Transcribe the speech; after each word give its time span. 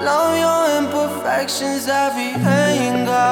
Love 0.00 0.38
your 0.38 0.78
imperfections, 0.78 1.88
every 1.88 2.32
anger. 2.46 3.30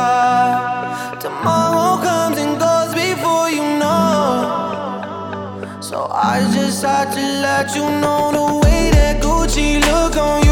Tomorrow 1.21 2.03
comes 2.03 2.39
and 2.39 2.59
goes 2.59 2.93
before 2.93 3.49
you 3.51 3.63
know. 3.79 4.67
So 5.81 6.09
I 6.11 6.41
just 6.53 6.83
had 6.83 7.13
to 7.13 7.21
let 7.21 7.75
you 7.77 7.83
know 8.01 8.33
the 8.33 8.67
way 8.67 8.91
that 8.91 9.23
Gucci 9.23 9.81
look 9.81 10.17
on 10.17 10.43
you 10.45 10.46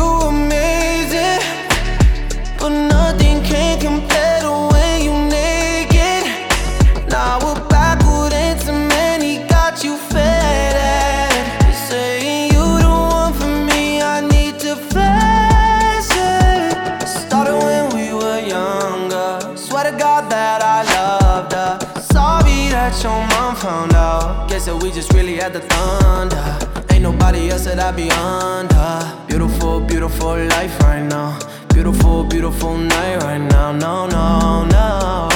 Nobody 27.45 27.53
else 27.53 27.67
that 27.67 27.79
I 27.79 27.93
be 27.93 28.11
under. 28.11 29.27
Beautiful, 29.27 29.81
beautiful 29.81 30.37
life 30.57 30.81
right 30.81 31.03
now. 31.03 31.39
Beautiful, 31.75 32.25
beautiful 32.25 32.79
night 32.79 33.23
right 33.23 33.37
now. 33.37 33.71
No, 33.71 34.07
no, 34.07 34.65
no. 34.65 35.29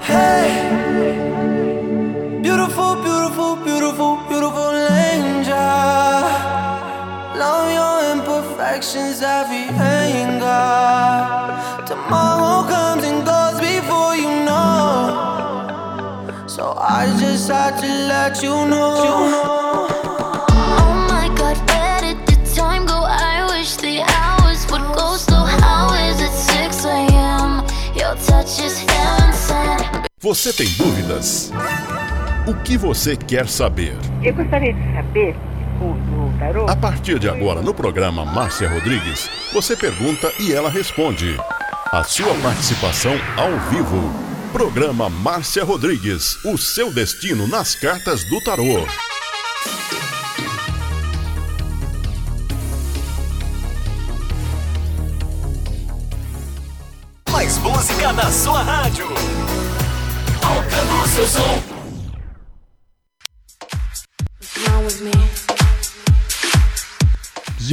Hey. 0.00 0.70
Beautiful, 2.40 2.94
beautiful, 3.02 3.56
beautiful, 3.56 4.16
beautiful 4.28 4.70
angel. 5.10 5.56
Love 7.42 7.72
your 7.78 8.12
imperfections, 8.12 9.22
every 9.22 9.74
anger. 9.74 10.62
Tomorrow 11.84 12.68
comes 12.68 13.02
and 13.02 13.26
goes 13.26 13.58
before 13.58 14.14
you 14.14 14.30
know. 14.46 15.18
So 16.46 16.76
I 16.78 17.06
just 17.18 17.48
had 17.48 17.80
to 17.80 17.88
let 18.06 18.40
you 18.40 18.54
know. 18.68 18.94
Oh 19.04 19.61
Você 30.22 30.52
tem 30.52 30.68
dúvidas? 30.74 31.50
O 32.46 32.54
que 32.54 32.78
você 32.78 33.16
quer 33.16 33.48
saber? 33.48 33.96
Eu 34.22 34.32
gostaria 34.32 34.72
de 34.72 34.94
saber, 34.94 35.34
segundo 35.58 36.28
o 36.28 36.38
tarô, 36.38 36.66
A 36.70 36.76
partir 36.76 37.18
de 37.18 37.28
agora, 37.28 37.60
no 37.60 37.74
programa 37.74 38.24
Márcia 38.24 38.68
Rodrigues, 38.68 39.28
você 39.52 39.76
pergunta 39.76 40.32
e 40.38 40.52
ela 40.52 40.70
responde. 40.70 41.36
A 41.90 42.04
sua 42.04 42.32
participação 42.36 43.14
ao 43.36 43.50
vivo. 43.68 44.12
Programa 44.52 45.10
Márcia 45.10 45.64
Rodrigues, 45.64 46.36
o 46.44 46.56
seu 46.56 46.94
destino 46.94 47.48
nas 47.48 47.74
cartas 47.74 48.22
do 48.22 48.40
tarô. 48.44 48.86
Mais 57.28 57.58
música 57.58 58.12
na 58.12 58.30
sua 58.30 58.62
rádio. 58.62 59.08
Tocando 60.42 61.08
seu 61.08 61.26
som. 61.26 61.62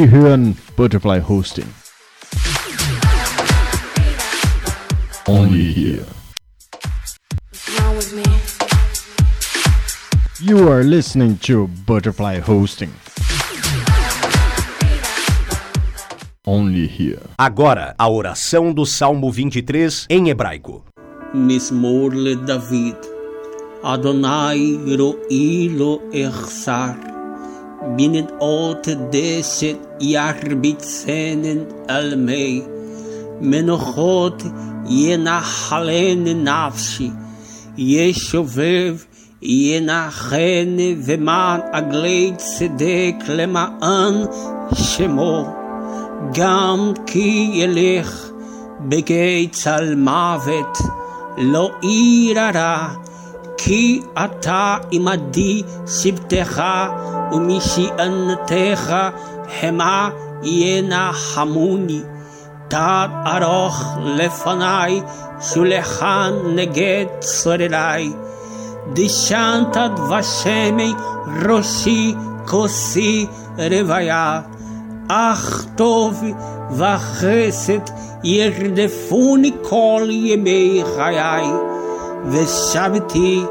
Hören 0.08 0.56
Butterfly 0.78 1.20
Hosting. 1.20 1.68
Only 5.28 5.74
here. 5.74 6.06
You 10.42 10.70
are 10.70 10.84
listening 10.84 11.38
to 11.40 11.68
Butterfly 11.86 12.40
Hosting. 12.40 12.94
Only 16.46 16.88
here. 16.88 17.22
Agora, 17.38 17.94
a 17.98 18.10
oração 18.10 18.74
do 18.74 18.86
Salmo 18.86 19.32
23 19.32 20.08
em 20.10 20.30
hebraico. 20.30 20.89
מזמור 21.34 22.10
לדוד. 22.14 22.96
אדוני 23.82 24.78
רואי 25.00 25.70
לו 25.70 26.00
אחסר. 26.30 26.92
בנדעות 27.96 28.88
דשת 29.12 29.78
ירביצנן 30.00 31.58
על 31.88 32.16
מי. 32.16 32.62
מנוחות 33.42 34.44
ינחלן 34.90 36.24
נפשי. 36.24 37.10
ישובב 37.78 38.96
ינחן 39.42 40.78
ומען 41.06 41.60
עגלי 41.72 42.32
צדק 42.38 43.16
למען 43.30 44.14
שמו. 44.74 45.46
גם 46.34 46.94
כי 47.06 47.50
ילך 47.54 48.30
בגיא 48.82 49.48
צל 49.52 49.96
מוות, 49.96 50.78
לא 51.39 51.71
ירא 51.83 52.89
כי 53.57 54.03
אתה 54.25 54.77
עמדי 54.91 55.63
שבטך 55.87 56.63
ומשענתך 57.33 58.95
המה 59.63 60.11
ינחמוני. 60.43 62.01
תת 62.69 63.09
ארוך 63.27 63.97
לפניי, 64.05 65.03
שולחן 65.41 66.33
נגד 66.55 67.05
צורריי. 67.21 68.13
דשנת 68.93 69.77
דבשמי 69.97 70.93
ראשי 71.49 72.15
כוסי 72.47 73.27
רוויה. 73.59 74.41
אך 75.09 75.65
טוב 75.77 76.23
וחסד 76.71 77.85
ירדפוני 78.25 79.53
כל 79.63 80.09
ימי 80.11 80.83
חיי, 80.97 81.47
ושבתי 82.31 83.43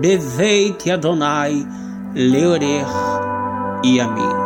בבית 0.00 0.88
אדוני 0.88 1.64
לאורך 2.14 2.96
ימים. 3.84 4.42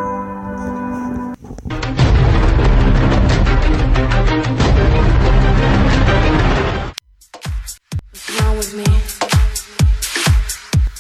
What's 8.12 8.30
wrong 8.40 8.56
with 8.58 8.72
me? 8.74 8.86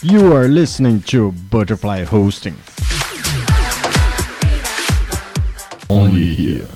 You 0.02 0.32
are 0.36 0.48
listening 0.48 1.02
to 1.12 1.32
Butterfly 1.50 2.04
Hosting. 2.04 2.56
Only 5.88 6.34
here. 6.34 6.68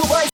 Muito 0.00 0.08
mais. 0.08 0.30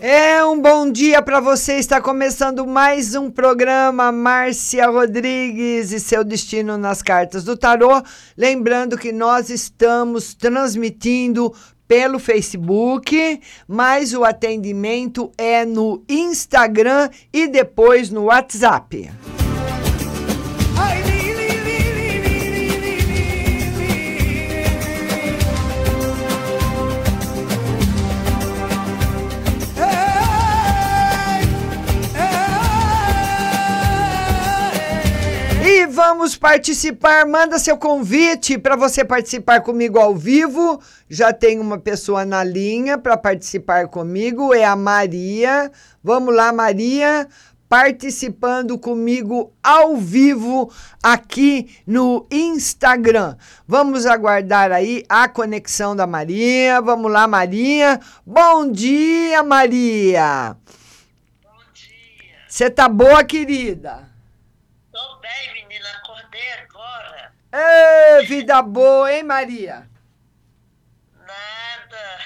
É 0.00 0.44
um 0.44 0.60
bom 0.60 0.90
dia 0.90 1.22
para 1.22 1.40
você. 1.40 1.74
Está 1.74 2.00
começando 2.00 2.66
mais 2.66 3.14
um 3.14 3.30
programa 3.30 4.10
Márcia 4.10 4.88
Rodrigues 4.88 5.92
e 5.92 6.00
seu 6.00 6.24
destino 6.24 6.76
nas 6.76 7.02
cartas 7.02 7.44
do 7.44 7.56
tarô. 7.56 8.02
Lembrando 8.36 8.98
que 8.98 9.12
nós 9.12 9.50
estamos 9.50 10.34
transmitindo 10.34 11.54
pelo 11.86 12.18
Facebook, 12.18 13.40
mas 13.68 14.14
o 14.14 14.24
atendimento 14.24 15.30
é 15.36 15.64
no 15.64 16.02
Instagram 16.08 17.10
e 17.32 17.46
depois 17.46 18.10
no 18.10 18.24
WhatsApp. 18.24 19.10
Vamos 36.02 36.34
participar. 36.34 37.26
Manda 37.26 37.58
seu 37.58 37.76
convite 37.76 38.56
para 38.56 38.74
você 38.74 39.04
participar 39.04 39.60
comigo 39.60 39.98
ao 39.98 40.16
vivo. 40.16 40.80
Já 41.10 41.30
tem 41.30 41.58
uma 41.58 41.78
pessoa 41.78 42.24
na 42.24 42.42
linha 42.42 42.96
para 42.96 43.18
participar 43.18 43.86
comigo, 43.86 44.54
é 44.54 44.64
a 44.64 44.74
Maria. 44.74 45.70
Vamos 46.02 46.34
lá, 46.34 46.54
Maria, 46.54 47.28
participando 47.68 48.78
comigo 48.78 49.52
ao 49.62 49.94
vivo 49.98 50.72
aqui 51.02 51.78
no 51.86 52.26
Instagram. 52.30 53.36
Vamos 53.68 54.06
aguardar 54.06 54.72
aí 54.72 55.04
a 55.06 55.28
conexão 55.28 55.94
da 55.94 56.06
Maria. 56.06 56.80
Vamos 56.80 57.12
lá, 57.12 57.28
Maria. 57.28 58.00
Bom 58.24 58.72
dia, 58.72 59.42
Maria. 59.42 60.56
Bom 61.42 61.60
dia. 61.74 62.38
Você 62.48 62.70
tá 62.70 62.88
boa, 62.88 63.22
querida? 63.22 64.08
Tô 64.92 65.20
bem, 65.20 65.54
menina. 65.54 65.88
Acordei 66.02 66.52
agora. 66.64 67.32
Ê, 67.52 68.22
vida 68.26 68.62
boa, 68.62 69.12
hein, 69.12 69.22
Maria? 69.24 69.88
Nada. 71.16 72.18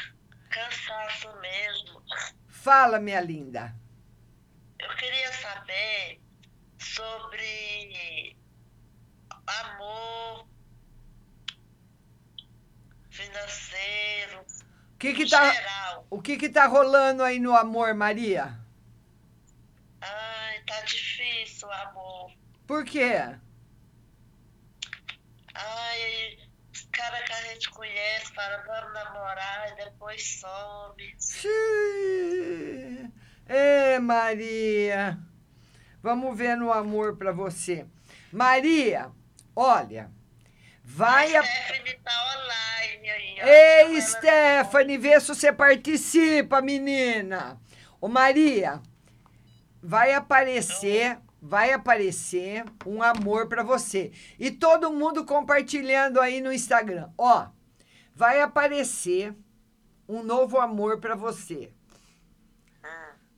Cansaço 0.50 1.34
mesmo. 1.40 2.02
Fala, 2.48 2.98
minha 3.00 3.20
linda. 3.20 3.74
Eu 4.78 4.88
queria 4.96 5.32
saber 5.32 6.20
sobre 6.78 8.36
amor 9.46 10.46
financeiro. 13.10 14.40
O 14.94 14.98
que 14.98 15.14
que 15.14 15.28
tá, 15.28 15.52
Geral. 15.52 16.06
o 16.10 16.20
que 16.22 16.36
que 16.36 16.48
tá 16.48 16.66
rolando 16.66 17.22
aí 17.22 17.38
no 17.38 17.54
amor, 17.54 17.94
Maria? 17.94 18.58
Ai, 20.00 20.60
tá 20.66 20.80
difícil 20.82 21.68
o 21.68 21.72
amor. 21.72 22.32
Por 22.66 22.84
quê? 22.84 23.36
Ai, 25.54 26.38
os 26.72 26.88
caras 26.92 27.20
que 27.24 27.32
a 27.32 27.42
gente 27.52 27.70
conhece 27.70 28.34
falam, 28.34 28.60
vamos 28.66 28.92
namorar, 28.92 29.72
e 29.72 29.84
depois 29.84 30.40
some. 30.40 31.14
Xiii. 31.18 33.12
Ê, 33.48 33.98
Maria. 33.98 35.18
Vamos 36.02 36.36
ver 36.36 36.56
no 36.56 36.72
amor 36.72 37.16
pra 37.16 37.32
você. 37.32 37.86
Maria, 38.32 39.10
olha, 39.54 40.10
vai 40.82 41.34
a... 41.36 41.42
Stephanie 41.42 41.98
tá 42.04 42.36
online 42.36 43.10
aí. 43.10 43.38
ó. 43.40 43.46
Ei, 43.46 44.00
Stephanie, 44.02 44.98
vê 44.98 45.20
se 45.20 45.28
você 45.28 45.52
participa, 45.52 46.60
menina. 46.60 47.60
Ô, 48.00 48.08
Maria, 48.08 48.82
vai 49.82 50.12
aparecer, 50.12 51.18
vai 51.46 51.74
aparecer 51.74 52.64
um 52.86 53.02
amor 53.02 53.48
pra 53.48 53.62
você. 53.62 54.10
E 54.38 54.50
todo 54.50 54.90
mundo 54.90 55.26
compartilhando 55.26 56.18
aí 56.18 56.40
no 56.40 56.50
Instagram. 56.50 57.10
Ó, 57.18 57.48
vai 58.14 58.40
aparecer 58.40 59.36
um 60.08 60.22
novo 60.22 60.58
amor 60.58 61.00
pra 61.00 61.14
você. 61.14 61.70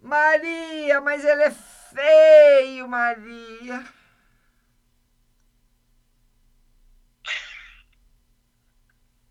Maria, 0.01 1.01
mas 1.01 1.25
ele 1.25 1.43
é 1.43 1.51
feio, 1.51 2.89
Maria. 2.89 3.85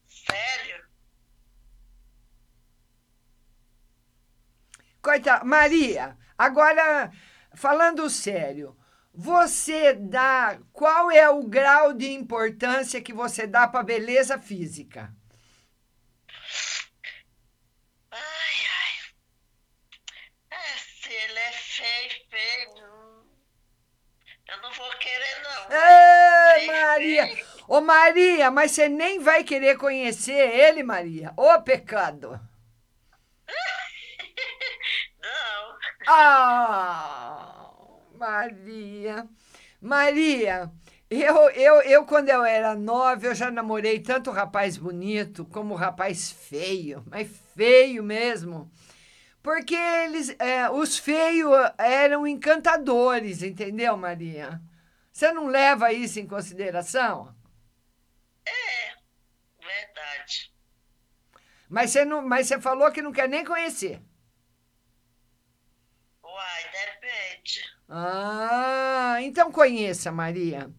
Sério? 0.05 0.83
Coitada, 5.01 5.45
Maria, 5.45 6.17
agora 6.37 7.09
falando 7.55 8.09
sério, 8.09 8.77
você 9.13 9.93
dá 9.93 10.59
qual 10.73 11.09
é 11.11 11.29
o 11.29 11.43
grau 11.43 11.93
de 11.93 12.11
importância 12.11 13.01
que 13.01 13.13
você 13.13 13.47
dá 13.47 13.67
para 13.67 13.83
beleza 13.83 14.37
física? 14.39 15.13
Ai, 18.11 18.57
ai. 18.81 18.95
É, 20.49 20.77
se 20.77 21.13
ele 21.13 21.39
é 21.39 21.51
feio, 21.51 22.11
feio. 22.29 22.69
hum, 22.83 23.23
Eu 24.47 24.61
não 24.61 24.71
vou 24.73 24.89
querer, 24.97 25.41
não. 25.43 25.67
Ê, 25.71 26.59
Feio, 26.59 26.67
Maria! 26.67 27.27
feio. 27.27 27.45
Ô 27.67 27.81
Maria, 27.81 28.51
mas 28.51 28.71
você 28.71 28.87
nem 28.89 29.19
vai 29.19 29.43
querer 29.43 29.77
conhecer 29.77 30.31
ele, 30.55 30.83
Maria. 30.83 31.33
Ô 31.37 31.61
pecado! 31.61 32.39
Não. 35.21 35.77
Ah, 36.07 37.71
Maria. 38.17 39.27
Maria, 39.81 40.71
eu, 41.09 41.49
eu, 41.51 41.81
eu 41.81 42.05
quando 42.05 42.29
eu 42.29 42.43
era 42.43 42.75
nova, 42.75 43.25
eu 43.25 43.35
já 43.35 43.51
namorei 43.51 43.99
tanto 43.99 44.31
rapaz 44.31 44.77
bonito 44.77 45.45
como 45.45 45.75
rapaz 45.75 46.31
feio, 46.31 47.03
mas 47.09 47.27
feio 47.55 48.03
mesmo. 48.03 48.71
Porque 49.43 49.75
eles, 49.75 50.35
é, 50.39 50.69
os 50.71 50.97
feios 50.97 51.51
eram 51.77 52.25
encantadores, 52.25 53.43
entendeu, 53.43 53.95
Maria? 53.95 54.59
Você 55.11 55.31
não 55.31 55.47
leva 55.47 55.93
isso 55.93 56.19
em 56.19 56.27
consideração? 56.27 57.33
É, 58.45 58.95
verdade. 59.63 60.51
Mas 61.69 61.91
você, 61.91 62.05
não, 62.05 62.27
mas 62.27 62.47
você 62.47 62.59
falou 62.59 62.91
que 62.91 63.01
não 63.01 63.11
quer 63.11 63.29
nem 63.29 63.45
conhecer. 63.45 64.01
Ah, 67.87 69.17
então 69.21 69.51
conheça, 69.51 70.11
Maria. 70.11 70.69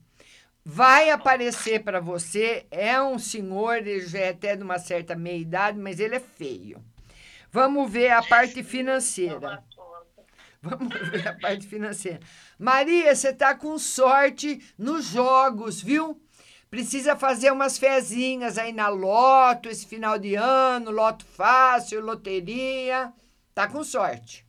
Vai 0.64 1.10
aparecer 1.10 1.84
para 1.84 2.00
você. 2.00 2.66
É 2.70 3.00
um 3.00 3.18
senhor, 3.18 3.76
ele 3.76 4.00
já 4.06 4.18
é 4.18 4.28
até 4.30 4.56
de 4.56 4.62
uma 4.62 4.78
certa 4.78 5.14
meia 5.14 5.38
idade, 5.38 5.78
mas 5.78 6.00
ele 6.00 6.16
é 6.16 6.20
feio. 6.20 6.82
Vamos 7.52 7.90
ver 7.90 8.10
a 8.10 8.22
parte 8.22 8.62
financeira. 8.62 9.62
Vamos 10.60 10.92
ver 11.10 11.28
a 11.28 11.38
parte 11.38 11.66
financeira. 11.66 12.18
Maria, 12.58 13.14
você 13.14 13.32
tá 13.32 13.54
com 13.54 13.78
sorte 13.78 14.60
nos 14.76 15.04
jogos, 15.04 15.80
viu? 15.80 16.20
Precisa 16.68 17.14
fazer 17.14 17.52
umas 17.52 17.78
fezinhas 17.78 18.58
aí 18.58 18.72
na 18.72 18.88
loto 18.88 19.68
esse 19.68 19.86
final 19.86 20.18
de 20.18 20.34
ano, 20.34 20.90
loto 20.90 21.24
fácil, 21.24 22.00
loteria. 22.00 23.12
Tá 23.54 23.68
com 23.68 23.84
sorte. 23.84 24.44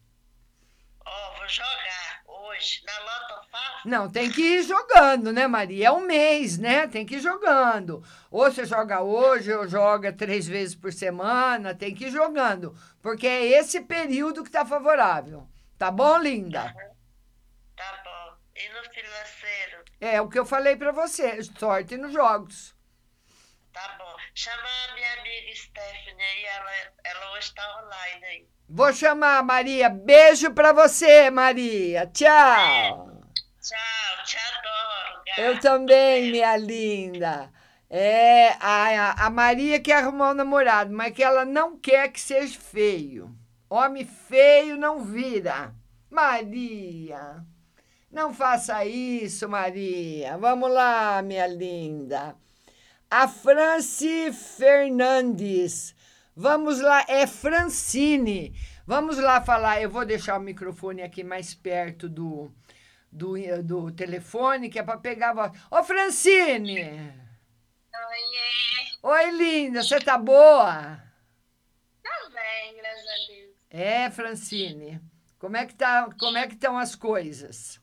Ó, 1.05 1.37
vou 1.37 1.47
jogar 1.47 2.23
hoje 2.57 2.83
na 2.85 2.99
Loto 2.99 3.49
Fácil. 3.49 3.89
Não, 3.89 4.09
tem 4.09 4.31
que 4.31 4.41
ir 4.41 4.63
jogando, 4.63 5.31
né, 5.31 5.47
Maria? 5.47 5.87
É 5.87 5.91
um 5.91 6.05
mês, 6.05 6.57
né? 6.57 6.87
Tem 6.87 7.05
que 7.05 7.15
ir 7.15 7.19
jogando. 7.19 8.03
Ou 8.29 8.51
você 8.51 8.65
joga 8.65 9.01
hoje, 9.01 9.53
ou 9.53 9.67
joga 9.67 10.11
três 10.11 10.47
vezes 10.47 10.75
por 10.75 10.91
semana, 10.91 11.75
tem 11.75 11.93
que 11.93 12.05
ir 12.05 12.11
jogando. 12.11 12.75
Porque 13.01 13.27
é 13.27 13.45
esse 13.59 13.81
período 13.81 14.43
que 14.43 14.51
tá 14.51 14.65
favorável. 14.65 15.47
Tá 15.77 15.91
bom, 15.91 16.17
linda? 16.17 16.73
Tá 17.75 18.01
bom. 18.03 18.37
E 18.55 18.69
no 18.69 18.83
financeiro? 18.91 19.83
É 20.01 20.19
o 20.19 20.29
que 20.29 20.39
eu 20.39 20.45
falei 20.45 20.75
pra 20.75 20.91
você. 20.91 21.41
Sorte 21.43 21.95
nos 21.95 22.11
jogos. 22.11 22.75
Tá 23.71 23.95
bom. 23.99 24.15
Chama 24.33 24.67
a 24.89 24.93
minha 24.95 25.13
amiga 25.19 25.55
Stephanie 25.55 26.23
aí, 26.23 26.45
ela, 26.45 26.71
ela 27.03 27.31
hoje 27.33 27.53
tá 27.53 27.83
online 27.83 28.25
aí. 28.25 28.56
Vou 28.69 28.91
chamar, 28.91 29.43
Maria. 29.43 29.89
Beijo 29.89 30.51
pra 30.51 30.73
você, 30.73 31.29
Maria. 31.29 32.05
Tchau. 32.13 33.21
Tchau, 33.61 34.25
te 34.25 34.37
adoro. 34.37 35.23
gata. 35.25 35.41
Eu 35.41 35.59
também, 35.59 36.31
minha 36.31 36.57
linda. 36.57 37.49
É, 37.89 38.49
a, 38.59 39.25
a 39.25 39.29
Maria 39.29 39.79
quer 39.79 39.99
arrumar 39.99 40.31
um 40.31 40.33
namorado, 40.33 40.93
mas 40.93 41.13
que 41.13 41.23
ela 41.23 41.45
não 41.45 41.77
quer 41.77 42.09
que 42.09 42.19
seja 42.19 42.59
feio. 42.59 43.33
Homem 43.69 44.05
feio 44.05 44.77
não 44.77 45.03
vira. 45.03 45.73
Maria, 46.09 47.43
não 48.11 48.33
faça 48.33 48.83
isso, 48.85 49.47
Maria. 49.47 50.37
Vamos 50.37 50.71
lá, 50.71 51.21
minha 51.21 51.47
linda. 51.47 52.35
A 53.09 53.27
Franci 53.27 54.31
Fernandes. 54.33 55.95
Vamos 56.39 56.79
lá, 56.79 57.03
é 57.09 57.25
Francine. 57.25 58.53
Vamos 58.85 59.17
lá 59.17 59.41
falar. 59.41 59.81
Eu 59.81 59.89
vou 59.89 60.05
deixar 60.05 60.37
o 60.37 60.39
microfone 60.39 61.01
aqui 61.01 61.23
mais 61.23 61.55
perto 61.55 62.07
do, 62.07 62.53
do, 63.11 63.33
do 63.63 63.91
telefone, 63.91 64.69
que 64.69 64.77
é 64.77 64.83
para 64.83 64.99
pegar 64.99 65.31
a 65.31 65.33
voz. 65.33 65.51
Ô, 65.71 65.83
Francine! 65.83 66.83
Oiê. 67.91 68.85
Oi, 69.01 69.31
linda, 69.31 69.81
você 69.81 69.99
tá 69.99 70.15
boa? 70.15 71.01
Tá 72.03 72.29
bem, 72.31 72.77
graças 72.77 73.07
a 73.07 73.33
Deus. 73.33 73.55
É, 73.71 74.11
Francine. 74.11 75.01
Como 75.39 75.57
é 75.57 75.65
que 75.65 75.73
tá, 75.73 76.07
como 76.19 76.37
é 76.37 76.45
que 76.45 76.53
estão 76.53 76.77
as 76.77 76.93
coisas? 76.93 77.81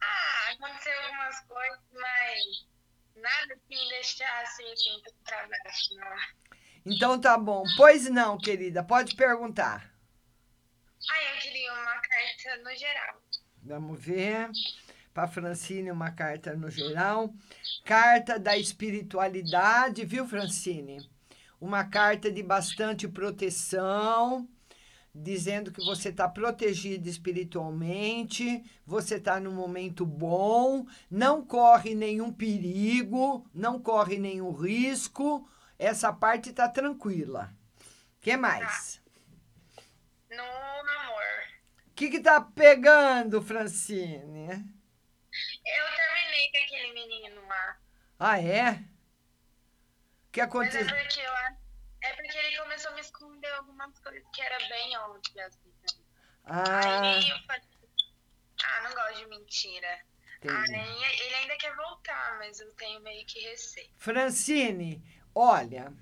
Ah, 0.00 0.52
aconteceu 0.52 0.92
algumas 1.02 1.40
coisas, 1.40 1.80
mas 1.94 2.68
nada 3.16 3.56
que 3.68 3.74
me 3.74 3.88
deixasse 3.88 4.62
assim 4.62 4.92
muito 4.92 5.12
pra 5.24 5.48
baixo, 5.48 5.96
não. 5.96 6.41
Então 6.84 7.20
tá 7.20 7.38
bom. 7.38 7.62
Pois 7.76 8.08
não, 8.10 8.36
querida, 8.38 8.82
pode 8.82 9.14
perguntar. 9.14 9.92
Ah, 11.10 11.34
eu 11.34 11.40
queria 11.40 11.72
uma 11.72 12.00
carta 12.00 12.62
no 12.62 12.76
geral. 12.76 13.22
Vamos 13.62 14.04
ver. 14.04 14.50
para 15.14 15.28
Francine 15.28 15.90
uma 15.90 16.10
carta 16.10 16.54
no 16.56 16.70
geral. 16.70 17.32
Carta 17.84 18.38
da 18.38 18.56
espiritualidade, 18.56 20.04
viu, 20.04 20.26
Francine? 20.26 21.08
Uma 21.60 21.84
carta 21.84 22.30
de 22.30 22.42
bastante 22.42 23.06
proteção, 23.06 24.48
dizendo 25.14 25.70
que 25.70 25.84
você 25.84 26.08
está 26.08 26.28
protegido 26.28 27.08
espiritualmente, 27.08 28.64
você 28.84 29.16
está 29.16 29.38
num 29.38 29.54
momento 29.54 30.04
bom, 30.04 30.86
não 31.10 31.44
corre 31.44 31.94
nenhum 31.94 32.32
perigo, 32.32 33.46
não 33.54 33.78
corre 33.80 34.18
nenhum 34.18 34.50
risco. 34.50 35.48
Essa 35.78 36.12
parte 36.12 36.50
está 36.50 36.68
tranquila. 36.68 37.52
que 38.20 38.36
mais? 38.36 39.00
No 40.30 40.42
amor. 40.44 41.22
O 41.88 41.90
que 41.94 42.08
que 42.10 42.20
tá 42.20 42.40
pegando, 42.40 43.42
Francine? 43.42 44.48
Eu 45.64 45.86
terminei 45.96 46.50
com 46.50 46.58
aquele 46.58 46.92
menino 46.94 47.46
lá. 47.46 47.78
Ah, 48.18 48.40
é? 48.40 48.70
O 48.72 50.32
que 50.32 50.40
Mas 50.40 50.40
é 50.40 50.42
aconteceu? 50.42 50.86
porque, 50.86 51.20
eu, 51.20 51.32
é 52.02 52.12
porque 52.14 52.38
ele 52.38 52.56
começou 52.58 52.90
a 52.90 52.94
me 52.94 53.00
esconder 53.00 53.52
algumas 53.54 53.98
coisas 53.98 54.22
que 54.32 54.42
era 54.42 54.58
bem 54.68 54.96
óbvio, 54.98 55.34
né? 55.34 55.50
Ah, 56.44 57.10
Aí 57.14 57.28
eu 57.28 57.38
falei, 57.46 57.62
ah, 58.64 58.80
não 58.82 58.94
gosto 58.94 59.18
de 59.18 59.26
mentira. 59.26 60.00
entendi. 60.38 60.74
Aí 60.74 61.20
ele 61.26 61.34
ainda 61.36 61.56
quer 61.56 61.74
voltar, 61.76 62.38
mas 62.38 62.58
eu 62.60 62.72
tenho 62.74 63.00
meio 63.02 63.24
que 63.26 63.40
receio. 63.40 63.90
Francine, 63.98 65.02
olha, 65.34 65.92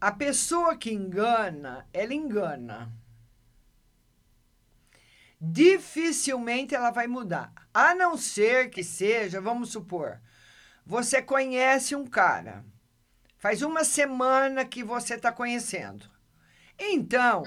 a 0.00 0.12
pessoa 0.12 0.76
que 0.76 0.92
engana, 0.92 1.86
ela 1.92 2.14
engana. 2.14 2.92
Dificilmente 5.40 6.74
ela 6.74 6.90
vai 6.90 7.06
mudar. 7.06 7.52
A 7.72 7.94
não 7.94 8.16
ser 8.16 8.70
que 8.70 8.82
seja, 8.82 9.40
vamos 9.40 9.70
supor, 9.70 10.20
você 10.84 11.20
conhece 11.22 11.94
um 11.94 12.06
cara, 12.06 12.64
faz 13.36 13.62
uma 13.62 13.84
semana 13.84 14.64
que 14.64 14.82
você 14.82 15.14
está 15.14 15.30
conhecendo. 15.30 16.10
Então, 16.78 17.42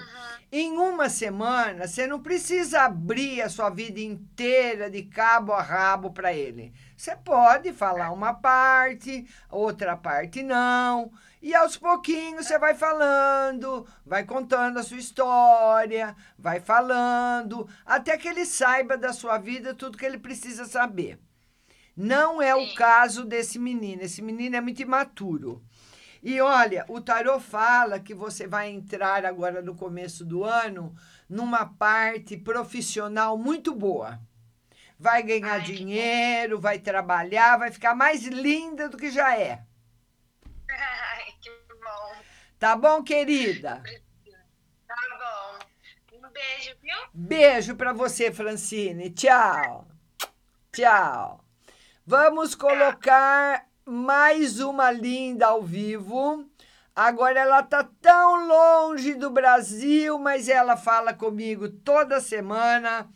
em 0.51 0.77
uma 0.77 1.07
semana, 1.07 1.87
você 1.87 2.05
não 2.05 2.21
precisa 2.21 2.81
abrir 2.81 3.41
a 3.41 3.47
sua 3.47 3.69
vida 3.69 4.01
inteira 4.01 4.89
de 4.89 5.03
cabo 5.03 5.53
a 5.53 5.61
rabo 5.61 6.11
para 6.11 6.33
ele. 6.33 6.73
Você 6.97 7.15
pode 7.15 7.71
falar 7.71 8.11
uma 8.11 8.33
parte, 8.33 9.25
outra 9.49 9.95
parte 9.95 10.43
não. 10.43 11.11
E 11.41 11.55
aos 11.55 11.77
pouquinhos 11.77 12.45
você 12.45 12.59
vai 12.59 12.75
falando, 12.75 13.87
vai 14.05 14.25
contando 14.25 14.77
a 14.77 14.83
sua 14.83 14.97
história, 14.97 16.15
vai 16.37 16.59
falando, 16.59 17.67
até 17.85 18.17
que 18.17 18.27
ele 18.27 18.45
saiba 18.45 18.97
da 18.97 19.13
sua 19.13 19.37
vida 19.37 19.73
tudo 19.73 19.97
que 19.97 20.05
ele 20.05 20.19
precisa 20.19 20.65
saber. 20.65 21.17
Não 21.95 22.41
é 22.41 22.55
o 22.55 22.67
Sim. 22.67 22.75
caso 22.75 23.23
desse 23.23 23.57
menino. 23.57 24.01
Esse 24.01 24.21
menino 24.21 24.55
é 24.55 24.61
muito 24.61 24.81
imaturo. 24.81 25.63
E 26.23 26.39
olha, 26.39 26.85
o 26.87 27.01
tarô 27.01 27.39
fala 27.39 27.99
que 27.99 28.13
você 28.13 28.45
vai 28.45 28.69
entrar 28.69 29.25
agora 29.25 29.61
no 29.61 29.75
começo 29.75 30.23
do 30.23 30.43
ano 30.43 30.95
numa 31.27 31.65
parte 31.65 32.37
profissional 32.37 33.37
muito 33.37 33.73
boa. 33.73 34.19
Vai 34.99 35.23
ganhar 35.23 35.53
Ai, 35.53 35.61
dinheiro, 35.61 36.59
vai 36.59 36.77
trabalhar, 36.77 37.57
vai 37.57 37.71
ficar 37.71 37.95
mais 37.95 38.23
linda 38.23 38.87
do 38.87 38.97
que 38.97 39.09
já 39.09 39.35
é. 39.35 39.65
Ai, 40.69 41.33
que 41.41 41.49
bom. 41.69 42.15
Tá 42.59 42.75
bom, 42.75 43.03
querida? 43.03 43.81
Tá 44.87 44.95
bom. 45.17 46.17
Um 46.17 46.29
beijo, 46.29 46.75
viu? 46.79 46.97
Beijo 47.11 47.75
pra 47.75 47.93
você, 47.93 48.31
Francine. 48.31 49.09
Tchau. 49.09 49.87
Tchau. 50.71 51.43
Vamos 52.05 52.53
colocar 52.53 53.65
mais 53.85 54.59
uma 54.59 54.91
linda 54.91 55.47
ao 55.47 55.63
vivo. 55.63 56.49
Agora 56.95 57.39
ela 57.39 57.63
tá 57.63 57.87
tão 58.01 58.47
longe 58.47 59.13
do 59.13 59.29
Brasil, 59.29 60.19
mas 60.19 60.49
ela 60.49 60.75
fala 60.75 61.13
comigo 61.13 61.69
toda 61.69 62.19
semana. 62.19 63.09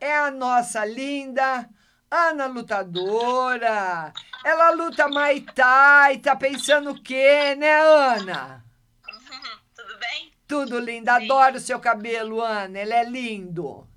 É 0.00 0.16
a 0.16 0.30
nossa 0.30 0.84
linda 0.84 1.68
Ana 2.10 2.46
Lutadora. 2.46 4.12
Ela 4.44 4.70
luta 4.70 5.06
Muay 5.06 5.42
Thai, 5.42 6.18
tá 6.18 6.34
pensando 6.34 6.90
o 6.90 7.02
quê, 7.02 7.54
né, 7.54 7.80
Ana? 7.80 8.64
Tudo 9.76 9.98
bem? 9.98 10.32
Tudo 10.48 10.78
lindo. 10.80 11.08
Adoro 11.08 11.56
o 11.56 11.60
seu 11.60 11.78
cabelo, 11.78 12.40
Ana. 12.40 12.80
Ele 12.80 12.92
é 12.92 13.04
lindo. 13.04 13.88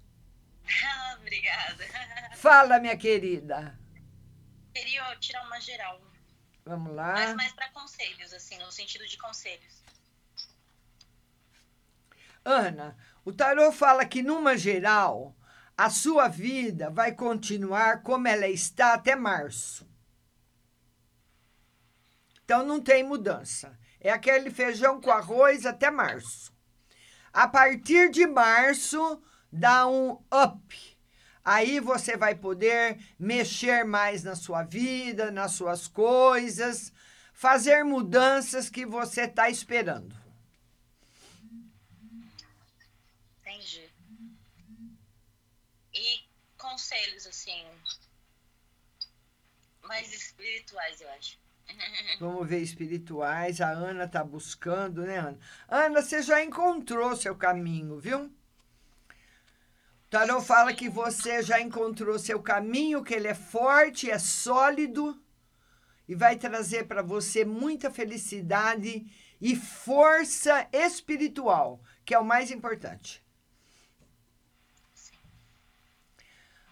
Obrigada. 1.17 1.85
Fala, 2.35 2.79
minha 2.79 2.95
querida. 2.95 3.79
Queria 4.75 5.03
tirar 5.19 5.45
uma 5.45 5.59
geral, 5.59 5.99
Vamos 6.65 6.93
mas 6.93 7.29
lá. 7.29 7.35
mais 7.35 7.53
para 7.53 7.69
conselhos, 7.69 8.33
assim, 8.33 8.57
no 8.57 8.71
sentido 8.71 9.05
de 9.07 9.17
conselhos. 9.17 9.83
Ana, 12.45 12.97
o 13.23 13.31
tarô 13.31 13.71
fala 13.71 14.05
que, 14.05 14.21
numa 14.21 14.57
geral, 14.57 15.35
a 15.77 15.89
sua 15.89 16.27
vida 16.27 16.89
vai 16.89 17.13
continuar 17.13 18.03
como 18.03 18.27
ela 18.27 18.47
está 18.47 18.93
até 18.93 19.15
março. 19.15 19.87
Então 22.43 22.65
não 22.65 22.81
tem 22.81 23.03
mudança. 23.03 23.77
É 23.99 24.11
aquele 24.11 24.51
feijão 24.51 24.99
com 24.99 25.09
arroz 25.11 25.65
até 25.65 25.89
março. 25.89 26.53
A 27.31 27.47
partir 27.47 28.11
de 28.11 28.27
março, 28.27 29.21
dá 29.51 29.87
um 29.87 30.21
up. 30.31 30.92
Aí 31.43 31.79
você 31.79 32.15
vai 32.15 32.35
poder 32.35 32.97
mexer 33.19 33.83
mais 33.83 34.23
na 34.23 34.35
sua 34.35 34.63
vida, 34.63 35.29
nas 35.29 35.51
suas 35.51 35.87
coisas, 35.87 36.93
fazer 37.33 37.83
mudanças 37.83 38.69
que 38.69 38.85
você 38.85 39.23
está 39.23 39.49
esperando. 39.49 40.15
Entendi. 43.41 43.89
E 45.93 46.23
conselhos, 46.57 47.27
assim, 47.27 47.65
mais 49.81 50.13
espirituais, 50.13 51.01
eu 51.01 51.09
acho. 51.11 51.37
Vamos 52.19 52.47
ver 52.47 52.59
espirituais. 52.59 53.59
A 53.59 53.69
Ana 53.69 54.07
tá 54.07 54.23
buscando, 54.23 55.01
né, 55.03 55.17
Ana? 55.17 55.39
Ana, 55.67 56.01
você 56.01 56.21
já 56.21 56.41
encontrou 56.41 57.15
seu 57.17 57.35
caminho, 57.35 57.99
viu? 57.99 58.31
Tarô 60.13 60.39
fala 60.39 60.71
que 60.75 60.87
você 60.87 61.41
já 61.41 61.59
encontrou 61.59 62.19
seu 62.19 62.39
caminho, 62.39 63.03
que 63.03 63.15
ele 63.15 63.27
é 63.27 63.33
forte, 63.33 64.11
é 64.11 64.19
sólido 64.19 65.19
e 66.07 66.13
vai 66.13 66.35
trazer 66.35 66.83
para 66.83 67.01
você 67.01 67.43
muita 67.43 67.89
felicidade 67.89 69.07
e 69.41 69.55
força 69.55 70.67
espiritual, 70.71 71.81
que 72.05 72.13
é 72.13 72.19
o 72.19 72.23
mais 72.23 72.51
importante. 72.51 73.25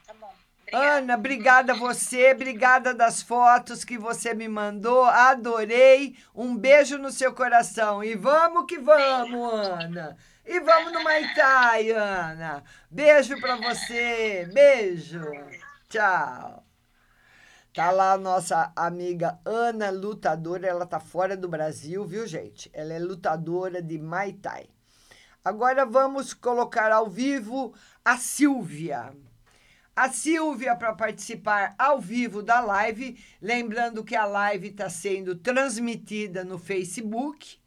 Tá 0.05 0.13
bom. 0.13 0.31
Obrigada. 0.62 0.98
Ana, 0.98 1.15
obrigada 1.15 1.74
a 1.74 1.77
você, 1.77 2.33
obrigada 2.33 2.93
das 2.93 3.24
fotos 3.24 3.83
que 3.83 3.98
você 3.98 4.36
me 4.36 4.48
mandou, 4.48 5.03
adorei. 5.05 6.15
Um 6.36 6.55
beijo 6.55 7.00
no 7.00 7.12
seu 7.12 7.33
coração 7.33 8.03
e 8.03 8.13
vamos 8.13 8.67
que 8.67 8.77
vamos, 8.77 9.51
Ana. 9.67 10.15
E 10.45 10.60
vamos 10.60 10.91
no 10.91 11.03
Maitai, 11.03 11.91
Ana. 11.91 12.63
Beijo 12.89 13.39
pra 13.39 13.55
você, 13.57 14.50
beijo. 14.51 15.21
Tchau. 15.88 16.65
Tá 17.74 17.89
lá 17.91 18.13
a 18.13 18.17
nossa 18.17 18.74
amiga 18.75 19.39
Ana 19.45 19.89
lutadora, 19.91 20.67
ela 20.67 20.86
tá 20.86 21.00
fora 21.00 21.38
do 21.38 21.48
Brasil, 21.48 22.03
viu, 22.03 22.27
gente? 22.27 22.69
Ela 22.74 22.93
é 22.93 23.00
lutadora 23.00 23.81
de 23.81 23.98
Muay 23.98 24.33
Thai. 24.33 24.67
Agora 25.43 25.86
vamos 25.86 26.33
colocar 26.33 26.91
ao 26.91 27.10
vivo 27.10 27.74
a 28.03 28.17
Silvia. 28.17 29.13
A 29.95 30.10
Silvia 30.10 30.75
para 30.75 30.93
participar 30.93 31.75
ao 31.77 32.00
vivo 32.00 32.41
da 32.41 32.60
live, 32.60 33.24
lembrando 33.41 34.03
que 34.03 34.15
a 34.15 34.25
live 34.25 34.69
está 34.69 34.89
sendo 34.89 35.36
transmitida 35.36 36.43
no 36.43 36.57
Facebook, 36.57 37.61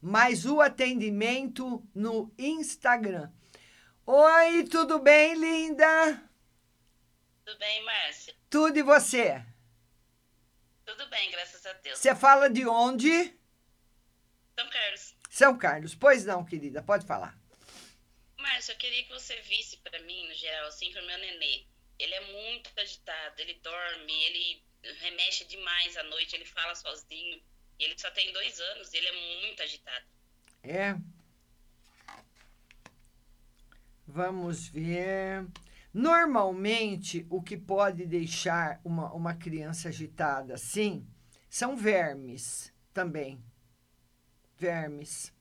mas 0.00 0.46
o 0.46 0.60
atendimento 0.60 1.86
no 1.94 2.32
Instagram. 2.38 3.30
Oi, 4.06 4.64
tudo 4.64 4.98
bem, 4.98 5.34
linda? 5.34 6.30
Tudo 7.44 7.58
bem, 7.58 7.84
Márcia? 7.84 8.34
Tudo 8.48 8.78
e 8.78 8.82
você? 8.82 9.44
Tudo 10.84 11.06
bem, 11.08 11.30
graças 11.30 11.64
a 11.66 11.72
Deus. 11.74 11.98
Você 11.98 12.14
fala 12.14 12.48
de 12.48 12.66
onde? 12.66 13.38
São 14.58 14.68
Carlos. 14.68 15.16
São 15.28 15.58
Carlos. 15.58 15.94
Pois 15.94 16.24
não, 16.24 16.44
querida, 16.44 16.82
pode 16.82 17.06
falar. 17.06 17.38
Márcia, 18.38 18.72
eu 18.72 18.78
queria 18.78 19.04
que 19.04 19.12
você 19.12 19.40
visse 19.42 19.76
pra 19.78 20.00
mim, 20.00 20.26
no 20.26 20.34
geral, 20.34 20.66
assim, 20.66 20.90
pro 20.92 21.06
meu 21.06 21.18
nenê. 21.18 21.66
Ele 21.98 22.14
é 22.14 22.32
muito 22.32 22.70
agitado, 22.76 23.40
ele 23.40 23.54
dorme, 23.62 24.12
ele 24.24 24.64
remexe 25.00 25.44
demais 25.44 25.96
à 25.96 26.02
noite, 26.04 26.34
ele 26.34 26.46
fala 26.46 26.74
sozinho. 26.74 27.40
E 27.80 27.84
ele 27.84 27.98
só 27.98 28.10
tem 28.10 28.30
dois 28.30 28.60
anos 28.60 28.92
ele 28.92 29.06
é 29.06 29.46
muito 29.46 29.62
agitado. 29.62 30.04
É. 30.62 30.96
Vamos 34.06 34.68
ver. 34.68 35.46
Normalmente, 35.92 37.26
o 37.30 37.40
que 37.40 37.56
pode 37.56 38.04
deixar 38.04 38.80
uma, 38.84 39.10
uma 39.14 39.34
criança 39.34 39.88
agitada 39.88 40.54
assim 40.54 41.08
são 41.48 41.74
vermes 41.74 42.70
também. 42.92 43.42
Vermes. 44.58 45.32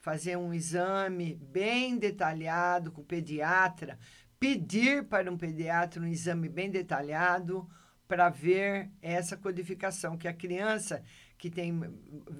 Fazer 0.00 0.36
um 0.36 0.52
exame 0.52 1.36
bem 1.36 1.96
detalhado 1.96 2.90
com 2.90 3.00
o 3.00 3.04
pediatra, 3.04 3.98
pedir 4.40 5.04
para 5.04 5.30
um 5.30 5.38
pediatra 5.38 6.02
um 6.02 6.06
exame 6.06 6.48
bem 6.48 6.70
detalhado 6.70 7.68
para 8.06 8.28
ver 8.28 8.90
essa 9.02 9.36
codificação, 9.36 10.16
que 10.16 10.28
a 10.28 10.32
criança 10.32 11.02
que 11.38 11.50
tem 11.50 11.78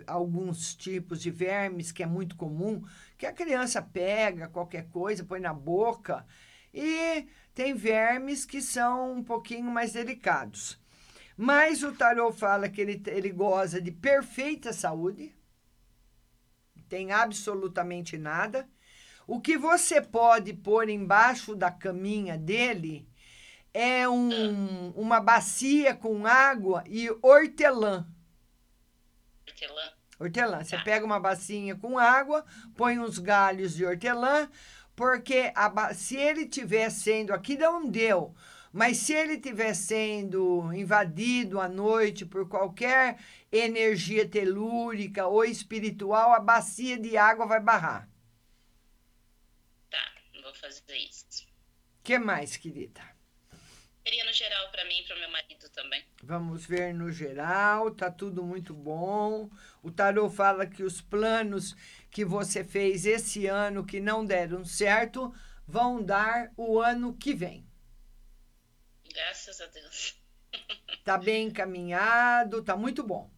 alguns 0.06 0.74
tipos 0.74 1.20
de 1.20 1.30
vermes, 1.30 1.92
que 1.92 2.02
é 2.02 2.06
muito 2.06 2.36
comum, 2.36 2.82
que 3.18 3.26
a 3.26 3.32
criança 3.32 3.82
pega 3.82 4.48
qualquer 4.48 4.88
coisa, 4.88 5.24
põe 5.24 5.40
na 5.40 5.52
boca, 5.52 6.26
e 6.72 7.26
tem 7.54 7.74
vermes 7.74 8.44
que 8.44 8.60
são 8.60 9.12
um 9.12 9.22
pouquinho 9.22 9.70
mais 9.70 9.92
delicados. 9.92 10.80
Mas 11.36 11.82
o 11.82 11.92
tarô 11.92 12.32
fala 12.32 12.68
que 12.68 12.80
ele, 12.80 13.02
ele 13.06 13.30
goza 13.30 13.80
de 13.80 13.90
perfeita 13.90 14.72
saúde, 14.72 15.34
tem 16.88 17.12
absolutamente 17.12 18.16
nada. 18.16 18.68
O 19.26 19.40
que 19.40 19.58
você 19.58 20.00
pode 20.00 20.52
pôr 20.54 20.88
embaixo 20.88 21.54
da 21.54 21.70
caminha 21.70 22.38
dele 22.38 23.08
é 23.74 24.08
um, 24.08 24.90
uma 24.92 25.20
bacia 25.20 25.94
com 25.94 26.26
água 26.26 26.82
e 26.86 27.10
hortelã. 27.20 28.06
Hortelã. 29.56 29.92
Hortelã. 30.18 30.64
Você 30.64 30.78
pega 30.78 31.04
uma 31.04 31.18
bacinha 31.18 31.74
com 31.74 31.98
água, 31.98 32.44
põe 32.76 32.98
uns 32.98 33.18
galhos 33.18 33.74
de 33.74 33.86
hortelã, 33.86 34.50
porque 34.94 35.52
a, 35.54 35.94
se 35.94 36.16
ele 36.16 36.46
tiver 36.46 36.90
sendo, 36.90 37.32
aqui 37.32 37.56
não 37.56 37.88
deu, 37.88 38.34
mas 38.72 38.98
se 38.98 39.14
ele 39.14 39.34
estiver 39.34 39.74
sendo 39.74 40.70
invadido 40.74 41.58
à 41.58 41.68
noite 41.68 42.26
por 42.26 42.46
qualquer 42.48 43.18
energia 43.50 44.28
telúrica 44.28 45.26
ou 45.26 45.44
espiritual, 45.44 46.32
a 46.32 46.40
bacia 46.40 46.98
de 46.98 47.16
água 47.16 47.46
vai 47.46 47.60
barrar. 47.60 48.08
Tá, 49.88 50.12
vou 50.42 50.54
fazer 50.54 50.96
isso. 50.96 51.46
O 52.00 52.02
que 52.02 52.18
mais, 52.18 52.56
querida? 52.56 53.00
Queria 54.04 54.24
no 54.24 54.32
geral 54.32 54.70
para 54.70 54.84
mim 54.84 55.00
e 55.00 55.04
para 55.04 55.16
meu 55.16 55.30
marido 55.30 55.68
também. 55.70 56.04
Vamos 56.26 56.66
ver 56.66 56.92
no 56.92 57.12
geral, 57.12 57.92
tá 57.92 58.10
tudo 58.10 58.42
muito 58.42 58.74
bom. 58.74 59.48
O 59.80 59.92
tarô 59.92 60.28
fala 60.28 60.66
que 60.66 60.82
os 60.82 61.00
planos 61.00 61.76
que 62.10 62.24
você 62.24 62.64
fez 62.64 63.06
esse 63.06 63.46
ano 63.46 63.86
que 63.86 64.00
não 64.00 64.26
deram 64.26 64.64
certo 64.64 65.32
vão 65.64 66.02
dar 66.02 66.50
o 66.56 66.80
ano 66.80 67.16
que 67.16 67.32
vem. 67.32 67.64
Graças 69.08 69.60
a 69.60 69.66
Deus. 69.66 70.20
Tá 71.04 71.16
bem 71.16 71.46
encaminhado, 71.46 72.60
tá 72.60 72.76
muito 72.76 73.04
bom. 73.04 73.30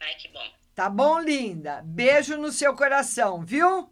Ai, 0.00 0.16
que 0.16 0.26
bom. 0.30 0.52
Tá 0.74 0.90
bom, 0.90 1.20
linda? 1.20 1.80
Beijo 1.84 2.36
no 2.36 2.50
seu 2.50 2.74
coração, 2.74 3.44
viu? 3.44 3.88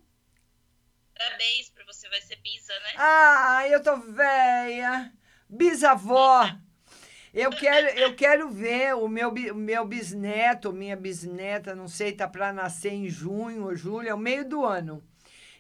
Parabéns 1.17 1.71
pra 1.71 1.85
você, 1.85 2.09
vai 2.09 2.21
ser 2.21 2.35
bisa, 2.43 2.73
né? 2.73 2.95
Ah, 2.97 3.69
eu 3.69 3.81
tô 3.81 3.97
velha. 3.97 5.13
Bisavó. 5.49 6.72
Eu 7.33 7.51
quero, 7.51 7.87
eu 7.99 8.15
quero 8.15 8.51
ver 8.51 8.95
o 8.95 9.09
meu, 9.09 9.33
meu 9.55 9.87
bisneto, 9.87 10.71
minha 10.71 10.95
bisneta, 10.95 11.75
não 11.75 11.89
sei, 11.89 12.13
tá 12.13 12.29
para 12.29 12.53
nascer 12.53 12.93
em 12.93 13.09
junho 13.09 13.65
ou 13.65 13.75
julho, 13.75 14.09
é 14.09 14.15
o 14.15 14.19
meio 14.19 14.47
do 14.47 14.65
ano. 14.67 15.03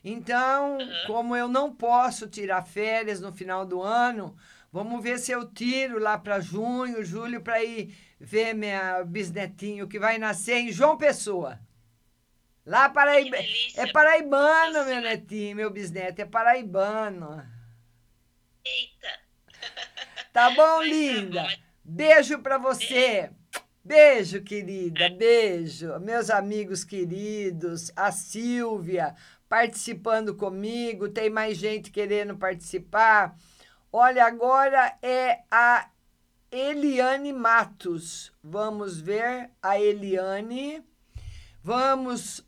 Então, 0.05 0.76
uhum. 0.76 1.07
como 1.07 1.35
eu 1.35 1.49
não 1.49 1.75
posso 1.75 2.29
tirar 2.29 2.62
férias 2.62 3.21
no 3.21 3.33
final 3.33 3.64
do 3.64 3.81
ano, 3.81 4.37
vamos 4.71 5.02
ver 5.02 5.19
se 5.19 5.33
eu 5.33 5.49
tiro 5.50 5.99
lá 5.99 6.19
para 6.19 6.41
junho, 6.41 7.02
julho, 7.02 7.41
para 7.41 7.64
ir 7.64 7.95
ver 8.21 8.52
minha 8.52 9.03
bisnetinho 9.05 9.88
que 9.88 9.99
vai 9.99 10.18
nascer 10.18 10.59
em 10.59 10.73
João 10.73 10.99
Pessoa. 10.99 11.59
Lá 12.66 12.90
Paraíba. 12.90 13.38
É 13.77 13.87
paraibano, 13.87 14.85
meu 14.85 15.01
netinho, 15.01 15.57
meu 15.57 15.70
bisneto, 15.70 16.20
é 16.20 16.27
paraibano. 16.27 17.42
Eita! 18.64 19.22
Tá 20.33 20.51
bom, 20.51 20.79
mas 20.79 20.88
linda? 20.88 21.42
Tá 21.42 21.49
bom. 21.49 21.62
Beijo 21.85 22.38
para 22.38 22.59
você. 22.59 23.31
Beijo, 23.85 24.42
querida, 24.42 25.11
beijo. 25.11 25.99
Meus 26.01 26.31
amigos 26.31 26.85
queridos, 26.85 27.90
a 27.97 28.12
Silvia 28.12 29.14
participando 29.49 30.35
comigo, 30.35 31.11
tem 31.11 31.29
mais 31.29 31.59
gente 31.59 31.90
querendo 31.90 32.35
participar. 32.37 33.37
Olha, 33.92 34.25
agora 34.25 34.97
é 35.03 35.40
a 35.51 35.90
Eliane 36.51 37.33
Matos. 37.35 38.33
Vamos 38.42 38.99
ver 38.99 39.51
a 39.62 39.79
Eliane. 39.79 40.83
Vamos 41.62 42.42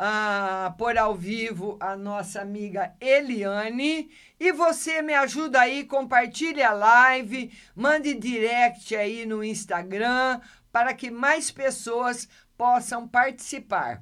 a 0.00 0.72
pôr 0.78 0.96
ao 0.96 1.12
vivo 1.12 1.76
a 1.80 1.96
nossa 1.96 2.40
amiga 2.40 2.94
Eliane. 3.00 4.08
E 4.38 4.52
você 4.52 5.02
me 5.02 5.12
ajuda 5.12 5.60
aí, 5.60 5.84
compartilhe 5.84 6.62
a 6.62 6.70
live, 6.70 7.52
mande 7.74 8.14
direct 8.14 8.94
aí 8.94 9.26
no 9.26 9.42
Instagram 9.42 10.40
para 10.70 10.94
que 10.94 11.10
mais 11.10 11.50
pessoas 11.50 12.28
possam 12.56 13.08
participar. 13.08 14.00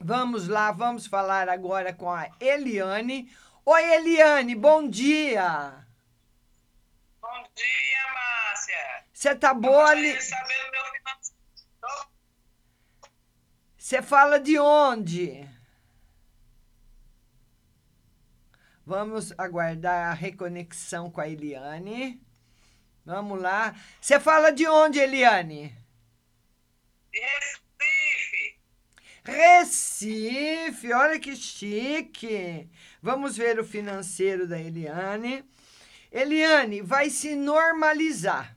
Vamos 0.00 0.48
lá, 0.48 0.72
vamos 0.72 1.06
falar 1.06 1.48
agora 1.48 1.92
com 1.92 2.10
a 2.10 2.28
Eliane. 2.40 3.30
Oi, 3.64 3.94
Eliane, 3.94 4.56
bom 4.56 4.88
dia. 4.88 5.86
Bom 7.20 7.44
dia, 7.54 8.12
Márcia. 8.12 9.04
Você 9.12 9.34
tá 9.36 9.54
boa 9.54 9.90
ali? 9.90 10.18
Você 13.84 14.00
fala 14.00 14.40
de 14.40 14.58
onde? 14.58 15.46
Vamos 18.86 19.30
aguardar 19.36 20.10
a 20.10 20.14
reconexão 20.14 21.10
com 21.10 21.20
a 21.20 21.28
Eliane. 21.28 22.18
Vamos 23.04 23.42
lá. 23.42 23.74
Você 24.00 24.18
fala 24.18 24.50
de 24.50 24.66
onde, 24.66 24.98
Eliane? 24.98 25.76
Recife. 27.12 28.58
Recife, 29.22 30.92
olha 30.94 31.20
que 31.20 31.36
chique. 31.36 32.70
Vamos 33.02 33.36
ver 33.36 33.60
o 33.60 33.64
financeiro 33.66 34.48
da 34.48 34.58
Eliane. 34.58 35.44
Eliane, 36.10 36.80
vai 36.80 37.10
se 37.10 37.36
normalizar. 37.36 38.56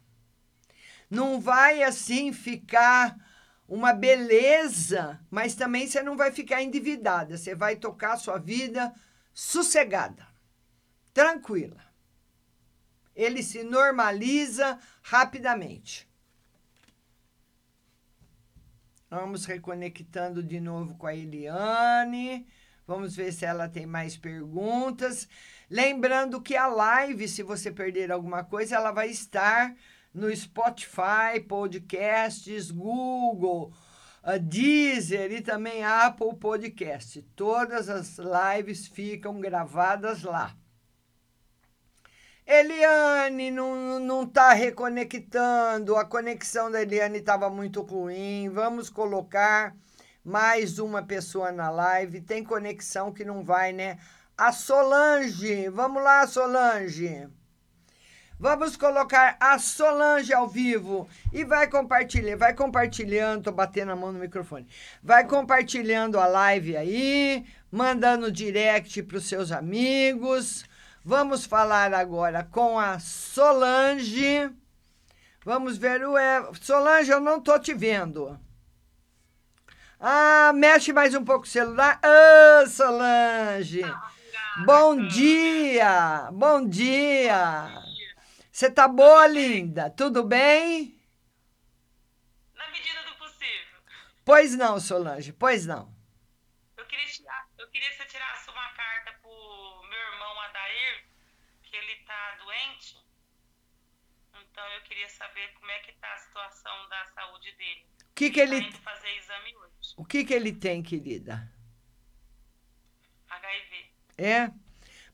Não 1.10 1.42
vai 1.42 1.84
assim 1.84 2.32
ficar 2.32 3.27
uma 3.68 3.94
beleza, 3.94 5.20
mas 5.30 5.56
também 5.56 5.88
você 5.88 6.02
não 6.02 6.16
vai 6.16 6.32
ficar 6.32 6.62
endividada, 6.62 7.38
você 7.38 7.54
vai 7.54 7.76
tocar 7.76 8.14
a 8.14 8.18
sua 8.18 8.38
vida 8.38 8.94
sossegada, 9.34 10.26
tranquila. 11.14 11.86
Ele 13.16 13.44
se 13.44 13.64
normaliza 13.64 14.80
rapidamente. 15.02 16.08
Vamos 19.10 19.46
reconectando 19.46 20.44
de 20.44 20.60
novo 20.60 20.96
com 20.96 21.08
a 21.08 21.16
Eliane. 21.16 22.48
Vamos 22.86 23.16
ver 23.16 23.34
se 23.34 23.46
ela 23.46 23.68
tem 23.68 23.86
mais 23.86 24.16
perguntas. 24.16 25.28
Lembrando 25.70 26.42
que 26.42 26.56
a 26.56 26.68
live, 26.68 27.28
se 27.28 27.42
você 27.42 27.72
perder 27.72 28.12
alguma 28.12 28.44
coisa, 28.44 28.76
ela 28.76 28.92
vai 28.92 29.10
estar 29.10 29.76
no 30.18 30.36
Spotify, 30.36 31.40
podcasts, 31.48 32.72
Google, 32.72 33.72
a 34.24 34.38
Deezer 34.38 35.32
e 35.32 35.42
também 35.42 35.84
Apple 35.84 36.36
Podcast. 36.36 37.22
Todas 37.36 37.88
as 37.88 38.18
lives 38.18 38.88
ficam 38.88 39.40
gravadas 39.40 40.24
lá. 40.24 40.56
Eliane 42.48 43.52
não, 43.52 44.00
não 44.00 44.26
tá 44.26 44.54
reconectando, 44.54 45.96
a 45.96 46.04
conexão 46.04 46.72
da 46.72 46.82
Eliane 46.82 47.20
estava 47.20 47.50
muito 47.50 47.82
ruim. 47.82 48.50
Vamos 48.50 48.90
colocar 48.90 49.76
mais 50.24 50.80
uma 50.80 51.04
pessoa 51.04 51.52
na 51.52 51.70
live. 51.70 52.22
Tem 52.22 52.44
conexão 52.44 53.14
que 53.14 53.24
não 53.24 53.44
vai, 53.44 53.72
né? 53.72 54.00
A 54.36 54.52
Solange, 54.52 55.70
vamos 55.70 56.02
lá, 56.02 56.26
Solange. 56.26 57.30
Vamos 58.40 58.78
colocar 58.78 59.36
a 59.40 59.58
Solange 59.58 60.32
ao 60.32 60.48
vivo 60.48 61.10
e 61.34 61.44
vai 61.44 61.68
compartilhar, 61.68 62.38
vai 62.38 62.54
compartilhando, 62.54 63.46
tô 63.46 63.52
batendo 63.52 63.92
a 63.92 63.96
mão 63.96 64.12
no 64.12 64.20
microfone. 64.20 64.68
Vai 65.02 65.26
compartilhando 65.26 66.20
a 66.20 66.28
live 66.28 66.78
aí, 66.78 67.44
mandando 67.72 68.32
direct 68.32 69.02
para 69.04 69.18
os 69.18 69.28
seus 69.28 69.52
amigos. 69.52 70.66
Vamos 71.04 71.46
falar 71.46 71.92
agora 71.96 72.44
com 72.44 72.80
a 72.80 73.00
Solange. 73.00 74.52
Vamos 75.44 75.78
ver 75.78 76.06
o 76.08 76.14
Solange, 76.62 77.10
eu 77.10 77.20
não 77.20 77.42
tô 77.42 77.58
te 77.58 77.74
vendo. 77.74 78.40
Ah, 80.00 80.52
mexe 80.54 80.94
mais 80.94 81.16
um 81.16 81.24
pouco 81.24 81.46
o 81.46 81.50
celular. 81.50 82.00
Ah, 82.04 82.66
Solange. 82.68 83.82
Bom 84.64 85.08
dia! 85.08 86.30
Bom 86.32 86.68
dia! 86.68 87.87
Você 88.58 88.72
tá 88.72 88.88
boa, 88.88 89.28
linda? 89.28 89.88
Tudo 89.92 90.24
bem? 90.24 91.00
Na 92.56 92.68
medida 92.72 93.04
do 93.04 93.14
possível. 93.14 93.80
Pois 94.26 94.56
não, 94.56 94.80
Solange, 94.80 95.32
pois 95.32 95.68
não. 95.68 95.94
Eu 96.76 96.84
queria, 96.88 97.06
tirar, 97.06 97.48
eu 97.60 97.68
queria 97.68 97.88
que 97.92 97.98
você 97.98 98.06
tirasse 98.06 98.50
uma 98.50 98.68
carta 98.70 99.12
pro 99.22 99.30
meu 99.88 100.00
irmão 100.12 100.42
Adair, 100.42 101.06
que 101.62 101.76
ele 101.76 101.98
tá 101.98 102.36
doente. 102.44 102.98
Então 104.42 104.66
eu 104.74 104.82
queria 104.82 105.10
saber 105.10 105.54
como 105.54 105.70
é 105.70 105.78
que 105.82 105.92
tá 105.92 106.12
a 106.16 106.18
situação 106.18 106.90
da 106.90 107.06
saúde 107.14 107.52
dele. 107.60 107.86
O 108.10 108.14
que 108.16 108.32
que 108.32 108.40
ele, 108.40 108.60
Tá 108.60 108.68
indo 108.70 108.80
fazer 108.80 109.16
exame 109.18 109.56
hoje. 109.56 109.94
o 109.96 110.04
que 110.04 110.26
que 110.26 110.34
ele 110.34 110.52
tem, 110.52 110.82
querida? 110.82 111.48
HIV. 113.30 113.92
É? 114.18 114.52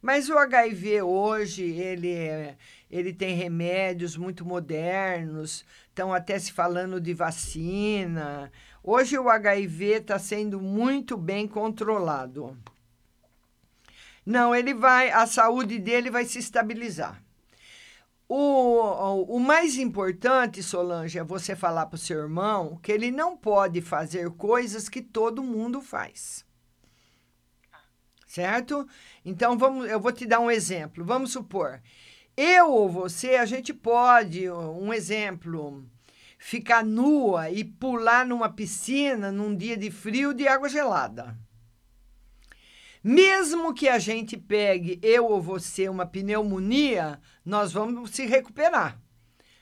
Mas 0.02 0.30
o 0.30 0.38
HIV 0.38 1.02
hoje, 1.02 1.64
ele, 1.64 2.14
é- 2.14 2.58
ele 2.94 3.12
tem 3.12 3.34
remédios 3.34 4.16
muito 4.16 4.46
modernos, 4.46 5.66
estão 5.90 6.14
até 6.14 6.38
se 6.38 6.54
falando 6.54 7.02
de 7.02 7.12
vacina. 7.12 8.52
Hoje 8.84 9.18
o 9.18 9.30
HIV 9.30 9.86
está 9.94 10.20
sendo 10.20 10.62
muito 10.62 11.18
bem 11.18 11.48
controlado. 11.48 12.56
Não, 14.24 14.54
ele 14.54 14.76
vai, 14.76 15.10
a 15.10 15.26
saúde 15.26 15.80
dele 15.80 16.12
vai 16.12 16.24
se 16.26 16.38
estabilizar. 16.38 17.20
O, 18.30 19.38
o, 19.38 19.40
mais 19.40 19.76
importante, 19.78 20.62
Solange, 20.62 21.18
é 21.18 21.24
você 21.24 21.56
falar 21.56 21.88
para 21.88 21.96
o 21.96 22.00
seu 22.00 22.20
irmão 22.20 22.78
que 22.78 22.92
ele 22.92 23.10
não 23.10 23.36
pode 23.36 23.82
fazer 23.82 24.30
coisas 24.32 24.88
que 24.88 25.02
todo 25.02 25.44
mundo 25.44 25.82
faz. 25.82 26.46
Certo? 28.28 28.88
Então, 29.26 29.58
vamos, 29.58 29.90
eu 29.90 30.00
vou 30.00 30.12
te 30.12 30.28
dar 30.28 30.40
um 30.40 30.50
exemplo. 30.50 31.04
Vamos 31.04 31.32
supor, 31.32 31.82
eu 32.36 32.70
ou 32.70 32.90
você, 32.90 33.36
a 33.36 33.46
gente 33.46 33.74
pode, 33.74 34.50
um 34.50 34.94
exemplo, 34.94 35.86
ficar 36.38 36.84
nua 36.84 37.50
e 37.50 37.64
pular 37.64 38.26
numa 38.26 38.50
piscina 38.50 39.32
num 39.32 39.56
dia 39.56 39.78
de 39.78 39.90
frio 39.92 40.34
de 40.34 40.48
água 40.48 40.68
gelada. 40.68 41.38
Mesmo 43.04 43.74
que 43.74 43.90
a 43.90 44.00
gente 44.00 44.38
pegue, 44.38 45.00
eu 45.02 45.26
ou 45.26 45.42
você, 45.42 45.90
uma 45.90 46.06
pneumonia, 46.06 47.20
nós 47.46 47.72
vamos 47.74 48.12
se 48.12 48.26
recuperar. 48.26 48.98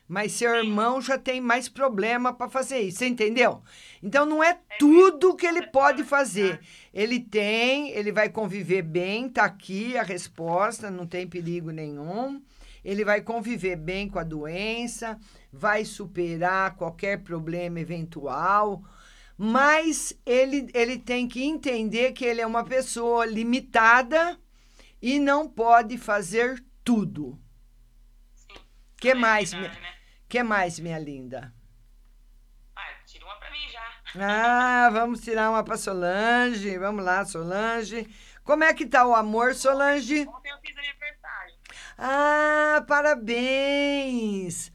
Mas 0.08 0.34
seu 0.34 0.54
irmão 0.54 1.02
já 1.02 1.18
tem 1.18 1.40
mais 1.40 1.70
problema 1.70 2.34
para 2.34 2.50
fazer 2.50 2.80
isso, 2.80 3.00
você 3.00 3.08
entendeu? 3.08 3.64
Então 4.04 4.26
não 4.26 4.44
é 4.44 4.60
tudo 4.78 5.36
que 5.36 5.46
ele 5.48 5.68
pode 5.68 6.04
fazer. 6.04 6.60
Ele 6.94 7.20
tem, 7.20 7.92
ele 7.92 8.12
vai 8.12 8.28
conviver 8.28 8.82
bem, 8.82 9.30
tá 9.30 9.46
aqui 9.46 9.98
a 9.98 10.04
resposta, 10.04 10.92
não 10.92 11.08
tem 11.08 11.26
perigo 11.26 11.72
nenhum. 11.72 12.42
Ele 12.84 13.06
vai 13.06 13.22
conviver 13.22 13.76
bem 13.76 14.10
com 14.10 14.20
a 14.20 14.24
doença, 14.24 15.20
vai 15.52 15.86
superar 15.86 16.76
qualquer 16.76 17.24
problema 17.24 17.80
eventual, 17.80 18.84
mas 19.38 20.14
ele, 20.26 20.70
ele 20.74 20.98
tem 20.98 21.28
que 21.28 21.44
entender 21.44 22.12
que 22.12 22.26
ele 22.26 22.42
é 22.42 22.48
uma 22.48 22.64
pessoa 22.64 23.26
limitada 23.26 24.40
e 25.02 25.20
não 25.20 25.50
pode 25.50 25.98
fazer 25.98 26.64
tudo. 26.84 27.40
Que 28.98 29.16
mais, 29.16 29.52
minha, 29.52 29.72
que 30.30 30.44
mais, 30.44 30.80
minha 30.80 31.00
linda? 31.00 31.52
Ah, 32.76 32.94
tira 33.06 33.26
uma 33.26 33.36
pra 33.36 33.50
mim 33.50 33.68
já. 33.68 33.92
Ah, 34.20 34.90
vamos 34.92 35.22
tirar 35.22 35.50
uma 35.50 35.64
para 35.64 35.78
Solange. 35.78 36.78
Vamos 36.78 37.04
lá, 37.04 37.26
Solange. 37.26 38.08
Como 38.44 38.64
é 38.64 38.74
que 38.74 38.86
tá 38.86 39.06
o 39.06 39.16
amor, 39.16 39.56
Solange? 39.56 40.28
Ontem 40.28 40.52
eu 40.52 40.58
fiz 40.60 40.78
aniversário. 40.78 41.01
Ah, 42.04 42.84
parabéns! 42.88 44.72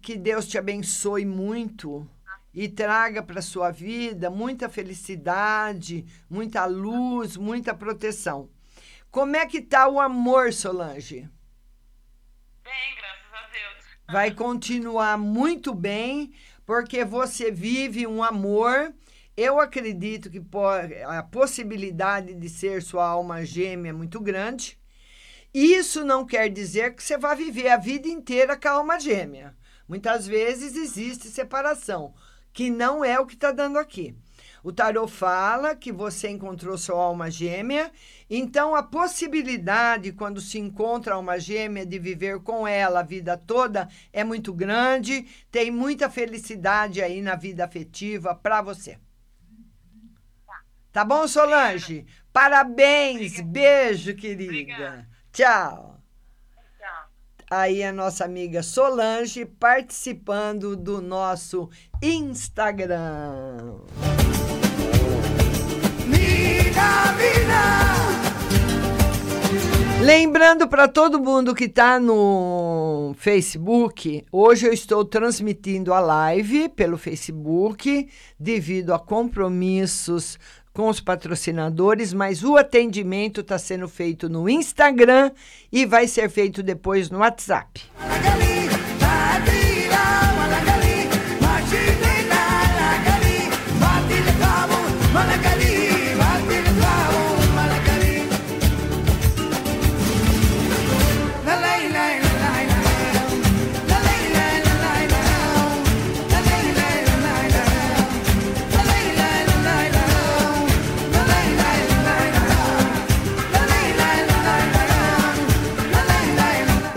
Que- 0.00 0.16
Deus 0.16 0.46
te 0.46 0.56
abençoe 0.56 1.24
muito 1.26 2.08
e 2.54 2.68
traga 2.68 3.24
para 3.24 3.42
sua 3.42 3.72
vida 3.72 4.30
muita 4.30 4.68
felicidade, 4.68 6.06
muita 6.30 6.64
luz, 6.64 7.36
muita 7.36 7.74
proteção. 7.74 8.48
Como 9.10 9.34
é 9.34 9.44
que 9.46 9.60
tá 9.60 9.88
o 9.88 9.98
amor, 9.98 10.52
Solange? 10.52 11.28
Bem, 12.62 12.94
graças 12.96 13.32
a 13.32 13.50
Deus. 13.50 13.84
vai 14.12 14.30
continuar 14.30 15.18
muito 15.18 15.74
bem, 15.74 16.32
porque 16.64 17.04
você 17.04 17.50
vive 17.50 18.06
um 18.06 18.22
amor. 18.22 18.94
Eu 19.36 19.58
acredito 19.58 20.30
que 20.30 20.40
a 21.08 21.22
possibilidade 21.24 22.32
de 22.32 22.48
ser 22.48 22.80
sua 22.80 23.08
alma 23.08 23.44
gêmea 23.44 23.90
é 23.90 23.92
muito 23.92 24.20
grande. 24.20 24.78
Isso 25.58 26.04
não 26.04 26.26
quer 26.26 26.50
dizer 26.50 26.94
que 26.94 27.02
você 27.02 27.16
vai 27.16 27.34
viver 27.34 27.68
a 27.70 27.78
vida 27.78 28.06
inteira 28.06 28.58
com 28.58 28.68
a 28.68 28.72
alma 28.72 29.00
gêmea. 29.00 29.56
Muitas 29.88 30.26
vezes 30.26 30.76
existe 30.76 31.28
separação, 31.28 32.12
que 32.52 32.68
não 32.68 33.02
é 33.02 33.18
o 33.18 33.24
que 33.24 33.32
está 33.32 33.52
dando 33.52 33.78
aqui. 33.78 34.14
O 34.62 34.70
tarot 34.70 35.10
fala 35.10 35.74
que 35.74 35.90
você 35.90 36.28
encontrou 36.28 36.76
sua 36.76 37.02
alma 37.02 37.30
gêmea, 37.30 37.90
então 38.28 38.74
a 38.74 38.82
possibilidade, 38.82 40.12
quando 40.12 40.42
se 40.42 40.58
encontra 40.58 41.14
a 41.14 41.16
alma 41.16 41.40
gêmea, 41.40 41.86
de 41.86 41.98
viver 41.98 42.40
com 42.40 42.68
ela 42.68 43.00
a 43.00 43.02
vida 43.02 43.34
toda 43.34 43.88
é 44.12 44.22
muito 44.22 44.52
grande. 44.52 45.26
Tem 45.50 45.70
muita 45.70 46.10
felicidade 46.10 47.00
aí 47.00 47.22
na 47.22 47.34
vida 47.34 47.64
afetiva 47.64 48.34
para 48.34 48.60
você. 48.60 48.98
Tá 50.92 51.02
bom, 51.02 51.26
Solange? 51.26 52.04
Parabéns, 52.30 53.40
beijo, 53.40 54.14
querida. 54.14 55.15
Tchau. 55.36 56.00
Tchau. 56.78 57.04
Aí 57.50 57.84
a 57.84 57.92
nossa 57.92 58.24
amiga 58.24 58.62
Solange 58.62 59.44
participando 59.44 60.74
do 60.74 61.02
nosso 61.02 61.68
Instagram. 62.02 63.74
Lembrando 70.02 70.68
para 70.68 70.88
todo 70.88 71.20
mundo 71.20 71.54
que 71.54 71.64
está 71.64 72.00
no 72.00 73.14
Facebook, 73.18 74.24
hoje 74.32 74.66
eu 74.66 74.72
estou 74.72 75.04
transmitindo 75.04 75.92
a 75.92 76.00
live 76.00 76.70
pelo 76.70 76.96
Facebook, 76.96 78.08
devido 78.40 78.94
a 78.94 78.98
compromissos 78.98 80.38
com 80.76 80.90
os 80.90 81.00
patrocinadores, 81.00 82.12
mas 82.12 82.44
o 82.44 82.54
atendimento 82.54 83.40
está 83.40 83.58
sendo 83.58 83.88
feito 83.88 84.28
no 84.28 84.46
Instagram 84.46 85.30
e 85.72 85.86
vai 85.86 86.06
ser 86.06 86.28
feito 86.28 86.62
depois 86.62 87.08
no 87.08 87.20
WhatsApp. 87.20 87.82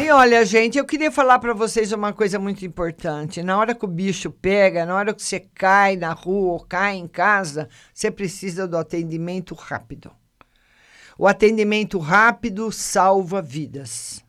E 0.10 0.12
olha, 0.12 0.44
gente, 0.44 0.76
eu 0.76 0.86
queria 0.86 1.12
falar 1.12 1.38
para 1.38 1.54
vocês 1.54 1.92
uma 1.92 2.12
coisa 2.12 2.40
muito 2.40 2.66
importante. 2.66 3.44
Na 3.44 3.60
hora 3.60 3.76
que 3.76 3.86
o 3.86 3.88
bicho 3.88 4.32
pega, 4.32 4.84
na 4.84 4.96
hora 4.96 5.14
que 5.14 5.22
você 5.22 5.40
cai 5.40 5.96
na 5.96 6.14
rua 6.14 6.54
ou 6.54 6.60
cai 6.62 6.96
em 6.96 7.08
casa, 7.08 7.70
você 7.94 8.10
precisa 8.10 8.68
do 8.68 8.76
atendimento 8.76 9.54
rápido. 9.54 10.10
O 11.16 11.28
atendimento 11.28 12.00
rápido 12.00 12.72
salva 12.72 13.40
vidas. 13.40 14.26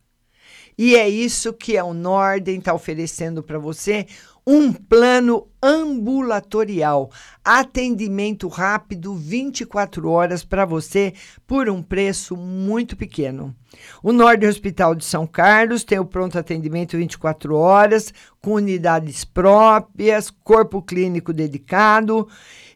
E 0.77 0.97
é 0.97 1.09
isso 1.09 1.51
que 1.51 1.79
a 1.79 1.95
Nordem 1.95 2.59
está 2.59 2.75
oferecendo 2.75 3.43
para 3.43 3.59
você 3.59 4.07
um 4.47 4.73
plano 4.73 5.47
ambulatorial, 5.63 7.11
atendimento 7.45 8.49
rápido 8.49 9.15
24 9.15 10.09
horas 10.09 10.45
para 10.45 10.65
você 10.65 11.13
por 11.47 11.69
um 11.69 11.83
preço 11.83 12.37
muito 12.37 12.97
pequeno. 12.97 13.55
O 14.03 14.13
Nordem 14.13 14.49
Hospital 14.49 14.95
de 14.95 15.05
São 15.05 15.27
Carlos 15.27 15.85
tem 15.85 15.99
o 15.99 16.05
pronto 16.05 16.39
atendimento 16.39 16.97
24 16.97 17.55
horas, 17.55 18.13
com 18.41 18.55
unidades 18.55 19.25
próprias, 19.25 20.31
corpo 20.31 20.83
clínico 20.83 21.33
dedicado. 21.33 22.27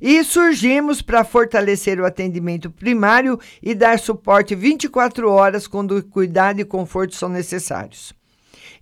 E 0.00 0.22
surgimos 0.22 1.00
para 1.00 1.24
fortalecer 1.24 1.98
o 1.98 2.04
atendimento 2.04 2.70
primário 2.70 3.38
e 3.62 3.74
dar 3.74 3.98
suporte 3.98 4.54
24 4.54 5.30
horas 5.30 5.66
quando 5.66 6.02
cuidado 6.04 6.60
e 6.60 6.64
conforto 6.64 7.14
são 7.14 7.28
necessários. 7.28 8.12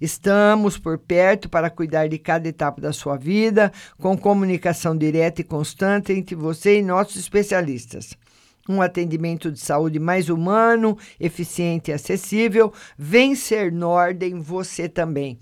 Estamos 0.03 0.77
por 0.77 0.99
perto 0.99 1.49
para 1.49 1.71
cuidar 1.71 2.09
de 2.09 2.19
cada 2.19 2.49
etapa 2.49 2.81
da 2.81 2.93
sua 2.93 3.17
vida, 3.17 3.71
com 4.01 4.19
comunicação 4.19 4.97
direta 4.97 5.41
e 5.41 5.45
constante 5.45 6.13
entre 6.13 6.35
você 6.35 6.81
e 6.81 6.83
nossos 6.83 7.15
especialistas. 7.15 8.19
um 8.69 8.83
atendimento 8.83 9.51
de 9.51 9.59
saúde 9.61 9.99
mais 10.01 10.29
humano, 10.29 10.99
eficiente 11.21 11.93
e 11.93 11.95
acessível. 11.95 12.73
Vem 12.99 13.37
ser 13.37 13.71
Norden 13.71 14.41
você 14.41 14.89
também. 14.89 15.39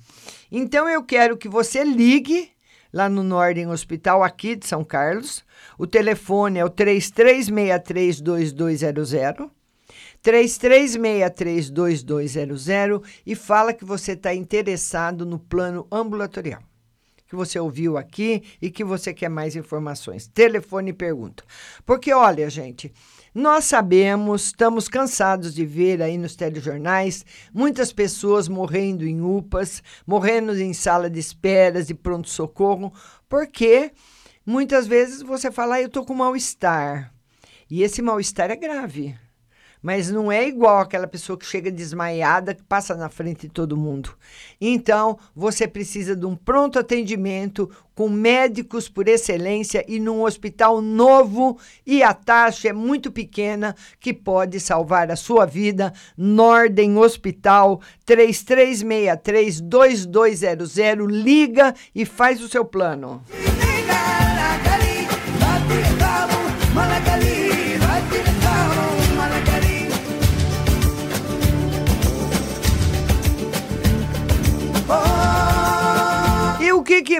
Então 0.52 0.86
eu 0.86 1.02
quero 1.02 1.38
que 1.38 1.48
você 1.48 1.82
ligue 1.82 2.50
lá 2.92 3.08
no 3.08 3.22
Norden 3.22 3.68
Hospital 3.68 4.22
aqui 4.22 4.56
de 4.56 4.66
São 4.66 4.84
Carlos. 4.84 5.42
O 5.78 5.86
telefone 5.86 6.58
é 6.58 6.64
o 6.64 6.70
33632200. 6.70 9.50
33632200 10.22 13.02
e 13.24 13.34
fala 13.34 13.72
que 13.72 13.84
você 13.84 14.12
está 14.12 14.34
interessado 14.34 15.24
no 15.24 15.38
plano 15.38 15.86
ambulatorial. 15.90 16.60
Que 17.26 17.34
você 17.36 17.58
ouviu 17.60 17.96
aqui 17.96 18.42
e 18.60 18.70
que 18.70 18.84
você 18.84 19.14
quer 19.14 19.30
mais 19.30 19.56
informações. 19.56 20.26
Telefone 20.26 20.90
e 20.90 20.92
pergunta. 20.92 21.42
Porque, 21.86 22.12
olha, 22.12 22.50
gente, 22.50 22.92
nós 23.32 23.66
sabemos, 23.66 24.46
estamos 24.46 24.88
cansados 24.88 25.54
de 25.54 25.64
ver 25.64 26.02
aí 26.02 26.18
nos 26.18 26.34
telejornais 26.34 27.24
muitas 27.54 27.92
pessoas 27.92 28.48
morrendo 28.48 29.06
em 29.06 29.22
UPAs, 29.22 29.80
morrendo 30.04 30.58
em 30.58 30.72
sala 30.72 31.08
de 31.08 31.20
esperas 31.20 31.88
e 31.88 31.94
pronto-socorro, 31.94 32.92
porque 33.28 33.92
muitas 34.44 34.88
vezes 34.88 35.22
você 35.22 35.52
fala, 35.52 35.76
ah, 35.76 35.80
eu 35.80 35.86
estou 35.86 36.04
com 36.04 36.14
mal-estar. 36.14 37.14
E 37.70 37.84
esse 37.84 38.02
mal-estar 38.02 38.50
é 38.50 38.56
grave 38.56 39.16
mas 39.82 40.10
não 40.10 40.30
é 40.30 40.46
igual 40.46 40.80
aquela 40.80 41.06
pessoa 41.06 41.38
que 41.38 41.46
chega 41.46 41.70
desmaiada, 41.70 42.54
que 42.54 42.62
passa 42.62 42.94
na 42.94 43.08
frente 43.08 43.46
de 43.46 43.52
todo 43.52 43.76
mundo. 43.76 44.14
Então, 44.60 45.18
você 45.34 45.66
precisa 45.66 46.14
de 46.14 46.26
um 46.26 46.36
pronto 46.36 46.78
atendimento 46.78 47.70
com 47.94 48.08
médicos 48.08 48.88
por 48.88 49.08
excelência 49.08 49.84
e 49.86 50.00
num 50.00 50.22
hospital 50.22 50.80
novo 50.80 51.58
e 51.86 52.02
a 52.02 52.14
taxa 52.14 52.68
é 52.68 52.72
muito 52.72 53.12
pequena 53.12 53.76
que 53.98 54.14
pode 54.14 54.58
salvar 54.58 55.10
a 55.10 55.16
sua 55.16 55.44
vida. 55.44 55.92
Norden 56.16 56.96
Hospital 56.96 57.80
3363 58.06 59.60
2200 59.60 60.76
liga 61.10 61.74
e 61.94 62.06
faz 62.06 62.42
o 62.42 62.48
seu 62.48 62.64
plano. 62.64 63.22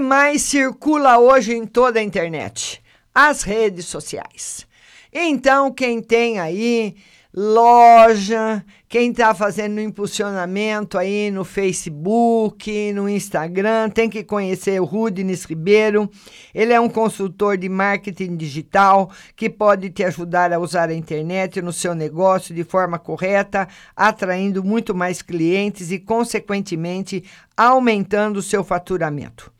Mais 0.00 0.42
circula 0.42 1.18
hoje 1.18 1.54
em 1.54 1.66
toda 1.66 2.00
a 2.00 2.02
internet? 2.02 2.82
As 3.14 3.42
redes 3.42 3.86
sociais. 3.86 4.66
Então, 5.12 5.72
quem 5.72 6.00
tem 6.02 6.40
aí 6.40 6.96
loja, 7.32 8.64
quem 8.88 9.12
está 9.12 9.32
fazendo 9.32 9.80
impulsionamento 9.80 10.98
aí 10.98 11.30
no 11.30 11.44
Facebook, 11.44 12.92
no 12.92 13.08
Instagram, 13.08 13.88
tem 13.88 14.10
que 14.10 14.24
conhecer 14.24 14.80
o 14.80 14.84
Rudines 14.84 15.44
Ribeiro. 15.44 16.10
Ele 16.52 16.72
é 16.72 16.80
um 16.80 16.88
consultor 16.88 17.56
de 17.56 17.68
marketing 17.68 18.36
digital 18.36 19.10
que 19.36 19.48
pode 19.48 19.90
te 19.90 20.02
ajudar 20.02 20.52
a 20.52 20.58
usar 20.58 20.88
a 20.88 20.94
internet 20.94 21.62
no 21.62 21.72
seu 21.72 21.94
negócio 21.94 22.52
de 22.54 22.64
forma 22.64 22.98
correta, 22.98 23.68
atraindo 23.94 24.64
muito 24.64 24.92
mais 24.94 25.22
clientes 25.22 25.92
e, 25.92 25.98
consequentemente, 25.98 27.22
aumentando 27.56 28.38
o 28.38 28.42
seu 28.42 28.64
faturamento. 28.64 29.52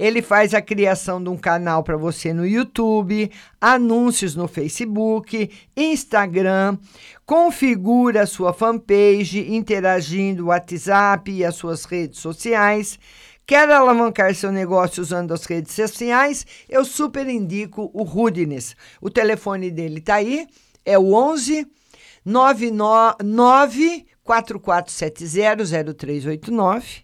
Ele 0.00 0.22
faz 0.22 0.54
a 0.54 0.62
criação 0.62 1.22
de 1.22 1.28
um 1.28 1.36
canal 1.36 1.84
para 1.84 1.94
você 1.94 2.32
no 2.32 2.46
YouTube, 2.46 3.30
anúncios 3.60 4.34
no 4.34 4.48
Facebook, 4.48 5.50
Instagram, 5.76 6.78
configura 7.26 8.22
a 8.22 8.26
sua 8.26 8.54
fanpage 8.54 9.52
interagindo 9.52 10.44
o 10.44 10.46
WhatsApp 10.46 11.30
e 11.30 11.44
as 11.44 11.54
suas 11.54 11.84
redes 11.84 12.18
sociais. 12.18 12.98
Quer 13.46 13.70
alavancar 13.70 14.34
seu 14.34 14.50
negócio 14.50 15.02
usando 15.02 15.34
as 15.34 15.44
redes 15.44 15.74
sociais? 15.74 16.46
Eu 16.66 16.82
super 16.82 17.28
indico 17.28 17.90
o 17.92 18.02
Rudines. 18.02 18.74
O 19.02 19.10
telefone 19.10 19.70
dele 19.70 19.98
está 19.98 20.14
aí, 20.14 20.46
é 20.82 20.98
o 20.98 21.12
11 21.12 21.66
99 22.24 24.06
4470 24.24 25.94
0389 25.94 27.02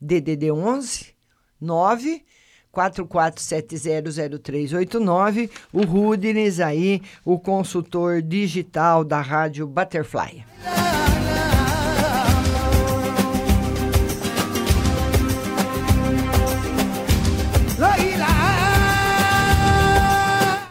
DDD 0.00 0.52
11 0.52 1.19
9 1.60 2.24
44700389, 2.72 5.50
o 5.72 5.82
Rudines 5.82 6.60
aí, 6.60 7.02
o 7.24 7.36
consultor 7.38 8.22
digital 8.22 9.02
da 9.02 9.20
Rádio 9.20 9.66
Butterfly. 9.66 10.44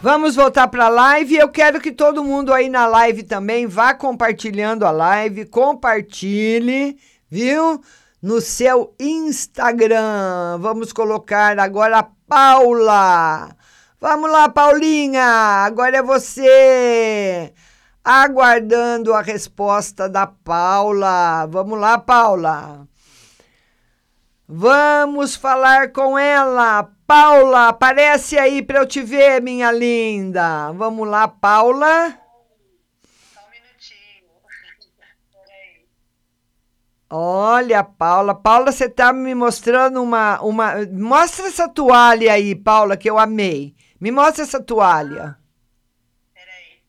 Vamos 0.02 0.34
voltar 0.34 0.69
para 0.69 0.86
a 0.86 0.89
live. 0.89 1.36
Eu 1.36 1.49
quero 1.49 1.82
que 1.82 1.91
todo 1.91 2.23
mundo 2.23 2.54
aí 2.54 2.69
na 2.69 2.88
live 2.88 3.21
também 3.21 3.67
vá 3.67 3.93
compartilhando 3.93 4.86
a 4.86 4.91
live, 4.91 5.45
compartilhe, 5.45 6.97
viu? 7.30 7.82
No 8.21 8.41
seu 8.41 8.93
Instagram. 8.99 10.58
Vamos 10.60 10.91
colocar 10.93 11.58
agora 11.60 11.99
a 11.99 12.08
Paula. 12.27 13.55
Vamos 13.99 14.32
lá, 14.32 14.47
Paulinha, 14.47 15.23
agora 15.65 15.97
é 15.97 16.03
você. 16.03 17.53
Aguardando 18.03 19.13
a 19.13 19.21
resposta 19.21 20.08
da 20.08 20.25
Paula. 20.25 21.45
Vamos 21.47 21.79
lá, 21.79 21.97
Paula. 21.97 22.88
Vamos 24.47 25.36
falar 25.36 25.91
com 25.91 26.17
ela. 26.17 26.89
Paula, 27.05 27.69
aparece 27.69 28.38
aí 28.38 28.62
para 28.62 28.79
eu 28.79 28.86
te 28.86 29.01
ver, 29.01 29.41
minha 29.41 29.71
linda. 29.71 30.71
Vamos 30.71 31.08
lá, 31.08 31.27
Paula. 31.27 32.18
Olha, 37.10 37.84
Paula. 37.84 38.36
Paula, 38.36 38.72
você 38.72 38.88
tá 38.88 39.12
me 39.12 39.34
mostrando 39.34 40.02
uma, 40.02 40.39
uma. 40.41 40.76
Mostra 40.91 41.48
essa 41.48 41.67
toalha 41.67 42.34
aí, 42.34 42.56
Paula, 42.56 42.95
que 42.95 43.10
eu 43.10 43.17
amei. 43.17 43.76
Me 44.00 44.12
mostra 44.12 44.43
essa 44.43 44.62
toalha. 44.62 45.36
Peraí. 46.34 46.84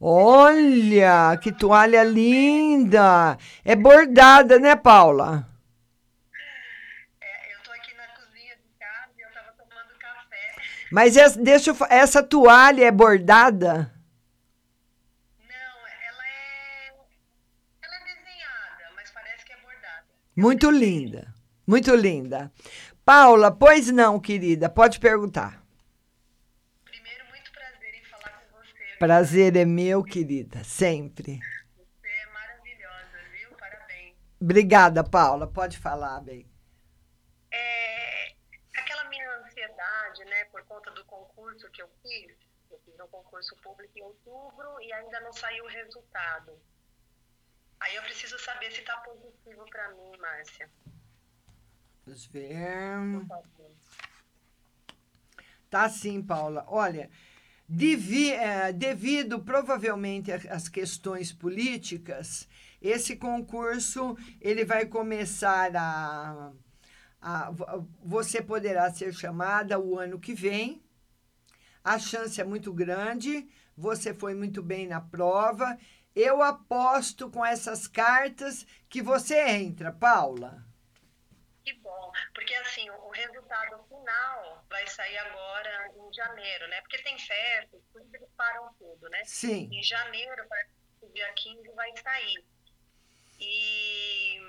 Olha, 0.00 1.38
que 1.40 1.52
toalha 1.52 2.02
linda. 2.02 3.38
É 3.64 3.76
bordada, 3.76 4.58
né, 4.58 4.74
Paula? 4.74 5.48
É, 7.20 7.54
eu 7.54 7.62
tô 7.62 7.70
aqui 7.70 7.94
na 7.96 8.06
cozinha 8.16 8.56
de 8.56 8.68
casa 8.80 9.12
e 9.16 9.22
eu 9.22 9.32
tava 9.32 9.52
tomando 9.56 9.96
café. 9.96 10.56
Mas 10.90 11.16
essa, 11.16 11.40
deixa 11.40 11.70
eu, 11.70 11.76
essa 11.88 12.20
toalha 12.20 12.84
é 12.84 12.90
bordada? 12.90 13.92
Muito 20.34 20.70
linda, 20.70 21.32
muito 21.66 21.94
linda. 21.94 22.50
Paula, 23.04 23.54
pois 23.54 23.88
não, 23.90 24.18
querida, 24.18 24.70
pode 24.70 24.98
perguntar. 24.98 25.62
Primeiro, 26.84 27.26
muito 27.28 27.52
prazer 27.52 27.94
em 27.94 28.04
falar 28.04 28.30
com 28.40 28.58
você. 28.58 28.96
Prazer 28.98 29.56
é 29.56 29.66
meu, 29.66 30.02
querida, 30.02 30.64
sempre. 30.64 31.38
Você 31.76 32.08
é 32.08 32.26
maravilhosa, 32.32 33.18
viu? 33.30 33.50
Parabéns. 33.58 34.16
Obrigada, 34.40 35.04
Paula, 35.04 35.46
pode 35.46 35.76
falar, 35.78 36.20
bem. 36.22 36.50
É, 37.52 38.32
aquela 38.74 39.04
minha 39.10 39.36
ansiedade, 39.36 40.24
né, 40.24 40.46
por 40.46 40.64
conta 40.64 40.90
do 40.92 41.04
concurso 41.04 41.70
que 41.72 41.82
eu 41.82 41.90
fiz, 42.02 42.34
eu 42.70 42.80
fiz 42.86 42.98
um 42.98 43.08
concurso 43.08 43.54
público 43.56 43.98
em 43.98 44.02
outubro 44.02 44.80
e 44.80 44.90
ainda 44.94 45.20
não 45.20 45.32
saiu 45.34 45.64
o 45.64 45.68
resultado. 45.68 46.58
Aí 47.82 47.96
eu 47.96 48.02
preciso 48.02 48.38
saber 48.38 48.70
se 48.70 48.78
está 48.80 48.96
positivo 48.98 49.64
para 49.68 49.90
mim, 49.90 50.16
Márcia. 50.20 50.70
Vamos 52.06 52.26
ver. 52.26 52.46
Tá 55.68 55.88
sim, 55.88 56.22
Paula. 56.22 56.64
Olha, 56.68 57.10
devi, 57.68 58.30
é, 58.30 58.72
devido 58.72 59.42
provavelmente 59.42 60.30
às 60.30 60.68
questões 60.68 61.32
políticas, 61.32 62.48
esse 62.80 63.16
concurso 63.16 64.16
ele 64.40 64.64
vai 64.64 64.86
começar 64.86 65.74
a, 65.74 66.52
a. 67.20 67.52
Você 68.04 68.40
poderá 68.40 68.92
ser 68.92 69.12
chamada 69.12 69.80
o 69.80 69.98
ano 69.98 70.20
que 70.20 70.34
vem. 70.34 70.80
A 71.82 71.98
chance 71.98 72.40
é 72.40 72.44
muito 72.44 72.72
grande. 72.72 73.48
Você 73.76 74.14
foi 74.14 74.34
muito 74.34 74.62
bem 74.62 74.86
na 74.86 75.00
prova 75.00 75.76
eu 76.14 76.42
aposto 76.42 77.30
com 77.30 77.44
essas 77.44 77.86
cartas 77.86 78.66
que 78.88 79.02
você 79.02 79.40
entra, 79.40 79.92
Paula. 79.92 80.64
Que 81.64 81.72
bom. 81.74 82.12
Porque 82.34 82.54
assim, 82.56 82.90
o 82.90 83.10
resultado 83.10 83.82
final 83.88 84.64
vai 84.68 84.86
sair 84.86 85.18
agora 85.18 85.90
em 85.96 86.12
janeiro, 86.12 86.68
né? 86.68 86.80
Porque 86.82 87.02
tem 87.02 87.18
festa, 87.18 87.78
tudo 87.92 88.08
eles 88.14 88.28
param 88.36 88.72
tudo, 88.78 89.08
né? 89.08 89.22
Sim. 89.24 89.68
Em 89.72 89.82
janeiro, 89.82 90.44
dia 91.12 91.32
15, 91.34 91.68
vai 91.74 91.96
sair. 91.96 92.44
E 93.38 94.40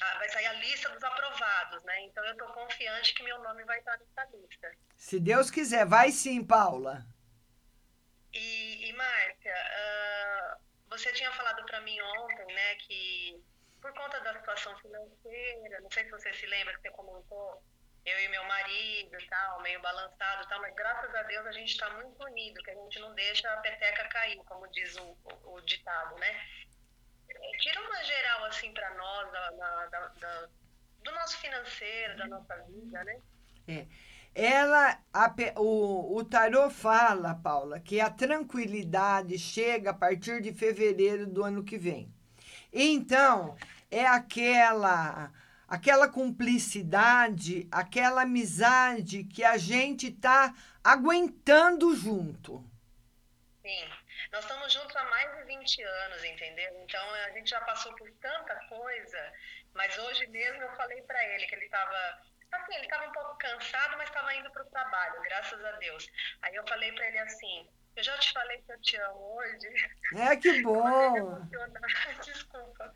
ah, 0.00 0.18
vai 0.18 0.28
sair 0.28 0.46
a 0.46 0.52
lista 0.54 0.88
dos 0.90 1.02
aprovados, 1.02 1.82
né? 1.84 2.04
Então 2.04 2.24
eu 2.24 2.36
tô 2.36 2.46
confiante 2.52 3.14
que 3.14 3.22
meu 3.22 3.40
nome 3.42 3.64
vai 3.64 3.78
estar 3.78 3.98
nessa 3.98 4.28
lista. 4.36 4.72
Se 4.96 5.20
Deus 5.20 5.50
quiser, 5.50 5.86
vai 5.86 6.10
sim, 6.10 6.44
Paula. 6.44 7.06
E, 8.32 8.88
e 8.88 8.92
Márcia, 8.94 9.54
uh, 9.54 10.60
você 10.88 11.12
tinha 11.12 11.30
falado 11.32 11.64
para 11.66 11.80
mim 11.80 12.00
ontem, 12.00 12.54
né, 12.54 12.74
que 12.76 13.42
por 13.80 13.92
conta 13.94 14.20
da 14.20 14.32
situação 14.34 14.76
financeira, 14.78 15.80
não 15.80 15.90
sei 15.90 16.04
se 16.04 16.10
você 16.10 16.32
se 16.32 16.46
lembra 16.46 16.72
que 16.74 16.82
você 16.82 16.90
comentou, 16.90 17.62
eu 18.04 18.18
e 18.20 18.28
meu 18.28 18.44
marido 18.44 19.20
e 19.20 19.26
tal, 19.26 19.60
meio 19.62 19.80
balançado 19.80 20.44
e 20.44 20.48
tal, 20.48 20.60
mas 20.60 20.74
graças 20.74 21.14
a 21.14 21.22
Deus 21.22 21.46
a 21.46 21.52
gente 21.52 21.70
está 21.70 21.90
muito 21.90 22.22
unido, 22.24 22.62
que 22.62 22.70
a 22.70 22.74
gente 22.74 22.98
não 23.00 23.14
deixa 23.14 23.52
a 23.52 23.56
peteca 23.58 24.08
cair, 24.08 24.36
como 24.44 24.68
diz 24.68 24.96
o, 24.96 25.16
o, 25.44 25.60
ditado, 25.62 26.16
né? 26.18 26.46
Tira 27.58 27.80
uma 27.80 28.02
geral 28.04 28.44
assim 28.44 28.72
para 28.72 28.94
nós 28.94 29.32
da, 29.32 29.50
da, 29.50 30.08
da, 30.08 30.48
do 31.02 31.12
nosso 31.12 31.38
financeiro, 31.38 32.16
da 32.16 32.26
nossa 32.26 32.56
vida, 32.64 33.04
né? 33.04 33.20
É. 33.68 33.86
Ela, 34.34 34.98
a, 35.12 35.34
o, 35.56 36.16
o 36.16 36.24
tarô 36.24 36.70
fala, 36.70 37.34
Paula, 37.34 37.78
que 37.78 38.00
a 38.00 38.08
tranquilidade 38.08 39.38
chega 39.38 39.90
a 39.90 39.94
partir 39.94 40.40
de 40.40 40.52
fevereiro 40.54 41.26
do 41.26 41.44
ano 41.44 41.62
que 41.62 41.76
vem. 41.76 42.12
Então, 42.72 43.56
é 43.90 44.06
aquela 44.06 45.30
aquela 45.68 46.06
cumplicidade, 46.06 47.66
aquela 47.72 48.22
amizade 48.22 49.24
que 49.24 49.42
a 49.42 49.56
gente 49.56 50.08
está 50.08 50.54
aguentando 50.84 51.96
junto. 51.96 52.62
Sim. 53.62 53.88
Nós 54.30 54.44
estamos 54.44 54.70
juntos 54.70 54.94
há 54.94 55.04
mais 55.04 55.34
de 55.34 55.44
20 55.44 55.82
anos, 55.82 56.24
entendeu? 56.24 56.84
Então 56.84 57.14
a 57.14 57.30
gente 57.30 57.48
já 57.48 57.60
passou 57.62 57.94
por 57.96 58.10
tanta 58.20 58.54
coisa, 58.68 59.32
mas 59.72 59.96
hoje 59.98 60.26
mesmo 60.26 60.62
eu 60.62 60.76
falei 60.76 61.00
para 61.02 61.24
ele 61.28 61.46
que 61.46 61.54
ele 61.54 61.64
estava 61.64 62.22
assim, 62.56 62.74
ele 62.74 62.84
estava 62.84 63.06
um 63.06 63.12
pouco 63.12 63.36
cansado, 63.38 63.96
mas 63.96 64.08
estava 64.08 64.34
indo 64.34 64.50
para 64.50 64.62
o 64.62 64.70
trabalho, 64.70 65.22
graças 65.22 65.64
a 65.64 65.72
Deus. 65.72 66.06
Aí 66.42 66.54
eu 66.54 66.66
falei 66.66 66.92
para 66.92 67.08
ele 67.08 67.18
assim: 67.18 67.68
eu 67.96 68.02
já 68.02 68.16
te 68.18 68.32
falei 68.32 68.60
que 68.62 68.72
eu 68.72 68.80
te 68.80 68.96
amo 68.96 69.36
hoje. 69.36 69.68
É 70.16 70.36
que 70.36 70.60
bom. 70.62 71.40
Desculpa. 72.24 72.94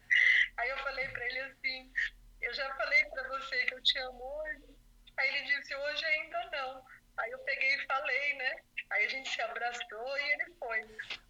Aí 0.57 0.69
eu 0.71 0.79
falei 0.79 1.09
para 1.09 1.27
ele 1.27 1.40
assim: 1.40 1.92
eu 2.40 2.55
já 2.55 2.75
falei 2.75 3.05
para 3.07 3.29
você 3.29 3.64
que 3.64 3.75
eu 3.75 3.83
te 3.83 3.99
amo 3.99 4.23
hoje. 4.23 4.77
Aí 5.19 5.29
ele 5.29 5.47
disse, 5.47 5.75
hoje 5.75 6.05
ainda 6.05 6.51
não. 6.53 6.85
Aí 7.16 7.31
eu 7.31 7.38
peguei 7.40 7.75
e 7.75 7.87
falei, 7.87 8.35
né? 8.35 8.57
Aí 8.90 9.05
a 9.05 9.09
gente 9.09 9.29
se 9.29 9.40
abraçou 9.42 10.16
e 10.18 10.33
ele 10.33 10.53
foi. 10.59 10.81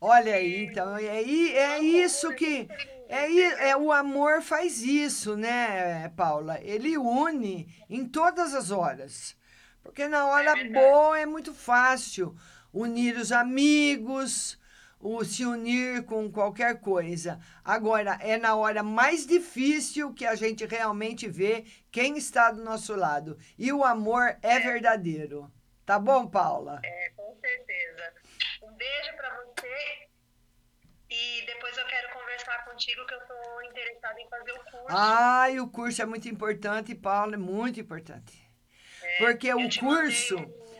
Olha 0.00 0.34
aí, 0.34 0.66
então, 0.66 0.96
é, 0.96 1.22
é 1.22 1.78
isso 1.78 2.34
que. 2.34 2.68
É, 3.08 3.70
é, 3.70 3.76
o 3.76 3.92
amor 3.92 4.42
faz 4.42 4.82
isso, 4.82 5.36
né, 5.36 6.08
Paula? 6.10 6.60
Ele 6.60 6.98
une 6.98 7.68
em 7.88 8.06
todas 8.06 8.54
as 8.54 8.70
horas. 8.70 9.36
Porque 9.82 10.08
na 10.08 10.26
hora 10.26 10.58
é 10.58 10.68
boa 10.68 11.18
é 11.18 11.24
muito 11.24 11.54
fácil 11.54 12.36
unir 12.72 13.16
os 13.16 13.30
amigos, 13.30 14.58
o 15.00 15.24
se 15.24 15.46
unir 15.46 16.04
com 16.04 16.30
qualquer 16.30 16.80
coisa. 16.80 17.38
Agora, 17.64 18.18
é 18.20 18.36
na 18.36 18.56
hora 18.56 18.82
mais 18.82 19.26
difícil 19.26 20.12
que 20.12 20.26
a 20.26 20.34
gente 20.34 20.66
realmente 20.66 21.28
vê 21.28 21.64
quem 21.90 22.18
está 22.18 22.50
do 22.50 22.62
nosso 22.62 22.94
lado. 22.94 23.38
E 23.56 23.72
o 23.72 23.84
amor 23.84 24.36
é, 24.42 24.56
é. 24.56 24.60
verdadeiro. 24.60 25.50
Tá 25.86 26.00
bom, 26.00 26.26
Paula? 26.26 26.80
É, 26.84 27.12
beijo 28.86 29.16
para 29.16 29.30
você. 29.36 30.08
E 31.08 31.46
depois 31.46 31.76
eu 31.76 31.86
quero 31.86 32.12
conversar 32.12 32.64
contigo 32.64 33.06
que 33.06 33.14
eu 33.14 33.18
estou 33.18 33.62
interessada 33.64 34.20
em 34.20 34.28
fazer 34.28 34.52
o 34.52 34.64
curso. 34.64 34.86
Ah, 34.88 35.50
e 35.50 35.60
o 35.60 35.68
curso 35.68 36.02
é 36.02 36.06
muito 36.06 36.28
importante, 36.28 36.94
Paula, 36.94 37.34
é 37.34 37.38
muito 37.38 37.78
importante. 37.78 38.34
É, 39.02 39.18
Porque 39.18 39.52
o 39.54 39.68
curso 39.78 40.36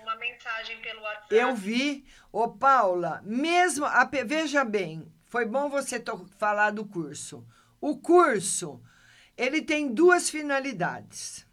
uma 0.07 0.17
mensagem 0.17 0.81
pelo 0.81 1.03
WhatsApp. 1.03 1.35
Eu 1.35 1.55
vi. 1.55 2.07
Ô, 2.31 2.49
Paula, 2.49 3.21
mesmo. 3.25 3.85
A, 3.85 4.09
veja 4.25 4.65
bem, 4.65 5.13
foi 5.27 5.45
bom 5.45 5.69
você 5.69 6.03
falar 6.39 6.71
do 6.71 6.87
curso. 6.87 7.45
O 7.81 7.99
curso, 7.99 8.81
ele 9.37 9.61
tem 9.61 9.93
duas 9.93 10.31
finalidades. 10.31 11.45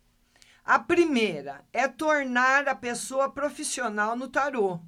A 0.63 0.79
primeira 0.79 1.65
é 1.73 1.87
tornar 1.87 2.67
a 2.67 2.75
pessoa 2.75 3.29
profissional 3.29 4.15
no 4.15 4.29
tarô. 4.29 4.79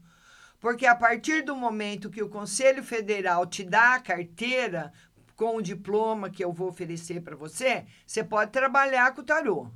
Porque 0.65 0.87
a 0.87 0.95
partir 0.95 1.43
do 1.43 1.55
momento 1.55 2.09
que 2.09 2.23
o 2.23 2.27
Conselho 2.27 2.83
Federal 2.83 3.45
te 3.45 3.63
dá 3.63 3.93
a 3.93 3.99
carteira 3.99 4.91
com 5.35 5.57
o 5.57 5.61
diploma 5.61 6.27
que 6.27 6.43
eu 6.43 6.51
vou 6.51 6.69
oferecer 6.69 7.21
para 7.21 7.35
você, 7.35 7.85
você 8.03 8.23
pode 8.23 8.49
trabalhar 8.49 9.13
com 9.13 9.21
o 9.21 9.23
tarô. 9.23 9.69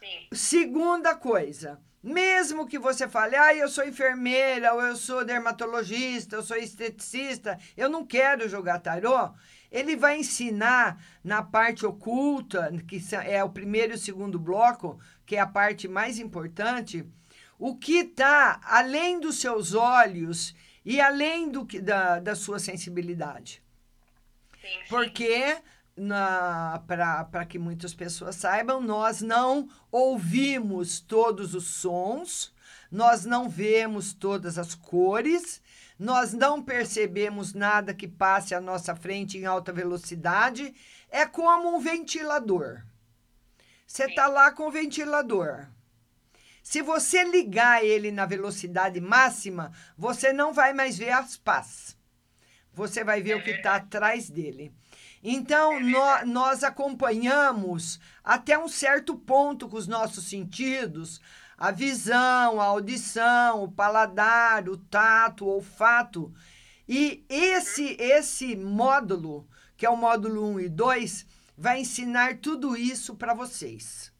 Sim. 0.00 0.28
Segunda 0.32 1.14
coisa, 1.14 1.78
mesmo 2.02 2.66
que 2.66 2.78
você 2.78 3.06
fale, 3.06 3.36
ah, 3.36 3.54
eu 3.54 3.68
sou 3.68 3.86
enfermeira, 3.86 4.72
ou 4.72 4.80
eu 4.80 4.96
sou 4.96 5.22
dermatologista, 5.22 6.36
eu 6.36 6.42
sou 6.42 6.56
esteticista, 6.56 7.58
eu 7.76 7.90
não 7.90 8.06
quero 8.06 8.48
jogar 8.48 8.78
tarô, 8.78 9.34
ele 9.70 9.96
vai 9.96 10.16
ensinar 10.16 10.98
na 11.22 11.42
parte 11.42 11.84
oculta, 11.84 12.72
que 12.88 13.02
é 13.26 13.44
o 13.44 13.50
primeiro 13.50 13.92
e 13.92 13.96
o 13.96 13.98
segundo 13.98 14.38
bloco, 14.38 14.98
que 15.26 15.36
é 15.36 15.40
a 15.40 15.46
parte 15.46 15.86
mais 15.86 16.18
importante, 16.18 17.06
o 17.58 17.76
que 17.76 17.98
está 17.98 18.60
além 18.64 19.20
dos 19.20 19.38
seus 19.38 19.74
olhos 19.74 20.54
e 20.84 21.00
além 21.00 21.50
do 21.50 21.64
que, 21.64 21.80
da, 21.80 22.18
da 22.18 22.34
sua 22.34 22.58
sensibilidade. 22.58 23.62
Sim, 24.60 24.68
sim. 24.68 24.78
Porque 24.88 25.62
para 26.86 27.46
que 27.46 27.58
muitas 27.58 27.94
pessoas 27.94 28.36
saibam, 28.36 28.80
nós 28.80 29.22
não 29.22 29.68
ouvimos 29.90 31.00
todos 31.00 31.54
os 31.54 31.66
sons, 31.66 32.52
nós 32.90 33.24
não 33.24 33.48
vemos 33.48 34.12
todas 34.12 34.58
as 34.58 34.74
cores, 34.74 35.62
nós 35.98 36.32
não 36.32 36.62
percebemos 36.62 37.54
nada 37.54 37.94
que 37.94 38.08
passe 38.08 38.54
à 38.54 38.60
nossa 38.60 38.96
frente 38.96 39.38
em 39.38 39.46
alta 39.46 39.72
velocidade. 39.72 40.74
É 41.08 41.24
como 41.24 41.76
um 41.76 41.78
ventilador. 41.78 42.82
Você 43.86 44.04
está 44.06 44.26
lá 44.26 44.50
com 44.50 44.66
o 44.66 44.72
ventilador. 44.72 45.68
Se 46.64 46.80
você 46.80 47.22
ligar 47.24 47.84
ele 47.84 48.10
na 48.10 48.24
velocidade 48.24 48.98
máxima, 48.98 49.70
você 49.98 50.32
não 50.32 50.50
vai 50.50 50.72
mais 50.72 50.96
ver 50.96 51.10
as 51.10 51.36
pás. 51.36 51.94
Você 52.72 53.04
vai 53.04 53.20
ver 53.20 53.36
o 53.36 53.42
que 53.44 53.50
está 53.50 53.76
atrás 53.76 54.30
dele. 54.30 54.74
Então, 55.22 55.78
no, 55.78 56.24
nós 56.24 56.64
acompanhamos 56.64 58.00
até 58.24 58.58
um 58.58 58.66
certo 58.66 59.14
ponto 59.14 59.68
com 59.68 59.76
os 59.76 59.86
nossos 59.86 60.24
sentidos, 60.24 61.20
a 61.56 61.70
visão, 61.70 62.58
a 62.58 62.64
audição, 62.64 63.62
o 63.62 63.70
paladar, 63.70 64.66
o 64.66 64.78
tato, 64.78 65.44
o 65.44 65.48
olfato. 65.48 66.32
E 66.88 67.26
esse, 67.28 67.94
esse 68.00 68.56
módulo, 68.56 69.46
que 69.76 69.84
é 69.84 69.90
o 69.90 69.98
módulo 69.98 70.54
1 70.54 70.60
e 70.60 70.68
2, 70.70 71.26
vai 71.58 71.80
ensinar 71.80 72.38
tudo 72.38 72.74
isso 72.74 73.14
para 73.16 73.34
vocês. 73.34 74.13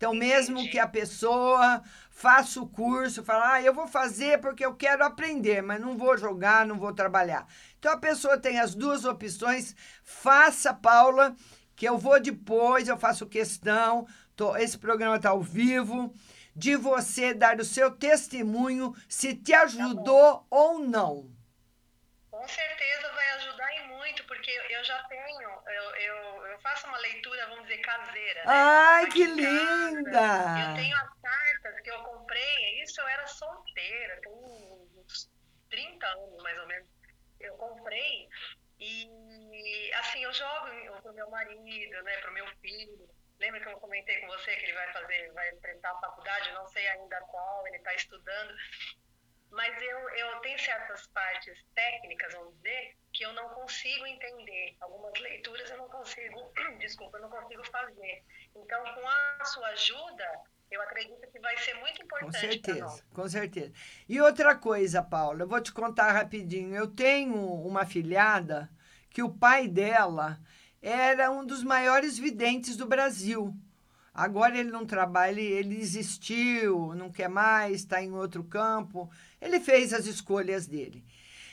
Então, 0.00 0.14
mesmo 0.14 0.66
que 0.70 0.78
a 0.78 0.88
pessoa 0.88 1.82
faça 2.08 2.58
o 2.58 2.66
curso, 2.66 3.22
fala, 3.22 3.52
ah, 3.52 3.62
eu 3.62 3.74
vou 3.74 3.86
fazer 3.86 4.40
porque 4.40 4.64
eu 4.64 4.74
quero 4.74 5.04
aprender, 5.04 5.60
mas 5.62 5.78
não 5.78 5.94
vou 5.94 6.16
jogar, 6.16 6.64
não 6.64 6.78
vou 6.78 6.94
trabalhar. 6.94 7.46
Então 7.78 7.92
a 7.92 7.98
pessoa 7.98 8.38
tem 8.38 8.58
as 8.58 8.74
duas 8.74 9.04
opções. 9.04 9.76
Faça, 10.02 10.72
Paula, 10.72 11.36
que 11.76 11.86
eu 11.86 11.98
vou 11.98 12.18
depois, 12.18 12.88
eu 12.88 12.96
faço 12.96 13.26
questão. 13.26 14.06
Tô, 14.34 14.56
esse 14.56 14.78
programa 14.78 15.16
está 15.16 15.28
ao 15.28 15.42
vivo. 15.42 16.14
De 16.56 16.76
você 16.76 17.34
dar 17.34 17.60
o 17.60 17.64
seu 17.64 17.90
testemunho 17.90 18.94
se 19.06 19.34
te 19.34 19.52
ajudou 19.52 20.38
tá 20.38 20.44
ou 20.48 20.78
não. 20.78 21.30
Com 22.30 22.48
certeza 22.48 23.12
vai 23.14 23.19
muito, 24.10 24.24
porque 24.24 24.50
eu 24.50 24.84
já 24.84 25.02
tenho, 25.04 25.48
eu, 25.66 25.96
eu, 25.96 26.46
eu 26.46 26.60
faço 26.60 26.86
uma 26.86 26.98
leitura, 26.98 27.46
vamos 27.46 27.66
dizer, 27.66 27.78
caseira. 27.78 28.40
Né? 28.40 28.46
Ai, 28.46 29.06
que 29.06 29.24
linda! 29.24 30.10
Casa. 30.10 30.70
Eu 30.70 30.74
tenho 30.74 30.96
as 30.96 31.20
cartas 31.20 31.80
que 31.82 31.90
eu 31.90 32.02
comprei, 32.02 32.82
isso 32.82 33.00
eu 33.00 33.08
era 33.08 33.26
solteira, 33.26 34.20
tem 34.20 34.32
uns 34.32 35.30
30 35.70 36.06
anos 36.06 36.42
mais 36.42 36.58
ou 36.58 36.66
menos 36.66 36.88
eu 37.38 37.54
comprei 37.54 38.28
e 38.78 39.90
assim 39.94 40.22
eu 40.24 40.32
jogo 40.32 41.00
pro 41.02 41.14
meu 41.14 41.30
marido, 41.30 42.02
né, 42.02 42.16
pro 42.18 42.32
meu 42.32 42.46
filho. 42.60 43.08
Lembra 43.38 43.60
que 43.60 43.68
eu 43.68 43.80
comentei 43.80 44.20
com 44.20 44.26
você 44.26 44.54
que 44.56 44.64
ele 44.64 44.74
vai 44.74 44.92
fazer, 44.92 45.32
vai 45.32 45.50
enfrentar 45.54 45.92
a 45.92 46.00
faculdade, 46.00 46.52
não 46.52 46.66
sei 46.66 46.86
ainda 46.88 47.20
qual, 47.22 47.66
ele 47.66 47.76
está 47.76 47.94
estudando. 47.94 48.54
Mas 49.50 49.82
eu, 49.82 50.08
eu 50.10 50.40
tenho 50.40 50.58
certas 50.58 51.06
partes 51.08 51.64
técnicas, 51.74 52.32
vamos 52.34 52.54
dizer, 52.56 52.96
que 53.12 53.24
eu 53.24 53.32
não 53.32 53.48
consigo 53.50 54.06
entender. 54.06 54.76
Algumas 54.80 55.18
leituras 55.20 55.70
eu 55.70 55.78
não 55.78 55.88
consigo, 55.88 56.52
desculpa, 56.78 57.18
eu 57.18 57.22
não 57.22 57.30
consigo 57.30 57.64
fazer. 57.66 58.24
Então, 58.54 58.82
com 58.94 59.08
a 59.08 59.44
sua 59.44 59.66
ajuda, 59.68 60.24
eu 60.70 60.80
acredito 60.82 61.20
que 61.32 61.40
vai 61.40 61.56
ser 61.58 61.74
muito 61.74 61.98
Com 61.98 62.04
importante 62.04 62.32
nós. 62.32 62.40
certeza, 62.40 63.04
com 63.12 63.28
certeza. 63.28 63.72
E 64.08 64.20
outra 64.20 64.54
coisa, 64.56 65.02
Paula, 65.02 65.42
eu 65.42 65.48
vou 65.48 65.60
te 65.60 65.72
contar 65.72 66.12
rapidinho. 66.12 66.76
Eu 66.76 66.86
tenho 66.86 67.34
uma 67.34 67.84
filhada 67.84 68.70
que 69.10 69.22
o 69.22 69.32
pai 69.32 69.66
dela 69.66 70.40
era 70.80 71.30
um 71.30 71.44
dos 71.44 71.64
maiores 71.64 72.16
videntes 72.18 72.76
do 72.76 72.86
Brasil. 72.86 73.52
Agora 74.14 74.58
ele 74.58 74.70
não 74.70 74.84
trabalha, 74.84 75.40
ele, 75.40 75.42
ele 75.42 75.76
desistiu, 75.76 76.94
não 76.94 77.10
quer 77.10 77.28
mais, 77.28 77.76
está 77.76 78.02
em 78.02 78.12
outro 78.12 78.42
campo. 78.42 79.10
Ele 79.40 79.60
fez 79.60 79.92
as 79.92 80.06
escolhas 80.06 80.66
dele. 80.66 81.04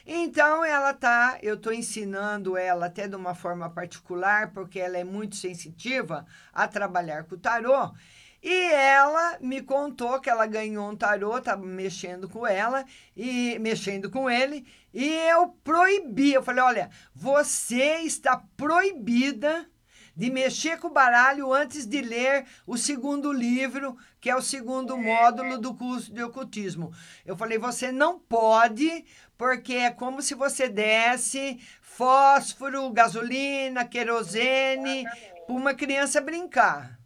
Então 0.05 0.63
ela 0.63 0.93
tá, 0.93 1.37
eu 1.41 1.55
estou 1.55 1.73
ensinando 1.73 2.55
ela 2.55 2.85
até 2.85 3.07
de 3.07 3.15
uma 3.15 3.35
forma 3.35 3.69
particular, 3.69 4.51
porque 4.53 4.79
ela 4.79 4.97
é 4.97 5.03
muito 5.03 5.35
sensitiva 5.35 6.25
a 6.53 6.65
trabalhar 6.67 7.25
com 7.25 7.35
o 7.35 7.39
tarô. 7.39 7.91
E 8.41 8.71
ela 8.71 9.37
me 9.41 9.61
contou 9.61 10.21
que 10.21 10.29
ela 10.29 10.45
ganhou 10.45 10.89
um 10.89 10.95
tarô, 10.95 11.37
estava 11.37 11.65
mexendo 11.65 12.29
com 12.29 12.47
ela 12.47 12.85
e 13.15 13.59
mexendo 13.59 14.09
com 14.09 14.29
ele, 14.29 14.65
e 14.93 15.05
eu 15.29 15.49
proibi. 15.63 16.33
Eu 16.33 16.43
falei: 16.43 16.63
olha, 16.63 16.89
você 17.13 17.97
está 17.97 18.41
proibida 18.55 19.69
de 20.17 20.31
mexer 20.31 20.79
com 20.79 20.87
o 20.87 20.91
baralho 20.91 21.53
antes 21.53 21.85
de 21.85 22.01
ler 22.01 22.43
o 22.65 22.75
segundo 22.75 23.31
livro, 23.31 23.95
que 24.19 24.31
é 24.31 24.35
o 24.35 24.41
segundo 24.41 24.97
módulo 24.97 25.59
do 25.59 25.75
curso 25.75 26.11
de 26.11 26.23
ocultismo. 26.23 26.91
Eu 27.23 27.37
falei: 27.37 27.59
você 27.59 27.91
não 27.91 28.17
pode, 28.17 29.05
porque 29.37 29.75
é 29.75 29.91
como 29.91 30.23
se 30.23 30.33
você 30.33 30.67
desse 30.67 31.59
fósforo, 31.83 32.89
gasolina, 32.89 33.85
querosene 33.85 35.05
para 35.45 35.55
uma 35.55 35.75
criança 35.75 36.19
brincar. 36.19 36.97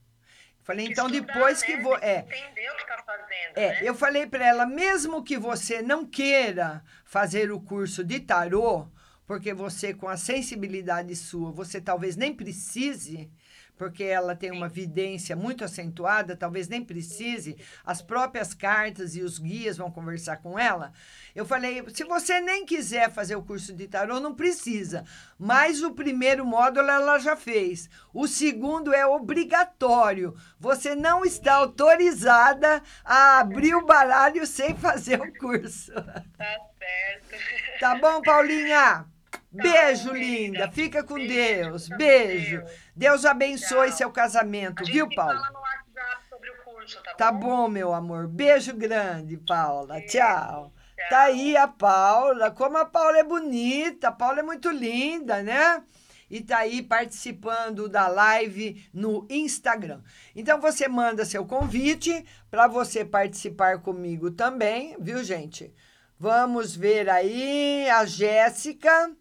Falei, 0.64 0.86
então 0.86 1.10
depois 1.10 1.62
que 1.62 1.76
vou. 1.78 1.98
É, 1.98 2.22
que 2.22 2.36
está 2.36 3.04
fazendo, 3.04 3.58
é, 3.58 3.70
né? 3.74 3.80
eu 3.84 3.94
falei 3.94 4.26
para 4.26 4.48
ela, 4.48 4.66
mesmo 4.66 5.22
que 5.22 5.38
você 5.38 5.82
não 5.82 6.06
queira 6.06 6.82
fazer 7.04 7.52
o 7.52 7.60
curso 7.60 8.06
de 8.06 8.22
tarô, 8.22 8.88
porque 9.32 9.54
você 9.54 9.94
com 9.94 10.10
a 10.10 10.18
sensibilidade 10.18 11.16
sua, 11.16 11.54
você 11.54 11.80
talvez 11.80 12.18
nem 12.18 12.36
precise, 12.36 13.32
porque 13.78 14.04
ela 14.04 14.36
tem 14.36 14.52
uma 14.52 14.68
vidência 14.68 15.38
muito 15.38 15.64
acentuada, 15.64 16.36
talvez 16.36 16.68
nem 16.68 16.84
precise, 16.84 17.56
as 17.86 18.02
próprias 18.02 18.54
cartas 18.54 19.16
e 19.16 19.22
os 19.22 19.40
guias 19.40 19.78
vão 19.78 19.90
conversar 19.90 20.36
com 20.42 20.60
ela. 20.60 20.92
Eu 21.34 21.46
falei, 21.46 21.82
se 21.94 22.04
você 22.04 22.42
nem 22.42 22.66
quiser 22.66 23.10
fazer 23.10 23.38
o 23.38 23.42
curso 23.42 23.72
de 23.74 23.88
tarô, 23.88 24.20
não 24.20 24.36
precisa. 24.36 25.06
Mas 25.40 25.82
o 25.82 25.94
primeiro 25.94 26.46
módulo 26.46 26.90
ela 26.90 27.18
já 27.18 27.38
fez. 27.38 27.90
O 28.14 28.28
segundo 28.28 28.94
é 28.94 29.06
obrigatório. 29.06 30.36
Você 30.60 30.94
não 30.94 31.24
está 31.24 31.54
autorizada 31.54 32.84
a 33.02 33.40
abrir 33.40 33.76
o 33.76 33.86
baralho 33.86 34.46
sem 34.46 34.76
fazer 34.76 35.22
o 35.22 35.34
curso. 35.40 35.94
Tá 35.94 36.58
certo. 36.78 37.80
Tá 37.80 37.96
bom, 37.96 38.22
Paulinha? 38.22 39.06
Beijo, 39.52 40.14
linda. 40.14 40.72
Fica 40.72 41.04
com 41.04 41.16
Deus. 41.16 41.90
Beijo. 41.90 42.64
Deus 42.96 43.26
abençoe 43.26 43.92
seu 43.92 44.10
casamento, 44.10 44.84
viu, 44.86 45.10
Paula? 45.14 45.34
Fala 45.34 45.52
no 45.52 45.60
WhatsApp 45.60 46.26
sobre 46.30 46.50
o 46.50 46.64
curso, 46.64 47.04
tá, 47.04 47.14
Tá 47.16 47.32
bom, 47.32 47.68
meu 47.68 47.94
amor. 47.94 48.28
Beijo 48.28 48.74
grande, 48.74 49.36
Paula. 49.38 50.00
Tchau. 50.02 50.72
Tá 51.10 51.24
aí 51.24 51.58
a 51.58 51.68
Paula. 51.68 52.50
Como 52.52 52.78
a 52.78 52.86
Paula 52.86 53.18
é 53.18 53.24
bonita. 53.24 54.08
A 54.08 54.12
Paula 54.12 54.40
é 54.40 54.44
muito 54.44 54.70
linda, 54.70 55.44
né? 55.44 55.84
E 56.30 56.40
tá 56.40 56.60
aí 56.60 56.82
participando 56.82 57.90
da 57.90 58.08
live 58.08 58.90
no 58.94 59.28
Instagram. 59.30 60.02
Então 60.34 60.62
você 60.62 60.88
manda 60.88 61.26
seu 61.26 61.46
convite 61.46 62.26
para 62.50 62.68
você 62.68 63.04
participar 63.04 63.80
comigo 63.80 64.32
também, 64.32 64.96
viu, 64.98 65.22
gente? 65.26 65.74
Vamos 66.18 66.74
ver 66.74 67.10
aí 67.10 67.90
a 67.90 68.06
Jéssica. 68.06 69.12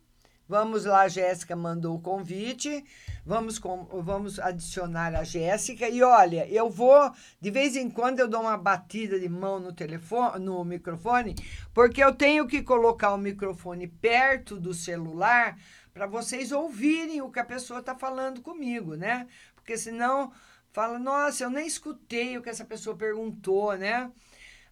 Vamos 0.51 0.85
lá, 0.85 1.03
a 1.03 1.09
Jéssica 1.09 1.55
mandou 1.55 1.95
o 1.95 2.01
convite. 2.01 2.85
Vamos, 3.25 3.57
com, 3.57 3.85
vamos 4.03 4.41
adicionar 4.41 5.15
a 5.15 5.23
Jéssica. 5.23 5.89
E 5.89 6.03
olha, 6.03 6.45
eu 6.49 6.69
vou, 6.69 7.13
de 7.41 7.53
vez 7.53 7.77
em 7.77 7.89
quando, 7.89 8.19
eu 8.19 8.27
dou 8.27 8.41
uma 8.41 8.57
batida 8.57 9.21
de 9.21 9.29
mão 9.29 9.61
no 9.61 9.73
telefone, 9.73 10.45
no 10.45 10.65
microfone, 10.65 11.37
porque 11.73 12.03
eu 12.03 12.13
tenho 12.13 12.49
que 12.49 12.65
colocar 12.65 13.15
o 13.15 13.17
microfone 13.17 13.87
perto 13.87 14.59
do 14.59 14.75
celular 14.75 15.57
para 15.95 16.09
vocês 16.09 16.51
ouvirem 16.51 17.23
o 17.23 17.31
que 17.31 17.39
a 17.39 17.45
pessoa 17.45 17.79
está 17.79 17.95
falando 17.95 18.43
comigo, 18.43 18.97
né? 18.97 19.29
Porque 19.55 19.79
senão 19.79 20.33
fala, 20.73 20.99
nossa, 20.99 21.45
eu 21.45 21.51
nem 21.51 21.65
escutei 21.65 22.37
o 22.37 22.43
que 22.43 22.51
essa 22.51 22.65
pessoa 22.65 22.97
perguntou, 22.97 23.77
né? 23.77 24.11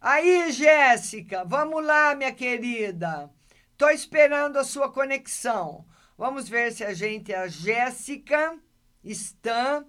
Aí, 0.01 0.51
Jéssica, 0.51 1.45
vamos 1.45 1.87
lá, 1.87 2.17
minha 2.17 2.33
querida. 2.33 3.31
Tô 3.79 3.89
esperando 3.91 4.57
a 4.57 4.65
sua 4.65 4.91
conexão. 4.91 5.87
Vamos 6.17 6.49
ver 6.49 6.73
se 6.73 6.83
a 6.83 6.93
gente, 6.93 7.33
a 7.33 7.47
Jéssica, 7.47 8.59
está. 9.05 9.85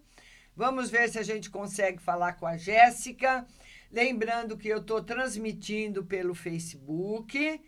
Vamos 0.56 0.92
ver 0.92 1.10
se 1.10 1.18
a 1.18 1.24
gente 1.24 1.50
consegue 1.50 2.00
falar 2.00 2.34
com 2.34 2.46
a 2.46 2.56
Jéssica. 2.56 3.48
Lembrando 3.92 4.56
que 4.56 4.68
eu 4.68 4.78
estou 4.78 5.04
transmitindo 5.04 6.06
pelo 6.06 6.36
Facebook, 6.36 7.60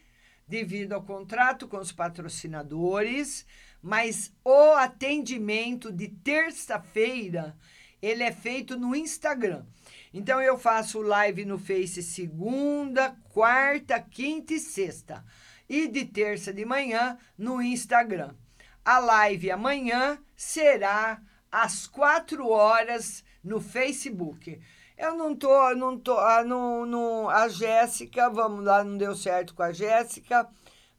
devido 0.47 0.93
ao 0.93 1.03
contrato 1.03 1.67
com 1.67 1.77
os 1.77 1.91
patrocinadores, 1.91 3.43
mas 3.81 4.31
o 4.45 4.73
atendimento 4.73 5.91
de 5.91 6.07
terça-feira 6.07 7.57
ele 7.99 8.21
é 8.21 8.31
feito 8.31 8.77
no 8.77 8.95
Instagram. 8.95 9.65
Então 10.13 10.39
eu 10.39 10.55
faço 10.55 11.01
live 11.01 11.45
no 11.45 11.57
Face 11.57 12.03
segunda, 12.03 13.15
quarta, 13.33 13.99
quinta 13.99 14.53
e 14.53 14.59
sexta. 14.59 15.25
E 15.71 15.87
de 15.87 16.03
terça 16.03 16.51
de 16.51 16.65
manhã 16.65 17.17
no 17.37 17.61
Instagram. 17.61 18.35
A 18.83 18.99
live 18.99 19.51
amanhã 19.51 20.21
será 20.35 21.21
às 21.49 21.87
quatro 21.87 22.49
horas 22.49 23.23
no 23.41 23.61
Facebook. 23.61 24.61
Eu 24.97 25.15
não 25.15 25.33
tô, 25.33 25.73
não 25.73 25.97
tô, 25.97 26.19
ah, 26.19 26.43
não, 26.43 26.85
não, 26.85 27.29
a 27.29 27.47
Jéssica, 27.47 28.29
vamos 28.29 28.65
lá, 28.65 28.83
não 28.83 28.97
deu 28.97 29.15
certo 29.15 29.55
com 29.55 29.63
a 29.63 29.71
Jéssica. 29.71 30.45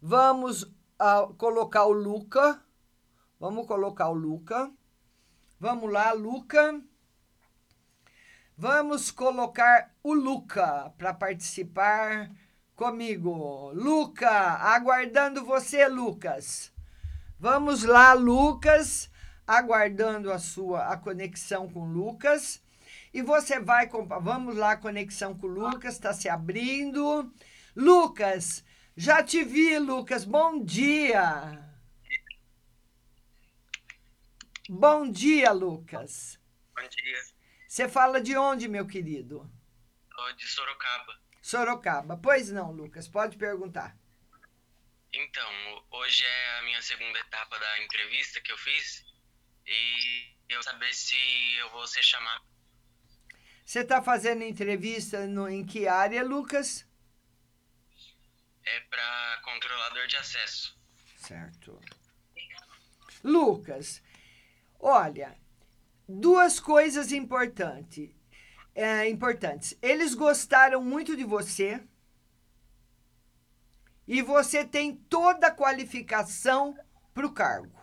Vamos 0.00 0.72
ah, 0.98 1.28
colocar 1.36 1.84
o 1.84 1.92
Luca. 1.92 2.58
Vamos 3.38 3.66
colocar 3.66 4.08
o 4.08 4.14
Luca. 4.14 4.72
Vamos 5.60 5.92
lá, 5.92 6.12
Luca. 6.14 6.80
Vamos 8.56 9.10
colocar 9.10 9.94
o 10.02 10.14
Luca 10.14 10.94
para 10.96 11.12
participar 11.12 12.30
comigo. 12.83 13.70
Luca, 13.74 14.28
aguardando 14.28 15.45
você, 15.45 15.87
Lucas. 15.87 16.72
Vamos 17.39 17.85
lá, 17.85 18.12
Lucas, 18.12 19.09
aguardando 19.47 20.33
a 20.33 20.39
sua 20.41 20.89
a 20.89 20.97
conexão 20.97 21.70
com 21.70 21.85
Lucas. 21.85 22.61
E 23.14 23.22
você 23.22 23.61
vai 23.61 23.89
vamos 24.20 24.57
lá, 24.57 24.76
conexão 24.76 25.33
com 25.33 25.47
Lucas, 25.47 25.95
está 25.95 26.12
se 26.12 26.28
abrindo. 26.28 27.33
Lucas, 27.76 28.64
já 28.97 29.22
te 29.22 29.45
vi, 29.45 29.78
Lucas. 29.78 30.24
Bom 30.24 30.64
dia. 30.64 31.64
Bom 34.68 35.09
dia, 35.09 35.53
Lucas. 35.53 36.37
Bom 36.74 36.89
dia. 36.89 37.22
Você 37.68 37.89
fala 37.89 38.20
de 38.20 38.37
onde, 38.37 38.66
meu 38.66 38.89
querido? 38.89 39.49
De 40.37 40.49
Sorocaba. 40.49 41.21
Sorocaba. 41.43 42.16
Pois 42.16 42.51
não, 42.51 42.70
Lucas, 42.70 43.09
pode 43.09 43.36
perguntar. 43.36 43.97
Então, 45.12 45.84
hoje 45.90 46.24
é 46.24 46.59
a 46.59 46.62
minha 46.62 46.80
segunda 46.80 47.18
etapa 47.18 47.59
da 47.59 47.82
entrevista 47.82 48.40
que 48.40 48.53
eu 48.53 48.57
fiz 48.57 49.05
e 49.66 50.34
eu 50.49 50.62
saber 50.62 50.95
se 50.95 51.16
eu 51.59 51.68
vou 51.70 51.86
ser 51.86 52.03
chamado. 52.03 52.45
Você 53.64 53.80
está 53.80 54.01
fazendo 54.01 54.43
entrevista 54.43 55.26
no, 55.26 55.49
em 55.49 55.66
que 55.66 55.86
área, 55.86 56.24
Lucas? 56.24 56.86
É 58.64 58.80
para 58.80 59.40
controlador 59.45 60.07
de 60.07 60.16
acesso. 60.16 60.78
Certo. 61.16 61.78
Lucas, 63.22 64.03
olha, 64.78 65.36
duas 66.09 66.59
coisas 66.59 67.12
importantes. 67.12 68.11
É, 68.74 69.08
importantes. 69.08 69.76
Eles 69.82 70.14
gostaram 70.14 70.82
muito 70.82 71.16
de 71.16 71.24
você. 71.24 71.82
E 74.06 74.20
você 74.22 74.64
tem 74.64 74.96
toda 74.96 75.48
a 75.48 75.54
qualificação 75.54 76.76
para 77.14 77.26
o 77.26 77.32
cargo. 77.32 77.80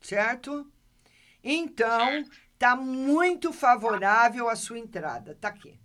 Certo? 0.00 0.70
Então, 1.42 2.24
tá 2.58 2.74
muito 2.76 3.52
favorável 3.52 4.48
a 4.48 4.56
sua 4.56 4.78
entrada. 4.78 5.34
Tá 5.34 5.48
aqui. 5.48 5.78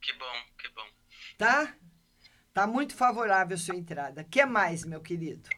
Que 0.00 0.12
bom, 0.14 0.34
que 0.58 0.68
bom. 0.70 0.86
Tá? 1.38 1.74
Tá 2.52 2.66
muito 2.66 2.94
favorável 2.94 3.54
a 3.54 3.58
sua 3.58 3.76
entrada. 3.76 4.24
que 4.24 4.44
mais, 4.44 4.84
meu 4.84 5.00
querido? 5.00 5.48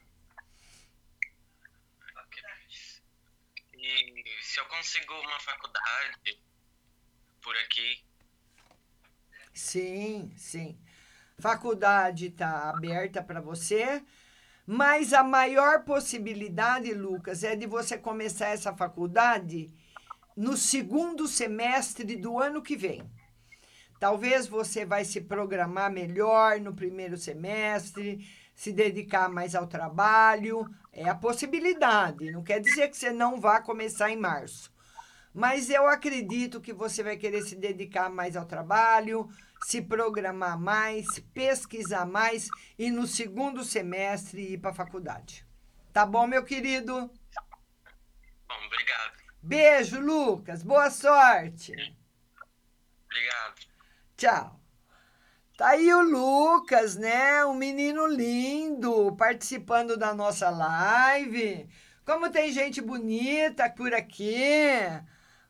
Se 4.55 4.61
eu 4.61 4.67
consigo 4.67 5.13
uma 5.15 5.41
faculdade 5.41 6.41
por 7.43 7.57
aqui. 7.57 8.05
Sim, 9.53 10.33
sim. 10.37 10.79
Faculdade 11.41 12.27
está 12.27 12.71
aberta 12.71 13.21
para 13.21 13.41
você, 13.41 14.01
mas 14.65 15.13
a 15.13 15.25
maior 15.25 15.85
possibilidade, 15.85 16.95
Lucas, 16.95 17.43
é 17.43 17.57
de 17.57 17.67
você 17.67 17.99
começar 17.99 18.51
essa 18.51 18.73
faculdade 18.73 19.75
no 20.37 20.57
segundo 20.57 21.27
semestre 21.27 22.15
do 22.15 22.39
ano 22.39 22.63
que 22.63 22.77
vem. 22.77 23.03
Talvez 23.99 24.47
você 24.47 24.85
vai 24.85 25.05
se 25.05 25.21
programar 25.21 25.91
melhor 25.91 26.61
no 26.61 26.73
primeiro 26.73 27.17
semestre, 27.17 28.25
se 28.55 28.73
dedicar 28.73 29.29
mais 29.29 29.55
ao 29.55 29.67
trabalho. 29.67 30.69
É 30.93 31.09
a 31.09 31.15
possibilidade. 31.15 32.31
Não 32.31 32.43
quer 32.43 32.61
dizer 32.61 32.89
que 32.89 32.97
você 32.97 33.13
não 33.13 33.41
vá 33.41 33.61
começar 33.61 34.11
em 34.11 34.17
março. 34.17 34.73
Mas 35.35 35.69
eu 35.69 35.89
acredito 35.89 36.61
que 36.61 36.73
você 36.73 37.03
vai 37.03 37.17
querer 37.17 37.43
se 37.43 37.57
dedicar 37.57 38.09
mais 38.09 38.37
ao 38.37 38.47
trabalho, 38.47 39.29
se 39.65 39.83
programar 39.83 40.59
mais, 40.59 41.07
pesquisar 41.33 42.07
mais 42.07 42.49
e 42.79 42.89
no 42.89 43.05
segundo 43.07 43.65
semestre 43.65 44.53
ir 44.53 44.59
para 44.59 44.71
a 44.71 44.75
faculdade. 44.75 45.45
Tá 45.93 46.07
bom, 46.07 46.27
meu 46.27 46.45
querido? 46.45 47.11
Bom, 48.49 48.67
obrigado. 48.67 49.13
Beijo, 49.43 50.01
Lucas. 50.01 50.63
Boa 50.63 50.91
sorte. 50.91 51.73
Obrigado. 53.07 53.67
Tchau. 54.17 54.64
Tá 55.57 55.69
aí 55.69 55.95
o 55.95 56.03
Lucas, 56.03 56.97
né? 56.97 57.45
Um 57.45 57.55
menino 57.55 58.09
lindo 58.09 59.15
participando 59.17 59.97
da 59.97 60.13
nossa 60.13 60.51
live. 60.51 61.69
Como 62.05 62.29
tem 62.29 62.51
gente 62.51 62.81
bonita 62.81 63.71
por 63.71 63.95
aqui. 63.95 64.67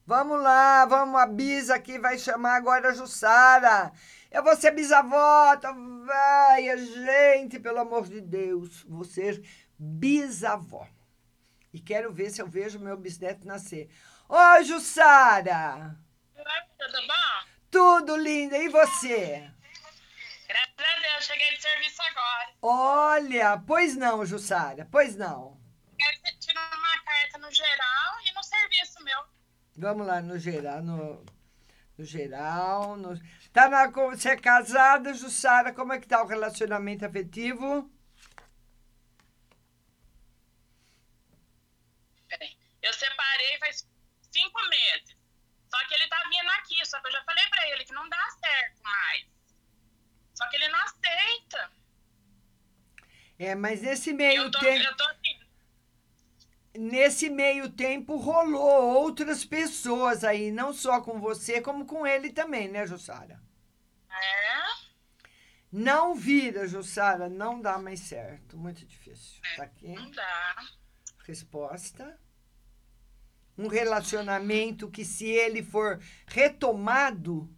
Vamos 0.06 0.42
lá, 0.42 0.84
vamos, 0.84 1.18
a 1.18 1.26
Bisa 1.26 1.74
aqui 1.76 1.98
vai 1.98 2.18
chamar 2.18 2.56
agora 2.56 2.90
a 2.90 2.92
Jussara. 2.92 3.90
Eu 4.30 4.42
vou 4.44 4.54
ser 4.54 4.72
bisavó, 4.72 5.56
tá, 5.56 5.72
vai, 5.72 6.76
gente, 6.76 7.58
pelo 7.58 7.78
amor 7.78 8.06
de 8.06 8.20
Deus, 8.20 8.84
vou 8.86 9.04
ser 9.04 9.42
bisavó. 9.78 10.86
E 11.72 11.80
quero 11.80 12.12
ver 12.12 12.28
se 12.30 12.42
eu 12.42 12.46
vejo 12.46 12.78
meu 12.78 12.98
bisneto 12.98 13.46
nascer. 13.46 13.88
Ô, 14.28 14.62
Jussara! 14.62 15.96
Tudo 16.78 17.06
bom? 17.06 17.48
Tudo 17.70 18.16
lindo, 18.16 18.54
e 18.54 18.68
você? 18.68 19.50
A 20.76 21.00
Deus, 21.00 21.24
cheguei 21.24 21.56
de 21.56 21.62
serviço 21.62 22.02
agora. 22.02 22.54
Olha, 22.60 23.62
pois 23.66 23.96
não, 23.96 24.26
Jussara, 24.26 24.88
pois 24.90 25.16
não. 25.16 25.60
Quero 25.96 26.38
tire 26.40 26.58
uma 26.58 27.02
carta 27.04 27.38
no 27.38 27.50
geral 27.52 28.20
e 28.24 28.32
no 28.32 28.42
serviço 28.42 29.02
meu. 29.04 29.24
Vamos 29.76 30.06
lá, 30.06 30.20
no 30.20 30.38
geral, 30.38 30.82
no, 30.82 31.24
no 31.96 32.04
geral. 32.04 32.96
No, 32.96 33.18
tá 33.52 33.68
na, 33.68 33.86
você 33.86 34.30
é 34.30 34.36
casada, 34.36 35.14
Jussara? 35.14 35.72
Como 35.72 35.92
é 35.92 36.00
que 36.00 36.08
tá 36.08 36.22
o 36.22 36.26
relacionamento 36.26 37.06
afetivo? 37.06 37.90
Peraí. 42.28 42.56
Eu 42.82 42.92
separei 42.92 43.58
faz 43.58 43.88
cinco 44.32 44.60
meses. 44.68 45.16
Só 45.68 45.78
que 45.86 45.94
ele 45.94 46.08
tá 46.08 46.22
vindo 46.28 46.50
aqui, 46.50 46.84
só 46.86 47.00
que 47.00 47.08
eu 47.08 47.12
já 47.12 47.24
falei 47.24 47.48
pra 47.48 47.68
ele 47.70 47.84
que 47.84 47.92
não 47.92 48.08
dá 48.08 48.28
certo 48.40 48.82
mais. 48.82 49.33
Só 50.34 50.48
que 50.48 50.56
ele 50.56 50.68
não 50.68 50.80
aceita. 50.80 51.70
É, 53.38 53.54
mas 53.54 53.82
nesse 53.82 54.12
meio 54.12 54.50
tô, 54.50 54.58
tempo. 54.58 54.96
tô 54.96 55.04
assim. 55.04 55.40
Nesse 56.76 57.30
meio 57.30 57.70
tempo 57.70 58.16
rolou 58.16 58.96
outras 58.96 59.44
pessoas 59.44 60.24
aí, 60.24 60.50
não 60.50 60.72
só 60.72 61.00
com 61.00 61.20
você, 61.20 61.60
como 61.60 61.86
com 61.86 62.04
ele 62.04 62.30
também, 62.30 62.66
né, 62.68 62.84
Jussara? 62.84 63.40
É? 64.10 64.84
Não 65.70 66.14
vira, 66.14 66.66
Jussara, 66.66 67.28
não 67.28 67.60
dá 67.60 67.78
mais 67.78 68.00
certo. 68.00 68.56
Muito 68.56 68.84
difícil. 68.84 69.40
Tá 69.56 69.64
aqui. 69.64 69.88
Não 69.88 70.10
dá. 70.10 70.56
Resposta. 71.24 72.18
Um 73.56 73.68
relacionamento 73.68 74.90
que, 74.90 75.04
se 75.04 75.26
ele 75.26 75.62
for 75.62 76.00
retomado, 76.26 77.48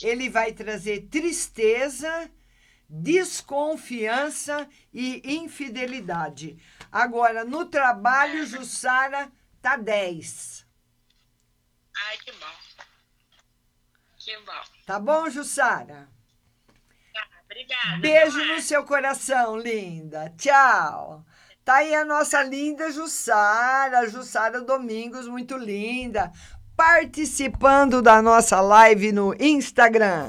ele 0.00 0.28
vai 0.28 0.52
trazer 0.52 1.08
tristeza, 1.08 2.30
desconfiança 2.88 4.68
e 4.92 5.36
infidelidade. 5.36 6.58
Agora, 6.90 7.44
no 7.44 7.64
trabalho, 7.66 8.46
Jussara 8.46 9.30
tá 9.60 9.76
10. 9.76 10.66
Ai, 11.94 12.18
que 12.18 12.32
bom. 12.32 12.46
Que 14.18 14.36
bom. 14.38 14.62
Tá 14.86 14.98
bom, 15.00 15.28
Jussara? 15.30 16.08
Tá, 17.12 17.28
obrigada. 17.44 17.98
Beijo 18.00 18.38
no 18.38 18.48
mais. 18.48 18.64
seu 18.64 18.84
coração, 18.84 19.56
linda. 19.56 20.32
Tchau. 20.36 21.24
Tá 21.64 21.76
aí 21.76 21.94
a 21.94 22.04
nossa 22.04 22.42
linda 22.42 22.90
Jussara, 22.90 24.08
Jussara 24.08 24.60
Domingos, 24.60 25.28
muito 25.28 25.56
linda, 25.56 26.32
participando 26.84 28.02
da 28.02 28.20
nossa 28.20 28.60
live 28.60 29.12
no 29.12 29.32
Instagram. 29.38 30.26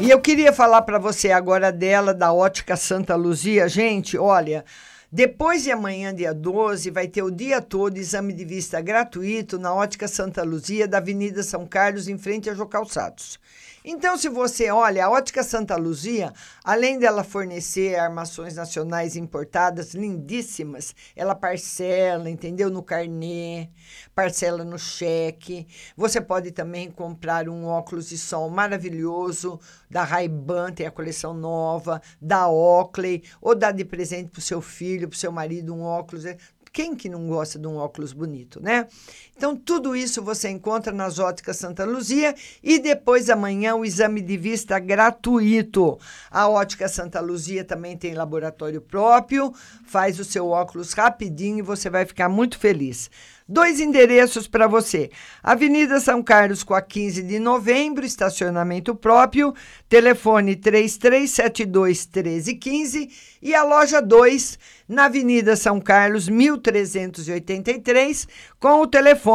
E 0.00 0.08
eu 0.08 0.18
queria 0.22 0.54
falar 0.54 0.80
para 0.82 0.98
você 0.98 1.32
agora 1.32 1.70
dela, 1.70 2.14
da 2.14 2.32
Ótica 2.32 2.76
Santa 2.76 3.14
Luzia. 3.14 3.68
Gente, 3.68 4.16
olha, 4.16 4.64
depois 5.12 5.62
de 5.62 5.70
amanhã, 5.70 6.14
dia 6.14 6.32
12, 6.32 6.90
vai 6.90 7.06
ter 7.06 7.22
o 7.22 7.30
dia 7.30 7.60
todo 7.60 7.98
exame 7.98 8.32
de 8.32 8.46
vista 8.46 8.80
gratuito 8.80 9.58
na 9.58 9.74
Ótica 9.74 10.08
Santa 10.08 10.42
Luzia, 10.42 10.88
da 10.88 10.96
Avenida 10.96 11.42
São 11.42 11.66
Carlos, 11.66 12.08
em 12.08 12.16
frente 12.16 12.48
a 12.48 12.54
Jô 12.54 12.64
Calçados. 12.64 13.38
Então, 13.84 14.16
se 14.16 14.28
você 14.28 14.70
olha, 14.70 15.06
a 15.06 15.10
Ótica 15.10 15.42
Santa 15.42 15.74
Luzia, 15.76 16.32
além 16.62 17.00
dela 17.00 17.24
fornecer 17.24 17.96
armações 17.96 18.54
nacionais 18.54 19.16
importadas 19.16 19.92
lindíssimas, 19.92 20.94
ela 21.16 21.34
parcela, 21.34 22.30
entendeu? 22.30 22.70
No 22.70 22.80
carnê, 22.80 23.68
parcela 24.14 24.64
no 24.64 24.78
cheque. 24.78 25.66
Você 25.96 26.20
pode 26.20 26.52
também 26.52 26.92
comprar 26.92 27.48
um 27.48 27.64
óculos 27.64 28.08
de 28.08 28.18
sol 28.18 28.48
maravilhoso 28.48 29.58
da 29.90 30.04
Ray-Ban, 30.04 30.72
tem 30.72 30.86
a 30.86 30.90
coleção 30.90 31.34
nova, 31.34 32.00
da 32.20 32.48
Oakley, 32.48 33.24
ou 33.40 33.54
dá 33.54 33.72
de 33.72 33.84
presente 33.84 34.30
para 34.30 34.38
o 34.38 34.42
seu 34.42 34.60
filho, 34.60 35.08
para 35.08 35.16
o 35.16 35.18
seu 35.18 35.32
marido 35.32 35.74
um 35.74 35.82
óculos. 35.82 36.24
Quem 36.72 36.96
que 36.96 37.08
não 37.08 37.26
gosta 37.26 37.58
de 37.58 37.66
um 37.66 37.76
óculos 37.76 38.14
bonito, 38.14 38.62
né? 38.62 38.86
Então, 39.42 39.56
tudo 39.56 39.96
isso 39.96 40.22
você 40.22 40.50
encontra 40.50 40.92
nas 40.92 41.18
óticas 41.18 41.56
Santa 41.56 41.84
Luzia 41.84 42.32
e 42.62 42.78
depois 42.78 43.28
amanhã 43.28 43.74
o 43.74 43.84
exame 43.84 44.20
de 44.20 44.36
vista 44.36 44.78
gratuito. 44.78 45.98
A 46.30 46.48
ótica 46.48 46.86
Santa 46.86 47.18
Luzia 47.18 47.64
também 47.64 47.96
tem 47.96 48.14
laboratório 48.14 48.80
próprio, 48.80 49.52
faz 49.84 50.20
o 50.20 50.24
seu 50.24 50.46
óculos 50.46 50.92
rapidinho 50.92 51.58
e 51.58 51.62
você 51.62 51.90
vai 51.90 52.06
ficar 52.06 52.28
muito 52.28 52.56
feliz. 52.56 53.10
Dois 53.48 53.80
endereços 53.80 54.46
para 54.46 54.68
você. 54.68 55.10
Avenida 55.42 55.98
São 55.98 56.22
Carlos 56.22 56.62
com 56.62 56.74
a 56.74 56.80
15 56.80 57.24
de 57.24 57.40
novembro, 57.40 58.06
estacionamento 58.06 58.94
próprio, 58.94 59.52
telefone 59.88 60.54
3372 60.54 62.06
1315 62.06 63.10
e 63.42 63.52
a 63.54 63.64
loja 63.64 64.00
2 64.00 64.56
na 64.88 65.06
Avenida 65.06 65.56
São 65.56 65.80
Carlos 65.80 66.28
1383 66.28 68.28
com 68.60 68.80
o 68.80 68.86
telefone 68.86 69.31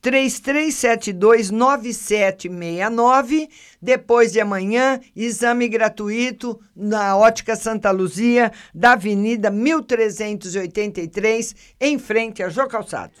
3372 0.00 1.50
9769. 1.50 3.48
Depois 3.80 4.32
de 4.32 4.40
amanhã, 4.40 5.00
exame 5.14 5.68
gratuito 5.68 6.58
na 6.74 7.16
Ótica 7.16 7.54
Santa 7.56 7.90
Luzia, 7.90 8.50
da 8.74 8.92
Avenida 8.92 9.50
1383, 9.50 11.54
em 11.80 11.98
frente 11.98 12.42
a 12.42 12.48
Jô 12.48 12.66
Calçados. 12.66 13.18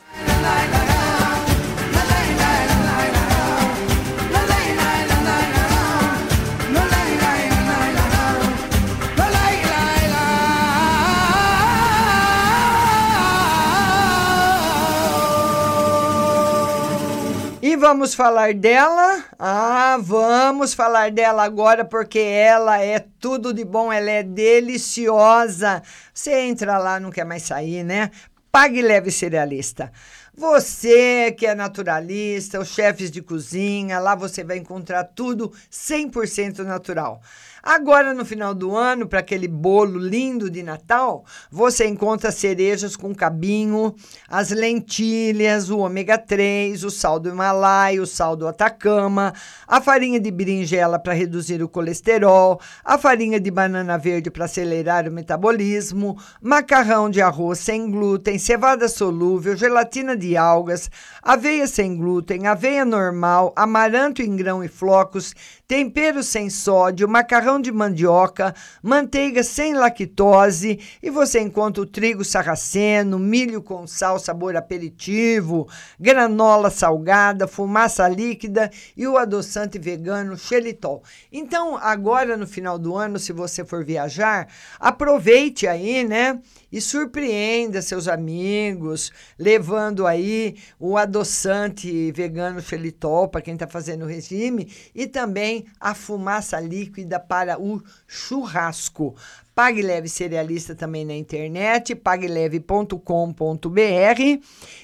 E 17.74 17.76
vamos 17.76 18.14
falar 18.14 18.54
dela? 18.54 19.24
Ah, 19.36 19.98
vamos 20.00 20.72
falar 20.74 21.10
dela 21.10 21.42
agora 21.42 21.84
porque 21.84 22.20
ela 22.20 22.80
é 22.80 23.00
tudo 23.00 23.52
de 23.52 23.64
bom, 23.64 23.92
ela 23.92 24.12
é 24.12 24.22
deliciosa. 24.22 25.82
Você 26.14 26.38
entra 26.42 26.78
lá, 26.78 27.00
não 27.00 27.10
quer 27.10 27.24
mais 27.24 27.42
sair, 27.42 27.82
né? 27.82 28.12
Pague 28.52 28.80
Leve 28.80 29.10
Cerealista. 29.10 29.90
Você 30.36 31.32
que 31.32 31.46
é 31.48 31.54
naturalista, 31.56 32.60
os 32.60 32.68
chefes 32.68 33.10
de 33.10 33.20
cozinha, 33.20 33.98
lá 33.98 34.14
você 34.14 34.44
vai 34.44 34.58
encontrar 34.58 35.02
tudo 35.02 35.52
100% 35.68 36.60
natural. 36.60 37.20
Agora, 37.66 38.12
no 38.12 38.26
final 38.26 38.54
do 38.54 38.76
ano, 38.76 39.08
para 39.08 39.20
aquele 39.20 39.48
bolo 39.48 39.98
lindo 39.98 40.50
de 40.50 40.62
Natal, 40.62 41.24
você 41.50 41.86
encontra 41.86 42.30
cerejas 42.30 42.94
com 42.94 43.14
cabinho, 43.14 43.94
as 44.28 44.50
lentilhas, 44.50 45.70
o 45.70 45.78
ômega 45.78 46.18
3, 46.18 46.84
o 46.84 46.90
sal 46.90 47.18
do 47.18 47.30
Himalaia, 47.30 48.02
o 48.02 48.06
sal 48.06 48.36
do 48.36 48.46
Atacama, 48.46 49.32
a 49.66 49.80
farinha 49.80 50.20
de 50.20 50.30
berinjela 50.30 50.98
para 50.98 51.14
reduzir 51.14 51.62
o 51.62 51.68
colesterol, 51.68 52.60
a 52.84 52.98
farinha 52.98 53.40
de 53.40 53.50
banana 53.50 53.96
verde 53.96 54.30
para 54.30 54.44
acelerar 54.44 55.08
o 55.08 55.12
metabolismo, 55.12 56.18
macarrão 56.42 57.08
de 57.08 57.22
arroz 57.22 57.60
sem 57.60 57.90
glúten, 57.90 58.38
cevada 58.38 58.88
solúvel, 58.88 59.56
gelatina 59.56 60.14
de 60.14 60.36
algas, 60.36 60.90
aveia 61.22 61.66
sem 61.66 61.96
glúten, 61.96 62.46
aveia 62.46 62.84
normal, 62.84 63.54
amaranto 63.56 64.20
em 64.20 64.36
grão 64.36 64.62
e 64.62 64.68
flocos, 64.68 65.34
tempero 65.66 66.22
sem 66.22 66.50
sódio, 66.50 67.08
macarrão 67.08 67.53
de 67.60 67.70
mandioca, 67.72 68.54
manteiga 68.82 69.42
sem 69.42 69.74
lactose 69.74 70.78
e 71.02 71.10
você 71.10 71.40
encontra 71.40 71.82
o 71.82 71.86
trigo 71.86 72.24
sarraceno, 72.24 73.18
milho 73.18 73.62
com 73.62 73.86
sal 73.86 74.18
sabor 74.18 74.56
aperitivo, 74.56 75.68
granola 75.98 76.70
salgada, 76.70 77.46
fumaça 77.46 78.08
líquida 78.08 78.70
e 78.96 79.06
o 79.06 79.16
adoçante 79.16 79.78
vegano 79.78 80.36
xelitol. 80.36 81.02
Então, 81.32 81.76
agora 81.76 82.36
no 82.36 82.46
final 82.46 82.78
do 82.78 82.96
ano, 82.96 83.18
se 83.18 83.32
você 83.32 83.64
for 83.64 83.84
viajar, 83.84 84.48
aproveite 84.78 85.66
aí, 85.66 86.04
né? 86.04 86.40
E 86.72 86.80
surpreenda 86.80 87.80
seus 87.80 88.08
amigos, 88.08 89.12
levando 89.38 90.06
aí 90.06 90.56
o 90.78 90.96
adoçante 90.96 92.10
vegano 92.12 92.60
xelitol 92.60 93.28
para 93.28 93.40
quem 93.40 93.54
está 93.54 93.66
fazendo 93.66 94.06
regime 94.06 94.72
e 94.94 95.06
também 95.06 95.66
a 95.78 95.94
fumaça 95.94 96.58
líquida 96.58 97.20
para 97.20 97.43
o 97.58 97.82
churrasco. 98.06 99.14
Pague 99.54 99.82
Leve 99.82 100.08
Cerealista 100.08 100.74
também 100.74 101.04
na 101.04 101.14
internet, 101.14 101.94
pagleve.com.br 101.94 103.00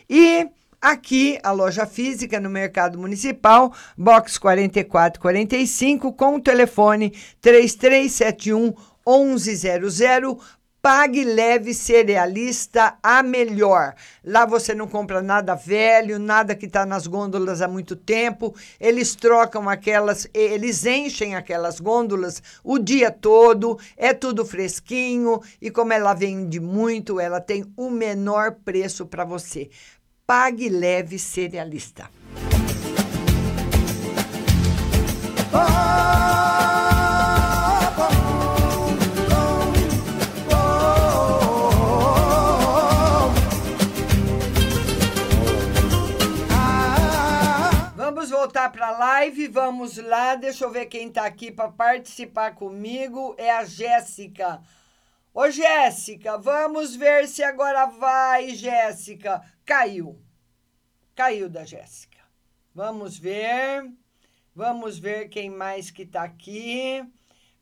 e 0.08 0.48
aqui 0.80 1.38
a 1.42 1.50
loja 1.50 1.86
física 1.86 2.38
no 2.38 2.48
Mercado 2.48 2.98
Municipal, 2.98 3.72
box 3.96 4.38
4445 4.38 6.12
com 6.12 6.36
o 6.36 6.40
telefone 6.40 7.12
3371 7.40 8.74
1100 9.06 10.38
Pague 10.83 11.24
Leve 11.24 11.74
Cerealista 11.74 12.97
a 13.03 13.22
melhor. 13.22 13.95
Lá 14.24 14.47
você 14.47 14.74
não 14.74 14.89
compra 14.89 15.20
nada 15.20 15.55
velho, 15.55 16.18
nada 16.18 16.55
que 16.55 16.64
está 16.64 16.87
nas 16.87 17.07
gôndolas 17.07 17.61
há 17.61 17.68
muito 17.68 17.95
tempo. 17.95 18.55
Eles 18.81 19.14
trocam 19.14 19.68
aquelas, 19.68 20.26
eles 20.33 20.87
enchem 20.87 21.35
aquelas 21.35 21.81
gôndolas 21.81 22.43
o 22.64 22.78
dia 22.78 23.11
todo. 23.11 23.78
É 23.95 24.14
tudo 24.14 24.47
fresquinho 24.47 25.41
e 25.61 25.70
como 25.70 25.93
ela 25.93 26.14
vende 26.14 26.59
muito, 26.59 27.20
ela 27.20 27.43
tem 27.43 27.70
o 27.76 27.91
menor 27.91 28.53
preço 28.64 29.05
para 29.05 29.24
você. 29.24 29.68
Pague 30.26 30.70
Leve 30.70 31.18
Cerealista. 31.18 32.09
Vamos 35.53 35.89
voltar 48.51 48.72
para 48.72 48.88
a 48.88 48.98
live, 48.98 49.46
vamos 49.46 49.96
lá. 49.96 50.34
Deixa 50.34 50.64
eu 50.64 50.72
ver 50.72 50.86
quem 50.86 51.07
está 51.07 51.24
aqui 51.24 51.53
para 51.53 51.70
participar 51.70 52.57
comigo. 52.57 53.32
É 53.38 53.48
a 53.48 53.64
Jéssica. 53.64 54.61
Ô, 55.32 55.48
Jéssica, 55.48 56.36
vamos 56.36 56.96
ver 56.96 57.28
se 57.28 57.44
agora 57.44 57.86
vai, 57.86 58.48
Jéssica. 58.48 59.40
Caiu. 59.64 60.20
Caiu 61.14 61.48
da 61.48 61.64
Jéssica. 61.64 62.18
Vamos 62.74 63.16
ver. 63.16 63.88
Vamos 64.53 64.98
ver 64.98 65.28
quem 65.28 65.48
mais 65.48 65.92
que 65.92 66.03
está 66.03 66.24
aqui. 66.24 67.05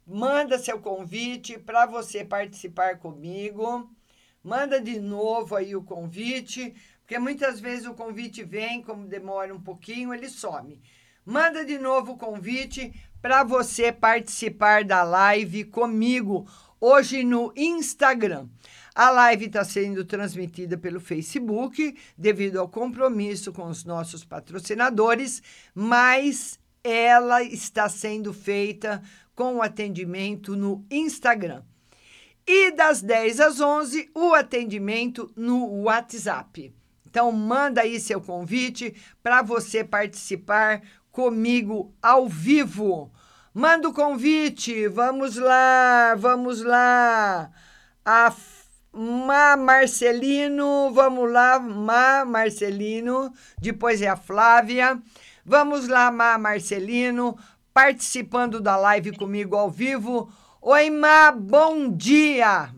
Manda 0.06 0.58
seu 0.58 0.80
convite 0.80 1.58
para 1.58 1.84
você 1.84 2.24
participar 2.24 2.96
comigo. 2.98 3.94
Manda 4.42 4.80
de 4.80 4.98
novo 4.98 5.54
aí 5.54 5.76
o 5.76 5.84
convite, 5.84 6.74
porque 7.08 7.18
muitas 7.18 7.58
vezes 7.58 7.86
o 7.86 7.94
convite 7.94 8.44
vem, 8.44 8.82
como 8.82 9.06
demora 9.06 9.54
um 9.54 9.58
pouquinho, 9.58 10.12
ele 10.12 10.28
some. 10.28 10.78
Manda 11.24 11.64
de 11.64 11.78
novo 11.78 12.12
o 12.12 12.18
convite 12.18 12.92
para 13.22 13.42
você 13.42 13.90
participar 13.90 14.84
da 14.84 15.02
live 15.04 15.64
comigo 15.64 16.46
hoje 16.78 17.24
no 17.24 17.50
Instagram. 17.56 18.46
A 18.94 19.08
live 19.08 19.46
está 19.46 19.64
sendo 19.64 20.04
transmitida 20.04 20.76
pelo 20.76 21.00
Facebook, 21.00 21.96
devido 22.14 22.60
ao 22.60 22.68
compromisso 22.68 23.54
com 23.54 23.68
os 23.68 23.86
nossos 23.86 24.22
patrocinadores, 24.22 25.42
mas 25.74 26.60
ela 26.84 27.42
está 27.42 27.88
sendo 27.88 28.34
feita 28.34 29.02
com 29.34 29.62
atendimento 29.62 30.54
no 30.54 30.84
Instagram. 30.90 31.62
E 32.46 32.70
das 32.72 33.00
10 33.00 33.40
às 33.40 33.60
11, 33.62 34.10
o 34.14 34.34
atendimento 34.34 35.32
no 35.34 35.84
WhatsApp. 35.84 36.76
Então, 37.08 37.32
manda 37.32 37.80
aí 37.80 37.98
seu 37.98 38.20
convite 38.20 38.94
para 39.22 39.42
você 39.42 39.82
participar 39.82 40.82
comigo 41.10 41.94
ao 42.02 42.28
vivo. 42.28 43.10
Manda 43.54 43.88
o 43.88 43.94
convite, 43.94 44.86
vamos 44.88 45.36
lá, 45.36 46.14
vamos 46.16 46.62
lá. 46.62 47.50
A 48.04 48.32
Má 48.92 49.56
Marcelino, 49.56 50.90
vamos 50.92 51.30
lá, 51.32 51.58
Má 51.58 52.24
Marcelino, 52.24 53.32
depois 53.58 54.02
é 54.02 54.08
a 54.08 54.16
Flávia. 54.16 55.00
Vamos 55.44 55.88
lá, 55.88 56.10
Má 56.10 56.36
Marcelino, 56.36 57.38
participando 57.72 58.60
da 58.60 58.76
live 58.76 59.16
comigo 59.16 59.56
ao 59.56 59.70
vivo. 59.70 60.30
Oi, 60.60 60.90
Má, 60.90 61.32
bom 61.32 61.90
dia. 61.90 62.74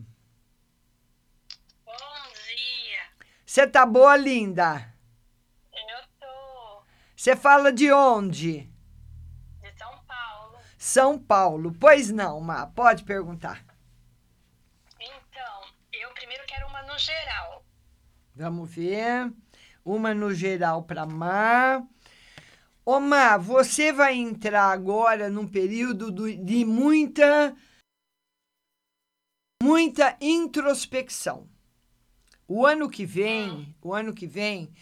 Bom 1.84 1.92
dia. 2.46 3.02
Você 3.50 3.66
tá 3.66 3.84
boa, 3.84 4.16
linda? 4.16 4.94
Eu 5.72 6.06
tô 6.20 6.84
Você 7.16 7.34
fala 7.34 7.72
de 7.72 7.92
onde? 7.92 8.70
de 9.60 9.72
São 9.76 10.04
Paulo. 10.06 10.58
São 10.78 11.18
Paulo. 11.18 11.74
Pois 11.80 12.12
não, 12.12 12.40
Má, 12.40 12.68
pode 12.68 13.02
perguntar. 13.02 13.66
Então, 15.00 15.62
eu 15.92 16.14
primeiro 16.14 16.44
quero 16.46 16.68
uma 16.68 16.80
no 16.84 16.96
geral. 16.96 17.64
Vamos 18.36 18.72
ver. 18.72 19.32
Uma 19.84 20.14
no 20.14 20.32
geral 20.32 20.84
para 20.84 21.04
Má. 21.04 21.82
Ô, 22.84 23.00
Má, 23.00 23.36
você 23.36 23.92
vai 23.92 24.14
entrar 24.14 24.70
agora 24.70 25.28
num 25.28 25.48
período 25.48 26.12
do- 26.12 26.32
de 26.32 26.64
muita, 26.64 27.56
muita 29.60 30.16
introspecção. 30.20 31.49
O 32.52 32.66
ano 32.66 32.90
que 32.90 33.06
vem, 33.06 33.72
o 33.80 33.94
ano 33.94 34.12
que 34.12 34.26
vem, 34.26 34.72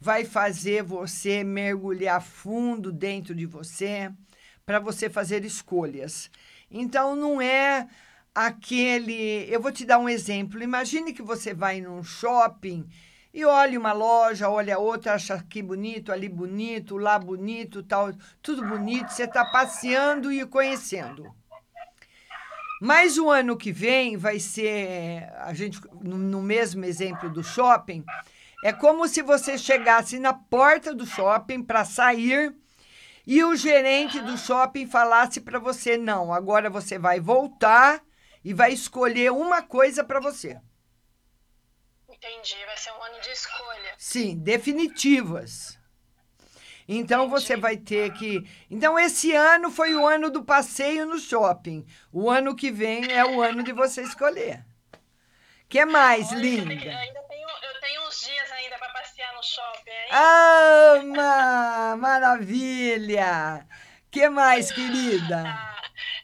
vai 0.00 0.24
fazer 0.24 0.82
você 0.82 1.44
mergulhar 1.44 2.22
fundo 2.22 2.90
dentro 2.90 3.34
de 3.34 3.44
você 3.44 4.10
para 4.64 4.78
você 4.78 5.10
fazer 5.10 5.44
escolhas. 5.44 6.30
Então, 6.70 7.14
não 7.14 7.38
é 7.38 7.86
aquele. 8.34 9.46
Eu 9.52 9.60
vou 9.60 9.70
te 9.70 9.84
dar 9.84 9.98
um 9.98 10.08
exemplo. 10.08 10.62
Imagine 10.62 11.12
que 11.12 11.20
você 11.20 11.52
vai 11.52 11.82
num 11.82 12.02
shopping 12.02 12.88
e 13.34 13.44
olha 13.44 13.78
uma 13.78 13.92
loja, 13.92 14.48
olha 14.48 14.78
outra, 14.78 15.12
acha 15.12 15.34
aqui 15.34 15.60
bonito, 15.60 16.10
ali 16.10 16.30
bonito, 16.30 16.96
lá 16.96 17.18
bonito, 17.18 17.82
tal, 17.82 18.10
tudo 18.40 18.64
bonito. 18.64 19.10
Você 19.10 19.24
está 19.24 19.44
passeando 19.44 20.32
e 20.32 20.46
conhecendo. 20.46 21.30
Mas 22.80 23.18
o 23.18 23.28
ano 23.28 23.56
que 23.56 23.72
vem 23.72 24.16
vai 24.16 24.38
ser, 24.38 25.28
a 25.38 25.52
gente, 25.52 25.80
no, 26.00 26.16
no 26.16 26.42
mesmo 26.42 26.84
exemplo 26.84 27.28
do 27.28 27.42
shopping, 27.42 28.04
é 28.62 28.72
como 28.72 29.08
se 29.08 29.22
você 29.22 29.58
chegasse 29.58 30.18
na 30.18 30.32
porta 30.32 30.94
do 30.94 31.06
shopping 31.06 31.62
para 31.62 31.84
sair 31.84 32.54
e 33.26 33.44
o 33.44 33.54
gerente 33.54 34.20
do 34.20 34.38
shopping 34.38 34.86
falasse 34.86 35.40
para 35.40 35.58
você: 35.58 35.96
não, 35.96 36.32
agora 36.32 36.70
você 36.70 36.98
vai 36.98 37.20
voltar 37.20 38.02
e 38.44 38.54
vai 38.54 38.72
escolher 38.72 39.32
uma 39.32 39.62
coisa 39.62 40.02
para 40.02 40.20
você. 40.20 40.58
Entendi, 42.08 42.56
vai 42.64 42.76
ser 42.76 42.90
um 42.92 43.02
ano 43.02 43.20
de 43.20 43.30
escolha. 43.30 43.94
Sim, 43.96 44.38
definitivas. 44.38 45.77
Então 46.88 47.28
você 47.28 47.54
vai 47.54 47.76
ter 47.76 48.14
que. 48.14 48.48
Então 48.70 48.98
esse 48.98 49.34
ano 49.34 49.70
foi 49.70 49.94
o 49.94 50.06
ano 50.06 50.30
do 50.30 50.42
passeio 50.42 51.04
no 51.04 51.18
shopping. 51.18 51.86
O 52.10 52.30
ano 52.30 52.56
que 52.56 52.70
vem 52.70 53.12
é 53.12 53.22
o 53.24 53.42
ano 53.42 53.62
de 53.62 53.72
você 53.72 54.02
escolher. 54.02 54.64
Que 55.68 55.84
mais, 55.84 56.32
Olha, 56.32 56.40
linda? 56.40 56.72
Eu 56.72 56.96
ainda 56.96 57.20
tenho, 57.24 57.48
eu 57.48 57.80
tenho 57.80 58.08
uns 58.08 58.20
dias 58.20 58.52
ainda 58.52 58.78
para 58.78 58.88
passear 58.88 59.34
no 59.34 59.42
shopping 59.42 59.90
aí. 59.90 60.08
Ama! 61.00 61.96
Maravilha! 61.96 63.68
Que 64.10 64.28
mais, 64.30 64.72
querida? 64.72 65.44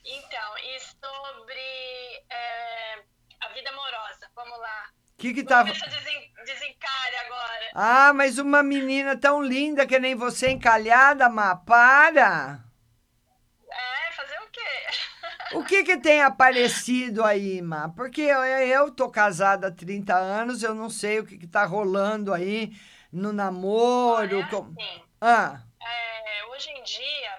Então, 0.06 0.58
e 0.58 0.80
sobre 0.80 2.24
é, 2.30 2.98
a 3.40 3.48
vida 3.48 3.70
amorosa. 3.70 4.30
Vamos 4.36 4.58
lá. 4.60 4.90
O 5.14 5.16
que 5.16 5.32
que 5.32 5.42
desen, 5.42 6.23
desencalhe 6.44 7.16
agora. 7.26 7.70
Ah, 7.74 8.12
mas 8.14 8.38
uma 8.38 8.62
menina 8.62 9.16
tão 9.16 9.42
linda 9.42 9.86
que 9.86 9.98
nem 9.98 10.14
você 10.14 10.50
encalhada, 10.50 11.28
Má, 11.28 11.56
para! 11.56 12.60
É, 13.70 14.12
fazer 14.12 14.38
o 14.40 14.50
quê? 14.50 14.60
O 15.56 15.64
que 15.64 15.84
que 15.84 15.96
tem 15.98 16.22
aparecido 16.22 17.24
aí, 17.24 17.60
Má? 17.62 17.88
Porque 17.90 18.20
eu, 18.22 18.42
eu 18.44 18.90
tô 18.94 19.10
casada 19.10 19.68
há 19.68 19.72
30 19.72 20.14
anos, 20.16 20.62
eu 20.62 20.74
não 20.74 20.88
sei 20.90 21.18
o 21.20 21.26
que 21.26 21.38
que 21.38 21.46
tá 21.46 21.64
rolando 21.64 22.32
aí 22.32 22.70
no 23.12 23.32
namoro. 23.32 24.38
Olha, 24.38 24.46
com- 24.48 24.74
assim, 24.78 25.04
Ah, 25.20 25.62
é, 25.82 26.44
hoje 26.46 26.70
em 26.70 26.82
dia, 26.82 27.38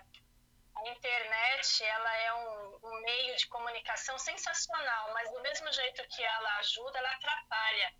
a 0.76 0.90
internet 0.90 1.84
ela 1.84 2.18
é 2.18 2.34
um, 2.34 2.78
um 2.90 3.02
meio 3.02 3.36
de 3.38 3.48
comunicação 3.48 4.18
sensacional, 4.18 5.12
mas 5.14 5.32
do 5.32 5.42
mesmo 5.42 5.72
jeito 5.72 6.02
que 6.10 6.24
ela 6.24 6.58
ajuda, 6.60 6.98
ela 7.00 7.12
atrapalha. 7.12 7.94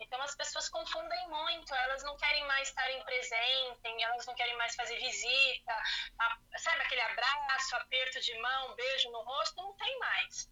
Então 0.00 0.20
as 0.22 0.34
pessoas 0.36 0.68
confundem 0.68 1.28
muito, 1.28 1.74
elas 1.74 2.02
não 2.04 2.16
querem 2.16 2.46
mais 2.46 2.68
estarem 2.68 3.02
presentes, 3.04 4.02
elas 4.04 4.26
não 4.26 4.34
querem 4.34 4.56
mais 4.56 4.74
fazer 4.74 4.96
visita, 4.96 5.72
a- 6.20 6.38
sabe 6.58 6.82
aquele 6.82 7.00
abraço, 7.00 7.74
aperto 7.76 8.20
de 8.20 8.40
mão, 8.40 8.74
beijo 8.76 9.10
no 9.10 9.22
rosto, 9.22 9.56
não 9.60 9.74
tem 9.74 9.98
mais. 9.98 10.50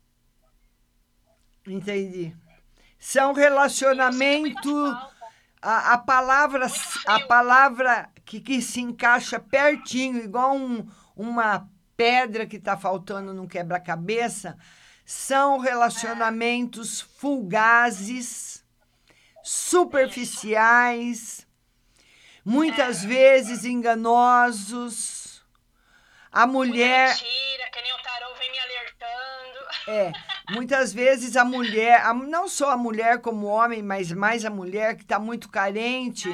entendi. 1.66 2.36
São 2.98 3.32
relacionamento. 3.32 4.70
A, 5.62 5.94
a 5.94 5.98
palavra, 5.98 6.66
a 7.06 7.20
palavra 7.26 8.10
que, 8.24 8.40
que 8.40 8.62
se 8.62 8.80
encaixa 8.80 9.40
pertinho, 9.40 10.22
igual 10.22 10.54
um, 10.54 10.88
uma 11.16 11.68
pedra 11.96 12.46
que 12.46 12.56
está 12.56 12.76
faltando 12.76 13.34
num 13.34 13.48
quebra-cabeça, 13.48 14.56
são 15.04 15.58
relacionamentos 15.58 17.00
fugazes, 17.00 18.55
superficiais, 19.46 21.46
muitas 22.44 23.02
vezes 23.04 23.64
enganosos. 23.64 25.44
A 26.32 26.46
mulher. 26.46 27.08
Mentira, 27.10 27.70
que 27.72 27.82
nem 27.82 27.92
o 27.94 27.98
tarô 28.02 28.34
vem 28.38 28.50
me 28.52 28.58
alertando. 28.58 29.66
É, 29.88 30.12
muitas 30.50 30.92
vezes 30.92 31.36
a 31.36 31.44
mulher, 31.44 32.02
a- 32.04 32.12
não 32.12 32.48
só 32.48 32.70
a 32.72 32.76
mulher 32.76 33.20
como 33.20 33.46
o 33.46 33.50
homem, 33.50 33.82
mas 33.82 34.10
mais 34.12 34.44
a 34.44 34.50
mulher 34.50 34.96
que 34.96 35.02
está 35.02 35.18
muito 35.18 35.48
carente, 35.48 36.28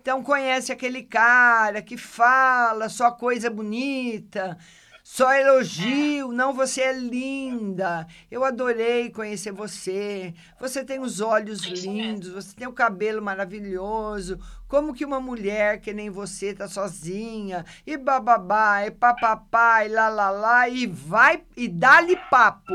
então 0.00 0.22
conhece 0.24 0.72
aquele 0.72 1.02
cara 1.02 1.82
que 1.82 1.96
fala 1.96 2.88
só 2.88 3.10
coisa 3.12 3.48
bonita, 3.50 4.58
só 5.06 5.34
elogio, 5.34 6.32
não, 6.32 6.54
você 6.54 6.80
é 6.80 6.92
linda, 6.94 8.06
eu 8.30 8.42
adorei 8.42 9.10
conhecer 9.10 9.52
você, 9.52 10.32
você 10.58 10.82
tem 10.82 10.98
os 10.98 11.20
olhos 11.20 11.60
lindos, 11.60 12.30
você 12.30 12.56
tem 12.56 12.66
o 12.66 12.72
cabelo 12.72 13.20
maravilhoso, 13.20 14.40
como 14.66 14.94
que 14.94 15.04
uma 15.04 15.20
mulher 15.20 15.78
que 15.78 15.92
nem 15.92 16.08
você 16.08 16.54
tá 16.54 16.66
sozinha, 16.66 17.66
e 17.86 17.98
bababá, 17.98 18.86
e 18.86 18.90
papapá, 18.90 19.84
e 19.84 19.88
lá, 19.88 20.08
lá, 20.08 20.30
lá, 20.30 20.68
e 20.70 20.86
vai, 20.86 21.44
e 21.54 21.68
dá-lhe 21.68 22.16
papo. 22.30 22.72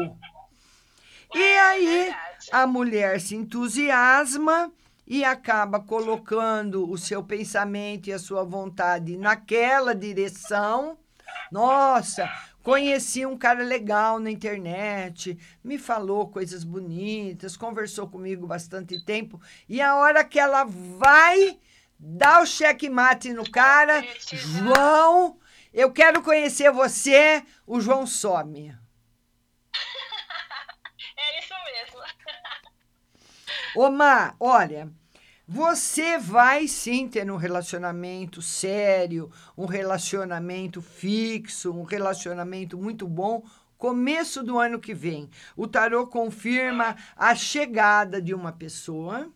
E 1.34 1.58
aí 1.58 2.16
a 2.52 2.68
mulher 2.68 3.20
se 3.20 3.36
entusiasma 3.36 4.72
e 5.08 5.26
acaba 5.26 5.80
colocando 5.80 6.88
o 6.88 6.96
seu 6.96 7.24
pensamento 7.24 8.08
e 8.08 8.14
a 8.14 8.20
sua 8.20 8.44
vontade 8.44 9.18
naquela 9.18 9.96
direção. 9.96 10.96
Nossa, 11.52 12.30
conheci 12.62 13.26
um 13.26 13.38
cara 13.38 13.64
legal 13.64 14.20
na 14.20 14.30
internet, 14.30 15.38
me 15.64 15.78
falou 15.78 16.30
coisas 16.30 16.64
bonitas, 16.64 17.58
conversou 17.58 18.08
comigo 18.08 18.46
bastante 18.46 19.04
tempo. 19.04 19.42
E 19.68 19.82
a 19.82 19.96
hora 19.96 20.24
que 20.24 20.40
ela 20.40 20.64
vai 20.64 21.60
dar 21.98 22.42
o 22.42 22.46
checkmate 22.46 23.34
no 23.34 23.50
cara, 23.50 24.04
João, 24.32 25.40
eu 25.74 25.92
quero 25.92 26.22
conhecer 26.22 26.72
você, 26.72 27.44
o 27.66 27.82
João 27.82 28.06
some. 28.06 28.78
É 31.22 31.40
isso 31.40 31.54
mesmo. 31.66 32.00
Ô, 33.76 33.90
olha, 34.40 34.90
você 35.52 36.20
vai 36.20 36.68
sim 36.68 37.08
ter 37.08 37.32
um 37.32 37.36
relacionamento 37.36 38.40
sério, 38.40 39.32
um 39.58 39.66
relacionamento 39.66 40.80
fixo, 40.80 41.72
um 41.74 41.82
relacionamento 41.82 42.78
muito 42.78 43.08
bom. 43.08 43.44
Começo 43.76 44.44
do 44.44 44.60
ano 44.60 44.80
que 44.80 44.94
vem, 44.94 45.28
o 45.58 45.66
tarô 45.66 46.06
confirma 46.06 46.96
a 47.18 47.34
chegada 47.34 48.22
de 48.22 48.32
uma 48.32 48.52
pessoa. 48.52 49.28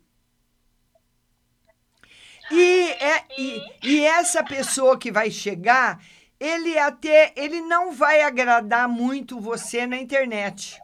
E, 2.51 2.91
é, 2.91 3.26
e, 3.36 3.61
e 3.82 4.05
essa 4.05 4.43
pessoa 4.43 4.99
que 4.99 5.11
vai 5.11 5.32
chegar, 5.32 5.99
ele 6.39 6.78
até 6.78 7.34
ele 7.36 7.59
não 7.59 7.91
vai 7.91 8.22
agradar 8.22 8.88
muito 8.88 9.39
você 9.39 9.88
na 9.88 9.97
internet. 9.97 10.80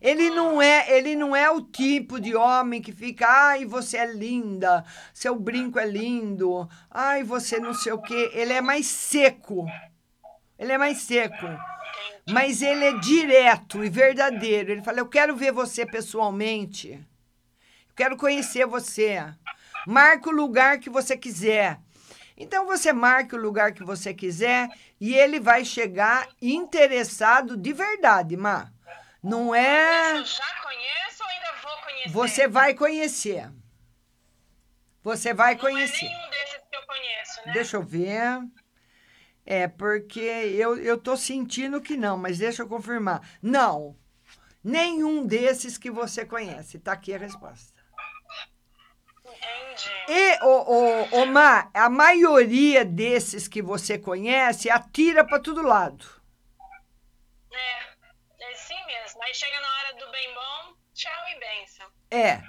Ele 0.00 0.30
não 0.30 0.62
é, 0.62 0.96
ele 0.96 1.14
não 1.14 1.36
é 1.36 1.50
o 1.50 1.60
tipo 1.60 2.18
de 2.18 2.34
homem 2.34 2.80
que 2.80 2.90
fica, 2.90 3.26
ai, 3.28 3.66
você 3.66 3.98
é 3.98 4.12
linda, 4.12 4.82
seu 5.12 5.38
brinco 5.38 5.78
é 5.78 5.86
lindo, 5.86 6.66
ai, 6.90 7.22
você 7.22 7.58
não 7.58 7.74
sei 7.74 7.92
o 7.92 8.00
quê. 8.00 8.30
Ele 8.32 8.52
é 8.52 8.62
mais 8.62 8.86
seco. 8.86 9.66
Ele 10.58 10.72
é 10.72 10.78
mais 10.78 10.98
seco. 11.02 11.46
Mas 12.30 12.62
ele 12.62 12.84
é 12.84 12.98
direto 12.98 13.84
e 13.84 13.90
verdadeiro. 13.90 14.72
Ele 14.72 14.82
fala: 14.82 15.00
"Eu 15.00 15.08
quero 15.08 15.36
ver 15.36 15.52
você 15.52 15.84
pessoalmente. 15.84 16.92
Eu 16.92 17.94
quero 17.94 18.16
conhecer 18.16 18.66
você. 18.66 19.22
Marca 19.86 20.30
o 20.30 20.32
lugar 20.32 20.78
que 20.78 20.88
você 20.88 21.16
quiser." 21.16 21.78
Então 22.36 22.64
você 22.64 22.90
marca 22.90 23.36
o 23.36 23.40
lugar 23.40 23.72
que 23.72 23.84
você 23.84 24.14
quiser 24.14 24.68
e 24.98 25.14
ele 25.14 25.38
vai 25.38 25.62
chegar 25.62 26.26
interessado 26.40 27.54
de 27.54 27.70
verdade, 27.70 28.34
Má. 28.34 28.72
Não 29.22 29.54
é. 29.54 30.18
Eu 30.18 30.24
já 30.24 30.54
conheço 30.62 31.22
ou 31.22 31.28
ainda 31.28 31.52
vou 31.62 31.76
conhecer? 31.82 32.08
Você 32.10 32.48
vai 32.48 32.74
conhecer. 32.74 33.50
Você 35.02 35.34
vai 35.34 35.54
Não 35.54 35.60
conhecer. 35.60 36.06
é 36.06 36.08
nenhum 36.08 36.30
desses 36.30 36.60
que 36.70 36.76
eu 36.76 36.82
conheço, 36.86 37.46
né? 37.46 37.52
Deixa 37.52 37.76
eu 37.76 37.82
ver. 37.82 38.42
É, 39.44 39.66
porque 39.68 40.20
eu, 40.20 40.76
eu 40.76 40.98
tô 40.98 41.16
sentindo 41.16 41.80
que 41.80 41.96
não, 41.96 42.16
mas 42.16 42.38
deixa 42.38 42.62
eu 42.62 42.68
confirmar. 42.68 43.26
Não. 43.42 43.96
Nenhum 44.62 45.26
desses 45.26 45.78
que 45.78 45.90
você 45.90 46.24
conhece. 46.24 46.78
Tá 46.78 46.92
aqui 46.92 47.14
a 47.14 47.18
resposta. 47.18 47.80
Entendi. 49.24 49.90
E, 50.08 50.44
ô, 50.44 50.72
ô, 50.72 51.22
ô, 51.22 51.26
Má, 51.26 51.70
a 51.72 51.88
maioria 51.88 52.84
desses 52.84 53.48
que 53.48 53.62
você 53.62 53.98
conhece 53.98 54.68
atira 54.68 55.24
para 55.24 55.40
todo 55.40 55.62
lado. 55.62 56.04
É, 57.50 58.44
é 58.44 58.52
assim 58.52 58.86
mesmo. 58.86 59.19
Aí 59.30 59.34
chega 59.34 59.60
na 59.60 59.68
hora 59.76 59.94
do 59.94 60.10
bem 60.10 60.34
bom, 60.34 60.74
tchau 60.92 61.28
e 61.28 61.38
benção. 61.38 61.88
É. 62.10 62.42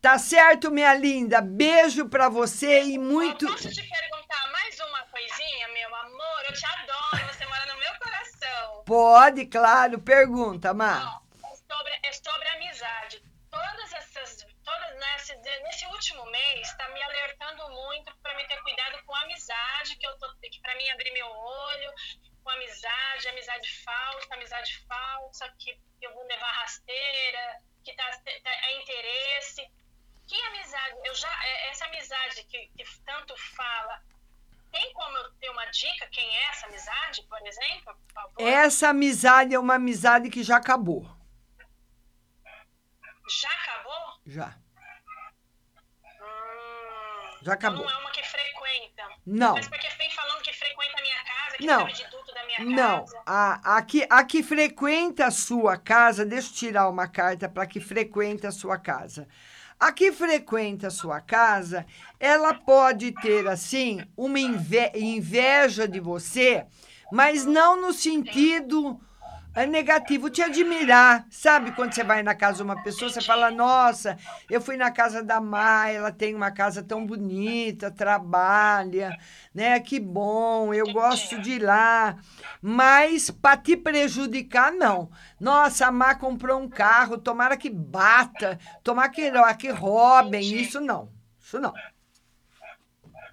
Tá 0.00 0.16
certo, 0.16 0.70
minha 0.70 0.94
linda? 0.94 1.40
Beijo 1.40 2.08
pra 2.08 2.28
você 2.28 2.84
e 2.84 2.96
muito. 2.96 3.44
Posso 3.48 3.68
te 3.72 3.82
perguntar 3.82 4.46
mais 4.52 4.78
uma 4.78 5.02
coisinha, 5.06 5.66
meu 5.70 5.92
amor? 5.92 6.44
Eu 6.48 6.52
te 6.54 6.64
adoro, 6.66 7.34
você 7.34 7.44
mora 7.46 7.66
no 7.66 7.80
meu 7.80 7.98
coração. 7.98 8.84
Pode, 8.84 9.46
claro. 9.46 10.00
Pergunta, 10.00 10.72
Má. 10.72 11.20
É 11.42 11.56
sobre, 11.56 12.00
é 12.04 12.12
sobre 12.12 12.48
amizade. 12.50 13.20
Todas 13.50 13.92
essas. 13.92 14.46
Todas 14.64 15.00
nesse, 15.00 15.34
nesse 15.64 15.86
último 15.86 16.24
mês, 16.26 16.72
tá 16.76 16.88
me 16.90 17.02
alertando 17.02 17.68
muito 17.70 18.16
para 18.22 18.36
me 18.36 18.46
ter 18.46 18.62
cuidado 18.62 19.04
com 19.04 19.16
a 19.16 19.22
amizade, 19.22 19.96
que 19.96 20.06
eu 20.06 20.16
tô. 20.18 20.32
Que 20.40 20.60
pra 20.60 20.76
mim 20.76 20.88
abrir 20.90 21.10
meu 21.10 21.26
olho, 21.26 21.92
com 22.46 22.50
amizade, 22.52 23.28
amizade 23.28 23.82
falsa, 23.82 24.34
amizade 24.34 24.78
falsa, 24.86 25.52
que 25.58 25.76
eu 26.00 26.14
vou 26.14 26.24
levar 26.28 26.52
rasteira, 26.52 27.60
que 27.84 27.92
tá, 27.94 28.08
tá, 28.44 28.50
é 28.50 28.80
interesse. 28.82 29.68
Que 30.28 30.40
amizade? 30.42 30.94
Eu 31.04 31.14
já, 31.16 31.28
é- 31.44 31.70
essa 31.70 31.86
amizade 31.86 32.44
que, 32.44 32.68
que 32.68 32.84
tanto 33.04 33.34
fala, 33.56 34.00
tem 34.70 34.92
como 34.92 35.16
eu 35.18 35.32
ter 35.40 35.50
uma 35.50 35.64
dica 35.66 36.06
quem 36.08 36.36
é 36.36 36.42
essa 36.50 36.66
amizade, 36.66 37.22
por 37.24 37.44
exemplo? 37.44 37.98
Por? 38.36 38.46
Essa 38.46 38.88
amizade 38.90 39.52
é 39.52 39.58
uma 39.58 39.74
amizade 39.74 40.30
que 40.30 40.44
já 40.44 40.56
acabou. 40.58 41.02
Já 43.40 43.50
acabou? 43.50 44.20
Já. 44.24 44.56
Hum, 46.20 47.38
Já 47.42 47.54
acabou. 47.54 47.84
Não 47.84 47.90
é 47.90 47.96
uma 47.96 48.10
que 48.12 48.22
frequenta. 48.22 49.08
Não. 49.26 49.54
Mas 49.54 49.68
porque 49.68 49.88
vem 49.90 50.10
falando 50.12 50.42
que 50.42 50.52
frequenta 50.52 50.98
a 50.98 51.02
minha 51.02 51.24
casa, 51.24 51.56
que 51.56 51.66
Não. 51.66 51.80
sabe 51.80 51.92
de 51.92 52.04
minha 52.64 52.74
Não, 52.74 53.04
casa. 53.04 53.16
a, 53.24 53.76
a, 53.76 53.82
que, 53.82 54.06
a 54.08 54.24
que 54.24 54.42
frequenta 54.42 55.26
a 55.26 55.30
sua 55.30 55.76
casa, 55.76 56.24
deixa 56.24 56.48
eu 56.50 56.54
tirar 56.54 56.88
uma 56.88 57.06
carta 57.06 57.48
para 57.48 57.66
que 57.66 57.80
frequenta 57.80 58.48
a 58.48 58.52
sua 58.52 58.78
casa. 58.78 59.28
A 59.78 59.92
que 59.92 60.10
frequenta 60.10 60.86
a 60.86 60.90
sua 60.90 61.20
casa, 61.20 61.86
ela 62.18 62.54
pode 62.54 63.12
ter, 63.12 63.46
assim, 63.46 64.06
uma 64.16 64.40
inve- 64.40 64.90
inveja 64.94 65.86
de 65.86 66.00
você, 66.00 66.64
mas 67.10 67.44
não 67.44 67.78
no 67.78 67.92
sentido 67.92 68.98
É 69.56 69.64
negativo, 69.66 70.28
te 70.28 70.42
admirar. 70.42 71.26
Sabe 71.30 71.72
quando 71.72 71.94
você 71.94 72.04
vai 72.04 72.22
na 72.22 72.34
casa 72.34 72.58
de 72.58 72.62
uma 72.62 72.82
pessoa, 72.82 73.10
você 73.10 73.22
fala: 73.22 73.50
Nossa, 73.50 74.18
eu 74.50 74.60
fui 74.60 74.76
na 74.76 74.90
casa 74.90 75.22
da 75.22 75.40
Mai, 75.40 75.96
ela 75.96 76.12
tem 76.12 76.34
uma 76.34 76.50
casa 76.50 76.82
tão 76.82 77.06
bonita, 77.06 77.90
trabalha, 77.90 79.18
né? 79.54 79.80
Que 79.80 79.98
bom, 79.98 80.74
eu 80.74 80.92
gosto 80.92 81.40
de 81.40 81.52
ir 81.52 81.62
lá. 81.62 82.16
Mas 82.60 83.30
para 83.30 83.56
te 83.56 83.78
prejudicar, 83.78 84.70
não. 84.70 85.10
Nossa, 85.40 85.86
a 85.86 85.90
Má 85.90 86.14
comprou 86.14 86.60
um 86.60 86.68
carro, 86.68 87.16
tomara 87.16 87.56
que 87.56 87.70
bata, 87.70 88.58
tomara 88.84 89.08
que, 89.08 89.32
que 89.58 89.70
roubem. 89.70 90.54
Isso 90.54 90.82
não. 90.82 91.08
Isso 91.40 91.58
não. 91.58 91.72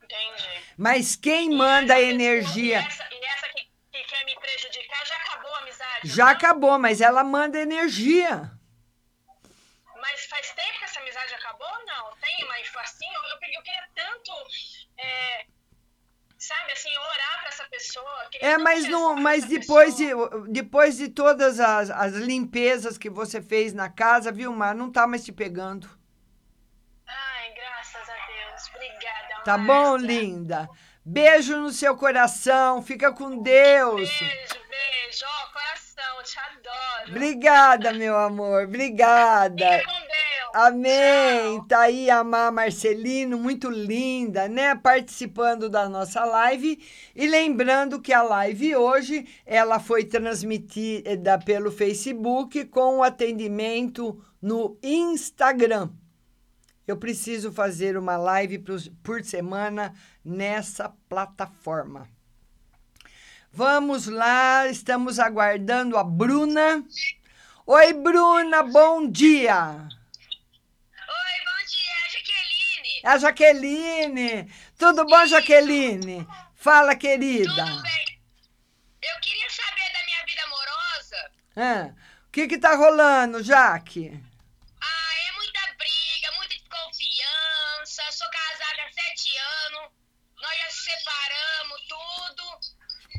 Entendi. 0.04 0.64
Mas 0.78 1.18
quem 1.18 1.50
manda 1.56 1.96
a 1.96 2.02
energia. 2.02 2.80
E 2.80 2.86
essa, 2.86 3.04
e 3.12 3.26
essa 3.26 3.53
quer 4.24 4.26
me 4.26 4.36
prejudicar 4.40 5.06
já 5.06 5.16
acabou 5.16 5.56
a 5.56 5.60
amizade? 5.60 6.00
Já 6.04 6.30
acabou, 6.30 6.80
mas 6.80 7.02
ela 7.02 7.24
manda 7.24 7.60
energia. 7.60 8.52
Mas 10.02 10.26
faz 10.26 10.52
tempo 10.52 10.80
que 10.80 10.86
essa 10.86 11.00
amizade 11.00 11.34
acabou 11.34 11.68
ou 11.68 11.86
não? 11.86 12.16
Tem 12.18 12.44
uma 12.44 12.54
assim? 12.82 13.06
Eu, 13.06 13.22
eu, 13.24 13.30
eu 13.32 13.64
queria 13.64 13.90
tanto. 13.96 14.32
É, 14.98 15.46
sabe, 16.38 16.72
assim, 16.74 16.90
orar 16.98 17.40
para 17.40 17.50
essa 17.50 17.66
pessoa. 17.66 18.30
É, 18.42 18.58
mas, 18.58 18.88
não, 18.88 19.14
pra 19.14 19.24
mas 19.24 19.46
depois, 19.46 19.96
pessoa. 19.96 20.42
de, 20.42 20.52
depois 20.52 20.98
de 20.98 21.10
todas 21.10 21.60
as, 21.60 21.90
as 21.90 22.14
limpezas 22.14 22.98
que 22.98 23.10
você 23.10 23.42
fez 23.42 23.74
na 23.74 23.90
casa, 23.90 24.32
viu, 24.32 24.52
Mar? 24.52 24.76
Não 24.76 24.92
tá 24.92 25.08
mais 25.08 25.24
te 25.24 25.32
pegando. 25.32 25.90
Ai, 27.08 27.54
graças 27.54 28.10
a 28.10 28.28
Deus. 28.28 28.70
Obrigada. 28.76 29.44
Tá 29.46 29.58
bom, 29.58 29.98
linda? 29.98 30.70
Beijo 31.06 31.58
no 31.58 31.70
seu 31.70 31.98
coração. 31.98 32.82
Fica 32.82 33.12
com 33.12 33.42
Deus. 33.42 34.10
Beijo, 34.10 34.56
beijo. 34.70 35.26
Ó, 35.26 35.52
coração, 35.52 36.24
te 36.24 36.40
adoro. 36.40 37.12
Obrigada, 37.12 37.92
meu 37.92 38.18
amor. 38.18 38.64
Obrigada. 38.64 39.80
Fica 39.80 39.86
com 39.86 40.00
Deus. 40.00 40.34
Amém. 40.54 41.62
Tá 41.68 41.82
aí 41.82 42.10
a 42.10 42.24
Má 42.24 42.52
Marcelino, 42.52 43.38
muito 43.38 43.70
linda, 43.70 44.48
né? 44.48 44.76
Participando 44.76 45.70
da 45.70 45.90
nossa 45.90 46.24
live. 46.24 46.80
E 47.14 47.28
lembrando 47.28 48.00
que 48.00 48.14
a 48.14 48.22
live 48.22 48.74
hoje, 48.76 49.28
ela 49.46 49.80
foi 49.80 50.06
transmitida 50.06 51.38
pelo 51.40 51.70
Facebook 51.70 52.64
com 52.66 53.00
o 53.00 53.04
atendimento 53.04 54.24
no 54.42 54.78
Instagram. 54.82 55.90
Eu 56.88 56.98
preciso 56.98 57.52
fazer 57.52 57.98
uma 57.98 58.18
live 58.18 58.60
por- 59.04 59.24
semana 59.24 59.94
nessa 60.24 60.90
plataforma. 61.08 62.10
Vamos 63.52 64.08
lá, 64.08 64.68
estamos 64.68 65.20
aguardando 65.20 65.98
a 65.98 66.04
Bruna. 66.04 66.84
Oi, 67.66 67.94
Bruna, 67.94 68.64
bom 68.64 69.10
dia. 69.10 69.56
Oi, 69.58 71.36
bom 71.46 71.66
dia, 71.70 72.10
Jaqueline. 72.12 73.02
É 73.04 73.08
a 73.10 73.18
Jaqueline. 73.18 74.54
Tudo 74.78 75.06
bom, 75.06 75.26
Jaqueline? 75.26 76.28
Fala, 76.56 76.96
querida. 76.96 77.50
Tudo 77.66 77.82
bem? 77.82 78.20
Eu 79.02 79.20
queria 79.22 79.50
saber 79.50 79.94
da 79.94 80.04
minha 80.06 80.26
vida 80.26 80.44
amorosa. 80.44 81.32
Ah, 81.56 81.94
o 82.28 82.32
que 82.32 82.48
que 82.48 82.58
tá 82.58 82.76
rolando, 82.76 83.44
Jaque? 83.44 84.20
Ah, 84.82 85.14
é 85.30 85.32
muita 85.34 85.60
briga, 85.78 86.32
muita 86.38 86.56
desconfiança. 86.56 88.02
Sou 88.12 88.28
casada 88.32 88.82
há 88.88 88.92
sete 88.92 89.30
anos. 89.38 89.92
Nós 90.42 90.58
já 90.58 90.70
se 90.72 90.84
separamos, 90.84 91.82
tudo. 91.88 92.44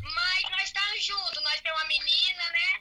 Mas 0.03 0.43
nós 0.51 0.63
estamos 0.65 1.05
juntos. 1.05 1.43
Nós 1.45 1.61
temos 1.61 1.79
uma 1.81 1.89
menina, 1.89 2.45
né? 2.51 2.81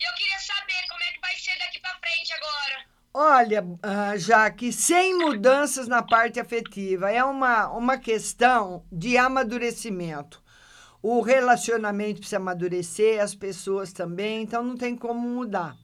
E 0.00 0.04
eu 0.04 0.14
queria 0.14 0.38
saber 0.40 0.86
como 0.88 1.02
é 1.04 1.12
que 1.12 1.20
vai 1.20 1.36
ser 1.36 1.56
daqui 1.58 1.78
pra 1.80 1.96
frente 1.98 2.32
agora. 2.32 2.84
Olha, 3.18 3.66
ah, 3.82 4.14
Jaque, 4.18 4.70
sem 4.70 5.16
mudanças 5.16 5.88
na 5.88 6.02
parte 6.02 6.38
afetiva. 6.38 7.10
É 7.10 7.24
uma, 7.24 7.66
uma 7.70 7.96
questão 7.96 8.84
de 8.92 9.16
amadurecimento. 9.16 10.42
O 11.02 11.22
relacionamento 11.22 12.18
precisa 12.18 12.36
amadurecer, 12.36 13.22
as 13.22 13.34
pessoas 13.34 13.90
também, 13.90 14.42
então 14.42 14.62
não 14.62 14.76
tem 14.76 14.94
como 14.94 15.18
mudar. 15.18 15.78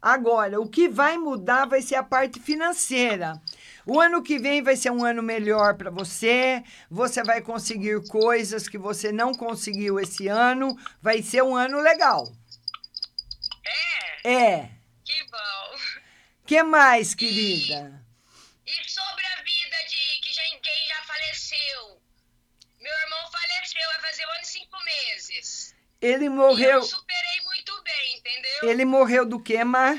Agora, 0.00 0.58
o 0.58 0.66
que 0.66 0.88
vai 0.88 1.18
mudar 1.18 1.66
vai 1.66 1.82
ser 1.82 1.96
a 1.96 2.02
parte 2.02 2.40
financeira. 2.40 3.38
O 3.84 4.00
ano 4.00 4.22
que 4.22 4.38
vem 4.38 4.62
vai 4.62 4.74
ser 4.74 4.90
um 4.90 5.04
ano 5.04 5.22
melhor 5.22 5.74
para 5.74 5.90
você. 5.90 6.64
Você 6.90 7.22
vai 7.22 7.42
conseguir 7.42 8.08
coisas 8.08 8.70
que 8.70 8.78
você 8.78 9.12
não 9.12 9.34
conseguiu 9.34 10.00
esse 10.00 10.28
ano. 10.28 10.74
Vai 11.02 11.20
ser 11.20 11.42
um 11.42 11.54
ano 11.54 11.78
legal. 11.78 12.26
É? 14.24 14.32
É. 14.32 14.79
Que 16.50 16.64
mais, 16.64 17.14
querida? 17.14 18.04
E 18.66 18.90
sobre 18.90 19.24
a 19.24 19.36
vida 19.44 19.76
de 19.88 20.20
que 20.20 20.32
já, 20.32 20.42
quem 20.42 20.86
já 20.88 21.00
faleceu? 21.04 22.02
Meu 22.80 22.92
irmão 22.92 23.30
faleceu, 23.30 23.88
vai 23.92 24.10
fazer 24.10 24.26
um 24.26 24.30
ano 24.32 24.40
e 24.42 24.46
cinco 24.46 24.76
meses. 24.84 25.76
Ele 26.00 26.24
E 26.24 26.28
morreu. 26.28 26.70
eu 26.78 26.82
superei 26.82 27.40
muito 27.44 27.80
bem, 27.84 28.16
entendeu? 28.18 28.68
Ele 28.68 28.84
morreu 28.84 29.24
do 29.24 29.40
que, 29.40 29.62
Mar? 29.62 29.94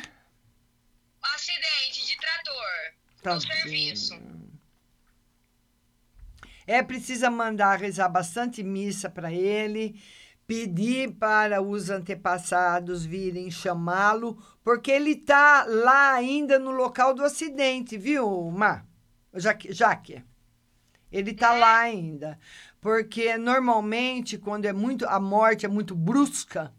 Acidente 1.21 2.05
de 2.05 2.17
trator. 2.17 2.93
Tá 3.23 3.35
no 3.35 3.39
serviço. 3.41 4.21
É 6.67 6.83
precisa 6.83 7.29
mandar 7.29 7.79
rezar 7.79 8.09
bastante 8.09 8.61
missa 8.61 9.09
para 9.09 9.31
ele, 9.31 9.97
pedir 10.51 11.13
para 11.13 11.61
os 11.61 11.89
antepassados 11.89 13.05
virem 13.05 13.49
chamá-lo, 13.49 14.37
porque 14.61 14.91
ele 14.91 15.15
tá 15.15 15.63
lá 15.65 16.11
ainda 16.11 16.59
no 16.59 16.71
local 16.71 17.13
do 17.13 17.23
acidente, 17.23 17.97
viu, 17.97 18.51
Mar? 18.51 18.85
Jaque, 19.33 19.71
Jaque. 19.71 20.21
Ele 21.09 21.33
tá 21.33 21.53
lá 21.53 21.77
ainda, 21.79 22.37
porque 22.81 23.37
normalmente 23.37 24.37
quando 24.37 24.65
é 24.65 24.73
muito 24.73 25.07
a 25.07 25.21
morte 25.21 25.65
é 25.65 25.69
muito 25.69 25.95
brusca, 25.95 26.73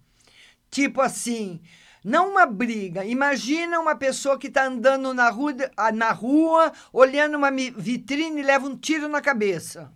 tipo 0.70 1.01
assim, 1.01 1.59
não 2.05 2.33
uma 2.33 2.45
briga. 2.45 3.07
Imagina 3.07 3.81
uma 3.81 3.97
pessoa 3.97 4.39
que 4.39 4.49
está 4.49 4.66
andando 4.66 5.14
na 5.14 5.31
rua, 5.31 5.55
ah, 5.79 5.91
na 5.91 6.12
rua, 6.12 6.75
olhando 6.93 7.39
uma 7.39 7.51
vitrine 7.51 8.43
e 8.43 8.45
leva 8.45 8.66
um 8.66 8.77
tiro 8.77 9.09
na 9.09 9.23
cabeça. 9.23 9.91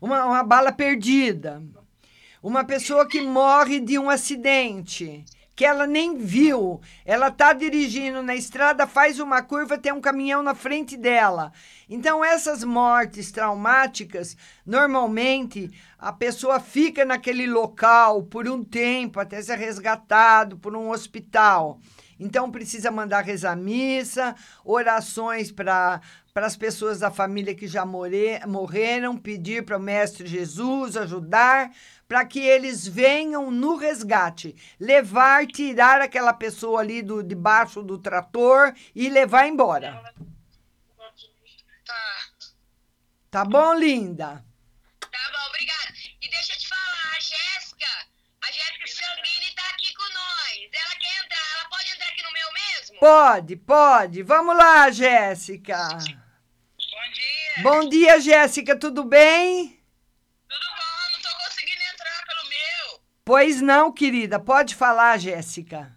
Uma, 0.00 0.24
uma 0.24 0.42
bala 0.42 0.72
perdida. 0.72 1.62
Uma 2.42 2.64
pessoa 2.64 3.06
que 3.06 3.20
morre 3.20 3.78
de 3.78 3.96
um 3.96 4.10
acidente, 4.10 5.24
que 5.54 5.64
ela 5.64 5.86
nem 5.86 6.18
viu. 6.18 6.80
Ela 7.04 7.28
está 7.28 7.52
dirigindo 7.52 8.20
na 8.20 8.34
estrada, 8.34 8.84
faz 8.84 9.20
uma 9.20 9.40
curva, 9.42 9.78
tem 9.78 9.92
um 9.92 10.00
caminhão 10.00 10.42
na 10.42 10.52
frente 10.52 10.96
dela. 10.96 11.52
Então, 11.88 12.24
essas 12.24 12.64
mortes 12.64 13.30
traumáticas, 13.30 14.36
normalmente 14.66 15.70
a 15.96 16.12
pessoa 16.12 16.58
fica 16.58 17.04
naquele 17.04 17.46
local 17.46 18.24
por 18.24 18.48
um 18.48 18.64
tempo 18.64 19.20
até 19.20 19.40
ser 19.40 19.56
resgatado 19.56 20.58
por 20.58 20.74
um 20.74 20.90
hospital. 20.90 21.78
Então, 22.18 22.50
precisa 22.50 22.90
mandar 22.90 23.22
rezar 23.22 23.56
missa, 23.56 24.34
orações 24.64 25.52
para 25.52 26.00
para 26.32 26.46
as 26.46 26.56
pessoas 26.56 26.98
da 26.98 27.10
família 27.10 27.54
que 27.54 27.66
já 27.66 27.84
more, 27.84 28.40
morreram, 28.46 29.16
pedir 29.16 29.64
para 29.64 29.76
o 29.76 29.82
Mestre 29.82 30.26
Jesus 30.26 30.96
ajudar, 30.96 31.70
para 32.12 32.26
que 32.26 32.40
eles 32.40 32.86
venham 32.86 33.50
no 33.50 33.74
resgate, 33.74 34.54
levar, 34.78 35.46
tirar 35.46 36.02
aquela 36.02 36.34
pessoa 36.34 36.80
ali 36.80 37.00
do 37.00 37.22
debaixo 37.22 37.82
do 37.82 37.96
trator 37.96 38.74
e 38.94 39.08
levar 39.08 39.46
embora. 39.46 40.12
Tá. 41.86 42.26
Tá 43.30 43.44
bom, 43.46 43.72
linda? 43.72 44.44
Tá 45.00 45.30
bom, 45.32 45.48
obrigada. 45.48 45.94
E 46.20 46.28
deixa 46.28 46.52
eu 46.52 46.58
te 46.58 46.68
falar, 46.68 47.16
a 47.16 47.18
Jéssica, 47.18 47.88
a 48.42 48.52
Jéssica 48.52 48.86
Sanguini 48.88 49.54
tá 49.56 49.62
aqui 49.72 49.94
com 49.94 50.02
nós. 50.02 50.70
Ela 50.70 50.96
quer 50.96 51.24
entrar, 51.24 51.60
ela 51.60 51.68
pode 51.70 51.90
entrar 51.92 52.08
aqui 52.08 52.22
no 52.24 52.32
meu 52.32 52.52
mesmo? 52.52 53.00
Pode, 53.00 53.56
pode. 53.56 54.22
Vamos 54.22 54.54
lá, 54.54 54.90
Jéssica. 54.90 55.78
Bom 55.88 57.12
dia. 57.14 57.62
Bom 57.62 57.88
dia, 57.88 58.20
Jéssica, 58.20 58.78
tudo 58.78 59.02
bem? 59.02 59.81
Pois 63.24 63.60
não, 63.60 63.92
querida. 63.92 64.40
Pode 64.40 64.74
falar, 64.74 65.16
Jéssica. 65.18 65.94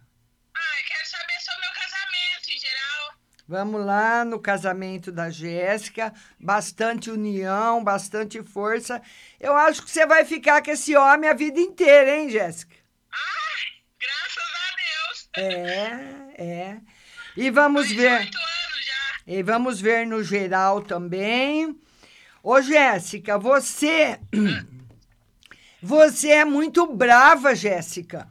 Ah, 0.54 0.80
eu 0.80 0.86
quero 0.88 1.08
saber 1.08 1.40
sobre 1.40 1.62
meu 1.62 1.74
casamento 1.74 2.50
em 2.50 2.60
geral. 2.60 3.14
Vamos 3.48 3.86
lá 3.86 4.24
no 4.24 4.40
casamento 4.40 5.12
da 5.12 5.32
Jéssica. 5.32 6.14
Bastante 6.40 7.10
união, 7.10 7.84
bastante 7.84 8.44
força. 8.44 9.02
Eu 9.40 9.56
acho 9.56 9.82
que 9.82 9.90
você 9.90 10.06
vai 10.06 10.24
ficar 10.24 10.64
com 10.64 10.70
esse 10.70 10.96
homem 10.96 11.30
a 11.30 11.34
vida 11.34 11.60
inteira, 11.60 12.16
hein, 12.16 12.30
Jéssica? 12.30 12.76
Graças 14.00 14.52
a 14.54 14.76
Deus. 14.76 15.30
É, 15.38 16.44
é. 16.44 16.78
E 17.36 17.50
vamos 17.50 17.92
ver. 17.92 18.30
E 19.26 19.42
vamos 19.42 19.82
ver 19.82 20.06
no 20.06 20.24
geral 20.24 20.82
também. 20.84 21.76
Ô, 22.44 22.62
Jéssica, 22.62 23.40
você 23.40 24.20
Você 25.86 26.30
é 26.30 26.44
muito 26.44 26.92
brava, 26.92 27.54
Jéssica. 27.54 28.28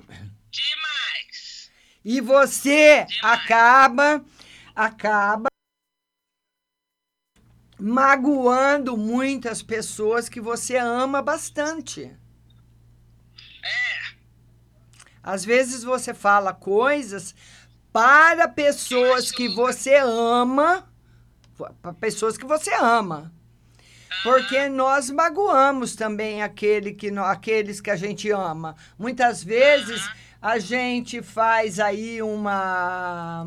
Demais. 0.50 1.70
E 2.04 2.20
você 2.20 3.06
acaba, 3.22 4.24
acaba 4.74 5.46
magoando 7.78 8.96
muitas 8.96 9.62
pessoas 9.62 10.28
que 10.28 10.40
você 10.40 10.76
ama 10.76 11.22
bastante. 11.22 12.10
É. 13.62 14.14
Às 15.22 15.44
vezes 15.44 15.84
você 15.84 16.12
fala 16.12 16.52
coisas 16.52 17.36
para 17.92 18.48
pessoas 18.48 19.30
que 19.30 19.48
você 19.48 19.94
ama, 19.94 20.92
para 21.80 21.94
pessoas 21.94 22.36
que 22.36 22.44
você 22.44 22.74
ama. 22.74 23.32
Porque 24.22 24.68
nós 24.68 25.10
magoamos 25.10 25.94
também 25.94 26.42
aquele 26.42 26.92
que, 26.92 27.10
aqueles 27.18 27.80
que 27.80 27.90
a 27.90 27.96
gente 27.96 28.30
ama. 28.30 28.74
Muitas 28.98 29.42
vezes 29.44 30.08
a 30.40 30.58
gente 30.58 31.22
faz 31.22 31.80
aí 31.80 32.22
uma, 32.22 33.46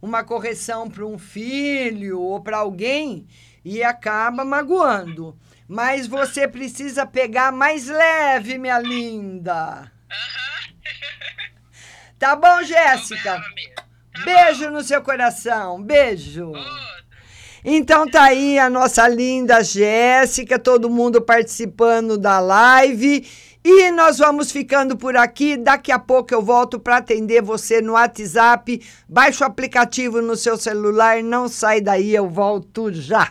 uma 0.00 0.24
correção 0.24 0.88
para 0.88 1.04
um 1.04 1.18
filho 1.18 2.20
ou 2.20 2.40
para 2.40 2.58
alguém 2.58 3.26
e 3.64 3.82
acaba 3.82 4.44
magoando. 4.44 5.38
Mas 5.66 6.06
você 6.06 6.48
precisa 6.48 7.04
pegar 7.04 7.52
mais 7.52 7.86
leve, 7.88 8.56
minha 8.56 8.78
linda. 8.78 9.92
Tá 12.18 12.34
bom, 12.34 12.62
Jéssica? 12.62 13.42
Beijo 14.24 14.70
no 14.70 14.82
seu 14.82 15.02
coração. 15.02 15.82
Beijo. 15.82 16.52
Então 17.64 18.08
tá 18.08 18.24
aí 18.24 18.58
a 18.58 18.70
nossa 18.70 19.06
linda 19.08 19.62
Jéssica, 19.62 20.58
todo 20.58 20.90
mundo 20.90 21.20
participando 21.20 22.16
da 22.16 22.40
live. 22.40 23.26
E 23.64 23.90
nós 23.90 24.18
vamos 24.18 24.50
ficando 24.50 24.96
por 24.96 25.16
aqui. 25.16 25.56
Daqui 25.56 25.92
a 25.92 25.98
pouco 25.98 26.32
eu 26.32 26.40
volto 26.40 26.78
para 26.78 26.98
atender 26.98 27.42
você 27.42 27.80
no 27.82 27.92
WhatsApp. 27.92 28.80
Baixe 29.08 29.42
o 29.42 29.46
aplicativo 29.46 30.22
no 30.22 30.36
seu 30.36 30.56
celular, 30.56 31.22
não 31.22 31.48
sai 31.48 31.80
daí, 31.80 32.14
eu 32.14 32.28
volto 32.28 32.92
já. 32.92 33.30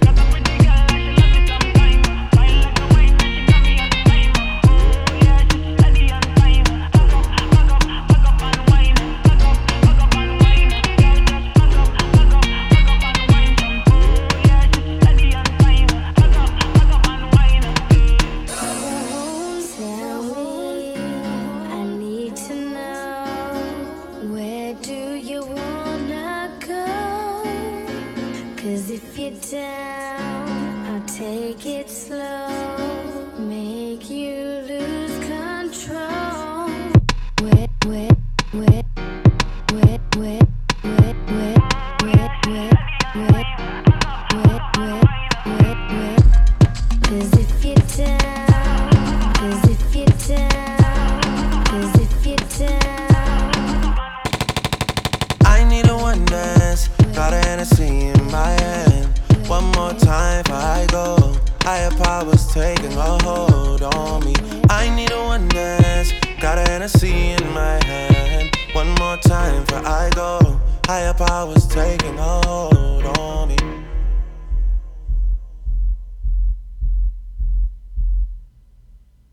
Hennessy 66.81 67.13
in 67.37 67.53
my 67.53 67.77
hand. 67.85 68.49
One 68.73 68.89
more 68.95 69.15
time 69.17 69.63
before 69.65 69.85
I 69.85 70.09
go. 70.15 70.59
Higher 70.87 71.13
powers 71.13 71.67
taking 71.67 72.17
a 72.17 72.41
hold 72.47 73.05
on 73.19 73.49
me. 73.49 73.57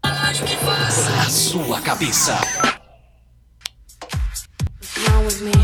Rádio 0.04 0.44
que 0.44 0.56
a 1.26 1.30
sua 1.30 1.80
cabeça. 1.80 2.38
Wrong 5.06 5.24
with 5.24 5.40
me? 5.40 5.54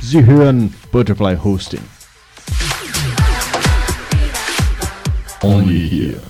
Sie 0.00 0.22
hören 0.24 0.72
Butterfly 0.92 1.34
Hosting. 1.34 1.82
Only 5.42 5.88
here. 5.88 6.29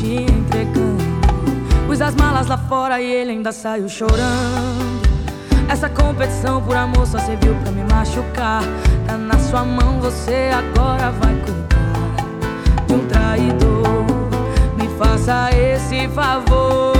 Te 0.00 0.22
entregando. 0.22 1.04
Pus 1.86 2.00
as 2.00 2.14
malas 2.14 2.46
lá 2.46 2.56
fora 2.56 3.00
e 3.00 3.12
ele 3.12 3.32
ainda 3.32 3.52
saiu 3.52 3.88
chorando. 3.88 5.00
Essa 5.68 5.88
competição 5.88 6.62
por 6.62 6.74
amor 6.74 7.06
só 7.06 7.18
serviu 7.18 7.54
pra 7.56 7.70
me 7.70 7.84
machucar. 7.84 8.62
Tá 9.06 9.16
na 9.16 9.38
sua 9.38 9.62
mão, 9.62 10.00
você 10.00 10.50
agora 10.52 11.10
vai 11.12 11.34
cuidar 11.34 12.86
de 12.86 12.94
um 12.94 13.06
traidor. 13.06 14.06
Me 14.76 14.88
faça 14.98 15.50
esse 15.54 16.08
favor. 16.08 16.99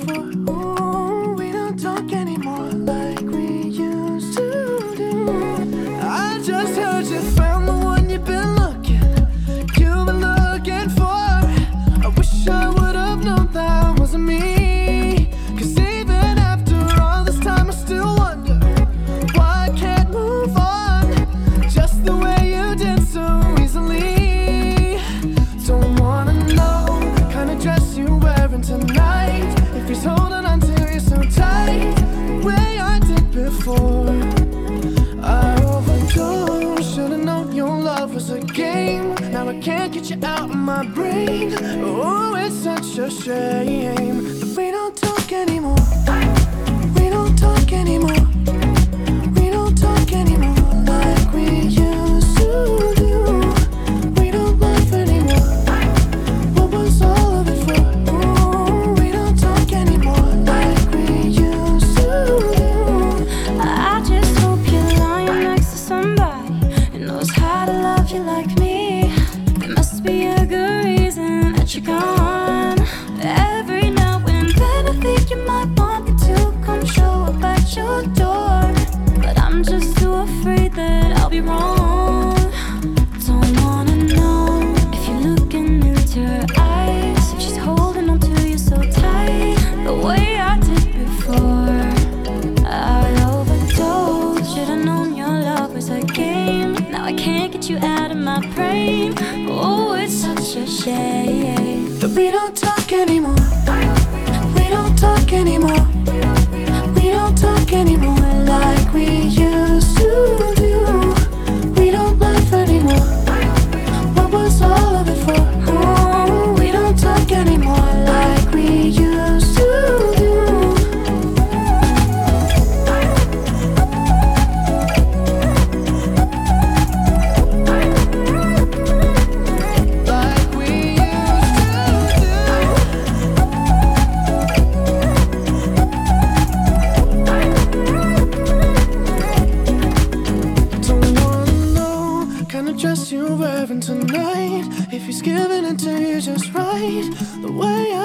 Oh, 41.33 42.35
it's 42.35 42.55
such 42.55 42.97
a 42.97 43.09
shame 43.09 43.80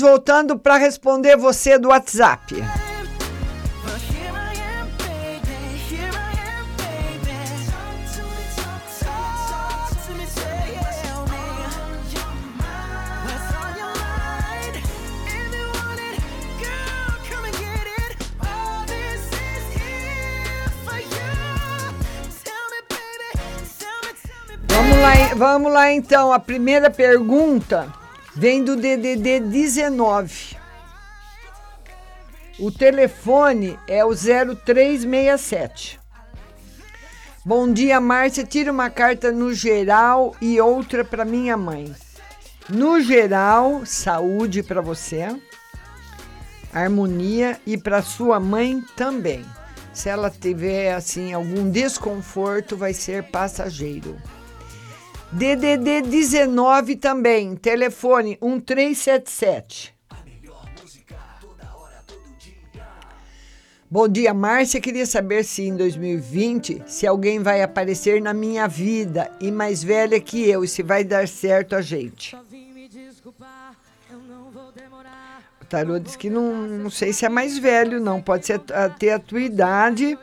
Voltando 0.00 0.58
para 0.58 0.78
responder 0.78 1.36
você 1.36 1.78
do 1.78 1.88
WhatsApp. 1.88 2.54
Vamos 24.66 24.98
lá, 24.98 25.34
vamos 25.36 25.72
lá 25.72 25.92
então, 25.92 26.32
a 26.32 26.38
primeira 26.38 26.90
pergunta 26.90 27.99
vem 28.40 28.64
do 28.64 28.74
DDD 28.74 29.38
19. 29.38 30.56
O 32.58 32.72
telefone 32.72 33.78
é 33.86 34.02
o 34.02 34.14
0367. 34.14 36.00
Bom 37.44 37.70
dia, 37.70 38.00
Márcia. 38.00 38.42
Tira 38.42 38.72
uma 38.72 38.88
carta 38.88 39.30
no 39.30 39.52
geral 39.52 40.34
e 40.40 40.58
outra 40.58 41.04
para 41.04 41.22
minha 41.22 41.54
mãe. 41.54 41.94
No 42.66 42.98
geral, 43.02 43.84
saúde 43.84 44.62
para 44.62 44.80
você, 44.80 45.38
harmonia 46.72 47.60
e 47.66 47.76
para 47.76 48.00
sua 48.00 48.40
mãe 48.40 48.82
também. 48.96 49.44
Se 49.92 50.08
ela 50.08 50.30
tiver 50.30 50.94
assim 50.94 51.34
algum 51.34 51.70
desconforto, 51.70 52.74
vai 52.74 52.94
ser 52.94 53.22
passageiro. 53.24 54.16
DDD 55.32 56.02
19 56.02 56.96
também, 56.96 57.54
telefone 57.54 58.36
1377. 58.42 59.94
Bom 63.88 64.08
dia, 64.08 64.34
Márcia. 64.34 64.80
Queria 64.80 65.06
saber 65.06 65.44
se 65.44 65.62
em 65.62 65.76
2020 65.76 66.82
se 66.84 67.06
alguém 67.06 67.38
vai 67.38 67.62
aparecer 67.62 68.20
na 68.20 68.34
minha 68.34 68.66
vida 68.66 69.30
e 69.40 69.52
mais 69.52 69.84
velha 69.84 70.20
que 70.20 70.48
eu 70.48 70.64
e 70.64 70.68
se 70.68 70.82
vai 70.82 71.04
dar 71.04 71.28
certo 71.28 71.76
a 71.76 71.80
gente. 71.80 72.36
O 75.60 75.64
tarô 75.68 76.00
diz 76.00 76.16
que 76.16 76.28
não, 76.28 76.52
não 76.52 76.90
sei 76.90 77.12
se 77.12 77.24
é 77.24 77.28
mais 77.28 77.56
velho, 77.56 78.00
não. 78.00 78.20
Pode 78.20 78.46
ser 78.46 78.60
até 78.72 79.12
a 79.12 79.18
tua 79.20 79.42
idade 79.42 80.18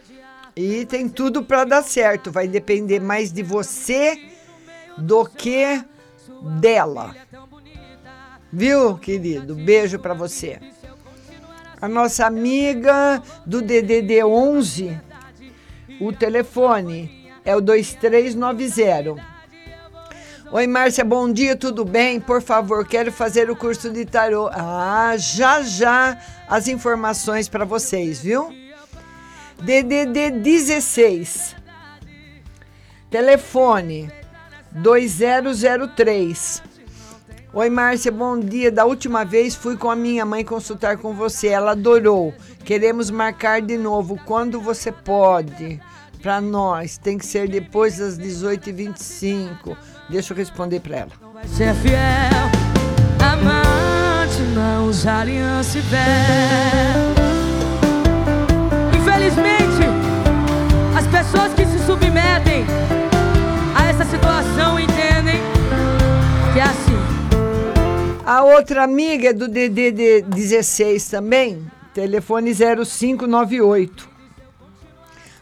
e 0.53 0.85
tem 0.85 1.07
tudo 1.07 1.43
para 1.43 1.63
dar 1.63 1.81
certo. 1.81 2.29
Vai 2.29 2.45
depender 2.45 2.99
mais 2.99 3.31
de 3.31 3.41
você 3.41 4.35
do 4.97 5.25
que 5.25 5.83
dela. 6.59 7.15
Viu, 8.51 8.97
querido? 8.97 9.55
Beijo 9.55 9.99
para 9.99 10.13
você. 10.13 10.59
A 11.79 11.87
nossa 11.87 12.25
amiga 12.25 13.21
do 13.45 13.61
DDD 13.61 14.23
11, 14.23 14.99
o 16.01 16.11
telefone 16.11 17.31
é 17.45 17.55
o 17.55 17.61
2390. 17.61 19.37
Oi, 20.49 20.65
Márcia, 20.65 21.03
bom 21.03 21.31
dia, 21.31 21.55
tudo 21.57 21.83
bem? 21.83 22.21
Por 22.21 22.41
favor, 22.41 22.87
quero 22.87 23.11
fazer 23.11 23.49
o 23.49 23.55
curso 23.55 23.91
de 23.91 24.05
tarô. 24.05 24.49
Ah, 24.53 25.13
já 25.17 25.61
já 25.61 26.17
as 26.47 26.67
informações 26.67 27.49
para 27.49 27.65
vocês, 27.65 28.21
viu? 28.21 28.49
DDD 29.61 30.31
16. 30.31 31.55
Telefone 33.09 34.09
2003. 34.71 36.63
Oi, 37.53 37.69
Márcia, 37.69 38.11
bom 38.11 38.39
dia. 38.39 38.71
Da 38.71 38.85
última 38.85 39.23
vez 39.25 39.55
fui 39.55 39.75
com 39.77 39.89
a 39.89 39.95
minha 39.95 40.25
mãe 40.25 40.43
consultar 40.43 40.97
com 40.97 41.13
você. 41.13 41.47
Ela 41.47 41.71
adorou. 41.71 42.33
Queremos 42.63 43.09
marcar 43.09 43.61
de 43.61 43.77
novo. 43.77 44.19
Quando 44.25 44.59
você 44.61 44.91
pode? 44.91 45.79
Para 46.21 46.41
nós. 46.41 46.97
Tem 46.97 47.17
que 47.17 47.25
ser 47.25 47.47
depois 47.47 47.97
das 47.97 48.19
18h25. 48.19 49.75
Deixa 50.09 50.33
eu 50.33 50.37
responder 50.37 50.79
para 50.81 50.97
ela. 50.97 51.11
Vai 51.33 51.47
ser 51.47 51.73
fiel, 51.75 51.97
amante, 53.19 54.41
não 54.53 54.87
usa 54.87 55.19
aliança 55.19 55.77
e. 55.77 55.81
Infelizmente, 58.97 59.87
as 60.97 61.05
pessoas 61.07 61.53
que 61.53 61.66
A 68.27 68.43
outra 68.43 68.83
amiga 68.83 69.29
é 69.29 69.33
do 69.33 69.47
DDD 69.47 70.23
16 70.23 71.07
também, 71.07 71.65
telefone 71.93 72.53
0598. 72.53 74.09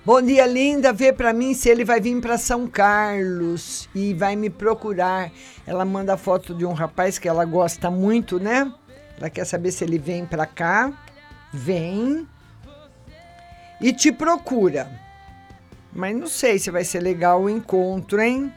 Bom 0.06 0.22
dia, 0.22 0.46
linda. 0.46 0.94
Vê 0.94 1.12
para 1.12 1.34
mim 1.34 1.56
se 1.56 1.68
ele 1.68 1.84
vai 1.84 2.00
vir 2.00 2.22
para 2.22 2.38
São 2.38 2.68
Carlos 2.68 3.90
e 3.96 4.14
vai 4.14 4.36
me 4.36 4.52
procurar. 4.52 5.32
Ela 5.66 5.84
manda 5.84 6.16
foto 6.16 6.54
de 6.54 6.64
um 6.64 6.74
rapaz 6.74 7.18
que 7.18 7.28
ela 7.28 7.44
gosta 7.44 7.90
muito, 7.90 8.40
né? 8.40 8.72
Ela 9.18 9.32
quer 9.32 9.46
saber 9.46 9.72
se 9.72 9.84
ele 9.84 9.98
vem 9.98 10.24
para 10.24 10.46
cá. 10.46 10.94
Vem. 11.52 12.28
E 13.82 13.92
te 13.94 14.12
procura. 14.12 14.92
Mas 15.92 16.16
não 16.16 16.28
sei 16.28 16.60
se 16.60 16.70
vai 16.70 16.84
ser 16.84 17.00
legal 17.00 17.42
o 17.42 17.50
encontro, 17.50 18.22
hein? 18.22 18.54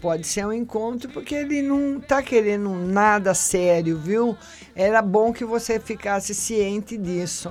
Pode 0.00 0.26
ser 0.26 0.46
um 0.46 0.52
encontro 0.52 1.10
porque 1.10 1.34
ele 1.34 1.60
não 1.60 2.00
tá 2.00 2.22
querendo 2.22 2.70
nada 2.70 3.34
sério, 3.34 3.98
viu? 3.98 4.36
Era 4.74 5.02
bom 5.02 5.32
que 5.32 5.44
você 5.44 5.78
ficasse 5.78 6.34
ciente 6.34 6.96
disso. 6.96 7.50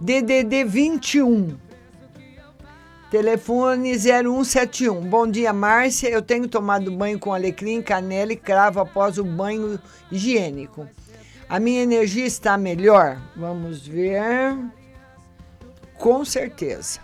DDD 0.00 0.64
21. 0.64 1.56
Telefone 3.10 3.98
0171. 3.98 5.00
Bom 5.00 5.26
dia, 5.26 5.52
Márcia. 5.52 6.08
Eu 6.08 6.22
tenho 6.22 6.46
tomado 6.46 6.92
banho 6.92 7.18
com 7.18 7.32
alecrim, 7.32 7.82
canela 7.82 8.32
e 8.32 8.36
cravo 8.36 8.78
após 8.78 9.18
o 9.18 9.24
banho 9.24 9.80
higiênico. 10.12 10.86
A 11.48 11.58
minha 11.58 11.82
energia 11.82 12.26
está 12.26 12.56
melhor? 12.56 13.20
Vamos 13.34 13.84
ver. 13.84 14.56
Com 15.96 16.24
certeza. 16.24 17.00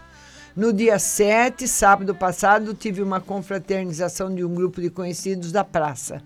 No 0.57 0.73
dia 0.73 1.01
7, 1.01 1.67
sábado 1.67 2.15
passado, 2.15 2.75
tive 2.75 3.03
uma 3.03 3.21
confraternização 3.21 4.33
de 4.33 4.45
um 4.45 4.55
grupo 4.55 4.81
de 4.81 4.89
conhecidos 4.89 5.51
da 5.51 5.65
praça. 5.65 6.23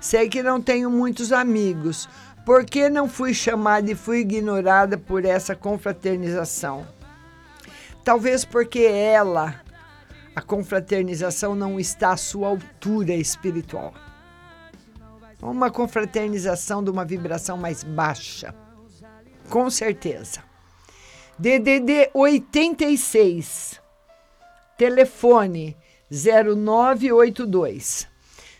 Sei 0.00 0.30
que 0.30 0.42
não 0.42 0.62
tenho 0.62 0.90
muitos 0.90 1.30
amigos. 1.30 2.08
Por 2.46 2.64
que 2.64 2.88
não 2.88 3.06
fui 3.06 3.34
chamada 3.34 3.90
e 3.90 3.94
fui 3.94 4.20
ignorada 4.20 4.96
por 4.96 5.26
essa 5.26 5.54
confraternização? 5.54 6.86
Talvez 8.02 8.46
porque 8.46 8.80
ela, 8.80 9.60
a 10.34 10.40
confraternização, 10.40 11.54
não 11.54 11.78
está 11.78 12.12
à 12.12 12.16
sua 12.16 12.48
altura 12.48 13.12
espiritual. 13.12 13.92
Uma 15.42 15.70
confraternização 15.70 16.82
de 16.82 16.88
uma 16.88 17.04
vibração 17.04 17.58
mais 17.58 17.84
baixa. 17.84 18.54
Com 19.50 19.68
certeza. 19.68 20.45
DDD 21.38 22.12
86. 22.14 23.78
Telefone 24.78 25.76
0982. 26.10 28.08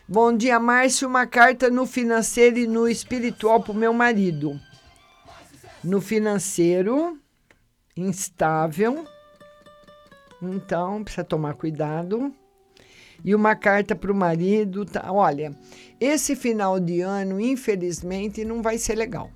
Bom 0.07 0.31
dia, 0.37 0.59
Márcio. 0.59 1.07
Uma 1.07 1.25
carta 1.25 1.71
no 1.71 1.87
financeiro 1.87 2.59
e 2.59 2.67
no 2.67 2.87
espiritual 2.87 3.63
para 3.63 3.71
o 3.71 3.75
meu 3.75 3.91
marido. 3.93 4.61
No 5.83 5.99
financeiro, 5.99 7.17
instável. 7.95 9.07
Então, 10.39 11.03
precisa 11.03 11.23
tomar 11.23 11.55
cuidado. 11.55 12.31
E 13.25 13.33
uma 13.33 13.55
carta 13.55 13.95
para 13.95 14.11
o 14.11 14.15
marido. 14.15 14.85
Tá, 14.85 15.11
olha, 15.11 15.51
esse 15.99 16.35
final 16.35 16.79
de 16.79 17.01
ano, 17.01 17.41
infelizmente, 17.41 18.45
não 18.45 18.61
vai 18.61 18.77
ser 18.77 18.93
legal 18.93 19.31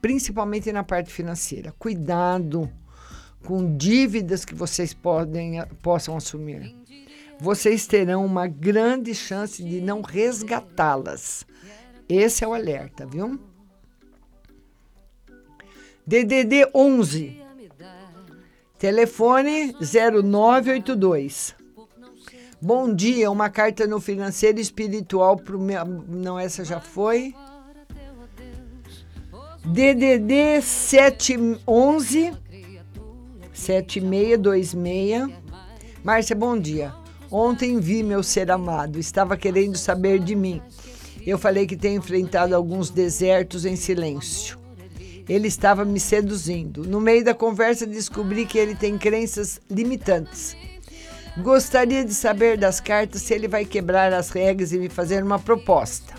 principalmente 0.00 0.72
na 0.72 0.82
parte 0.82 1.10
financeira. 1.10 1.74
Cuidado 1.78 2.70
com 3.44 3.76
dívidas 3.76 4.44
que 4.44 4.54
vocês 4.54 4.92
podem, 4.92 5.64
possam 5.82 6.16
assumir. 6.16 6.74
Vocês 7.40 7.86
terão 7.86 8.24
uma 8.24 8.46
grande 8.46 9.14
chance 9.14 9.62
de 9.62 9.80
não 9.80 10.02
resgatá-las. 10.02 11.46
Esse 12.08 12.44
é 12.44 12.48
o 12.48 12.54
alerta, 12.54 13.06
viu? 13.06 13.38
DDD 16.06 16.70
11. 16.74 17.40
Telefone 18.78 19.74
0982. 19.80 21.54
Bom 22.60 22.92
dia, 22.92 23.30
uma 23.30 23.48
carta 23.48 23.86
no 23.86 24.00
financeiro 24.00 24.58
espiritual 24.58 25.36
para 25.36 25.56
o 25.56 25.60
meu. 25.60 25.84
Não, 25.84 26.38
essa 26.38 26.64
já 26.64 26.80
foi. 26.80 27.34
DDD 29.70 30.62
711 30.62 32.32
7626. 33.52 35.28
Márcia, 36.02 36.34
bom 36.34 36.58
dia. 36.58 36.94
Ontem 37.30 37.78
vi 37.78 38.02
meu 38.02 38.22
ser 38.22 38.50
amado, 38.50 38.98
estava 38.98 39.36
querendo 39.36 39.76
saber 39.76 40.20
de 40.20 40.34
mim. 40.34 40.62
Eu 41.26 41.36
falei 41.36 41.66
que 41.66 41.76
tenho 41.76 41.98
enfrentado 41.98 42.56
alguns 42.56 42.88
desertos 42.88 43.66
em 43.66 43.76
silêncio. 43.76 44.58
Ele 45.28 45.48
estava 45.48 45.84
me 45.84 46.00
seduzindo. 46.00 46.84
No 46.84 46.98
meio 46.98 47.22
da 47.22 47.34
conversa, 47.34 47.86
descobri 47.86 48.46
que 48.46 48.56
ele 48.56 48.74
tem 48.74 48.96
crenças 48.96 49.60
limitantes. 49.70 50.56
Gostaria 51.42 52.06
de 52.06 52.14
saber 52.14 52.56
das 52.56 52.80
cartas 52.80 53.20
se 53.20 53.34
ele 53.34 53.46
vai 53.46 53.66
quebrar 53.66 54.14
as 54.14 54.30
regras 54.30 54.72
e 54.72 54.78
me 54.78 54.88
fazer 54.88 55.22
uma 55.22 55.38
proposta. 55.38 56.14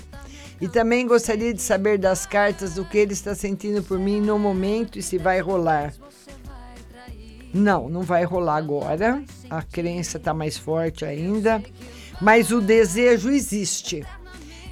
E 0.61 0.68
também 0.68 1.07
gostaria 1.07 1.53
de 1.53 1.61
saber 1.61 1.98
das 1.98 2.26
cartas 2.26 2.77
o 2.77 2.86
que 2.86 2.98
ele 2.98 3.14
está 3.14 3.34
sentindo 3.34 3.81
por 3.81 3.98
mim 3.98 4.19
no 4.19 4.38
momento 4.38 4.99
e 4.99 5.02
se 5.02 5.18
vai 5.18 5.40
rolar. 5.40 5.94
Não, 7.53 7.90
não 7.90 8.02
vai 8.02 8.23
rolar 8.23 8.57
agora. 8.57 9.23
A 9.49 9.61
crença 9.61 10.18
está 10.18 10.34
mais 10.34 10.57
forte 10.57 11.06
ainda. 11.06 11.64
Mas 12.22 12.52
o 12.52 12.60
desejo 12.60 13.30
existe. 13.30 14.06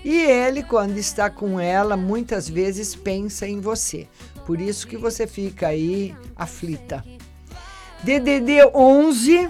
E 0.04 0.16
ele, 0.16 0.62
quando 0.64 0.98
está 0.98 1.30
com 1.30 1.60
ela, 1.60 1.98
muitas 1.98 2.48
vezes 2.50 2.96
pensa 2.96 3.48
em 3.48 3.60
você. 3.60 4.08
Por 4.46 4.62
isso 4.62 4.88
que 4.88 4.98
você 4.98 5.26
fica 5.26 5.68
aí 5.68 6.16
aflita. 6.36 7.04
DDD 8.04 8.72
11, 8.74 9.50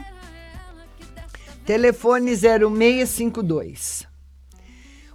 telefone 1.65 2.35
0652. 2.35 4.06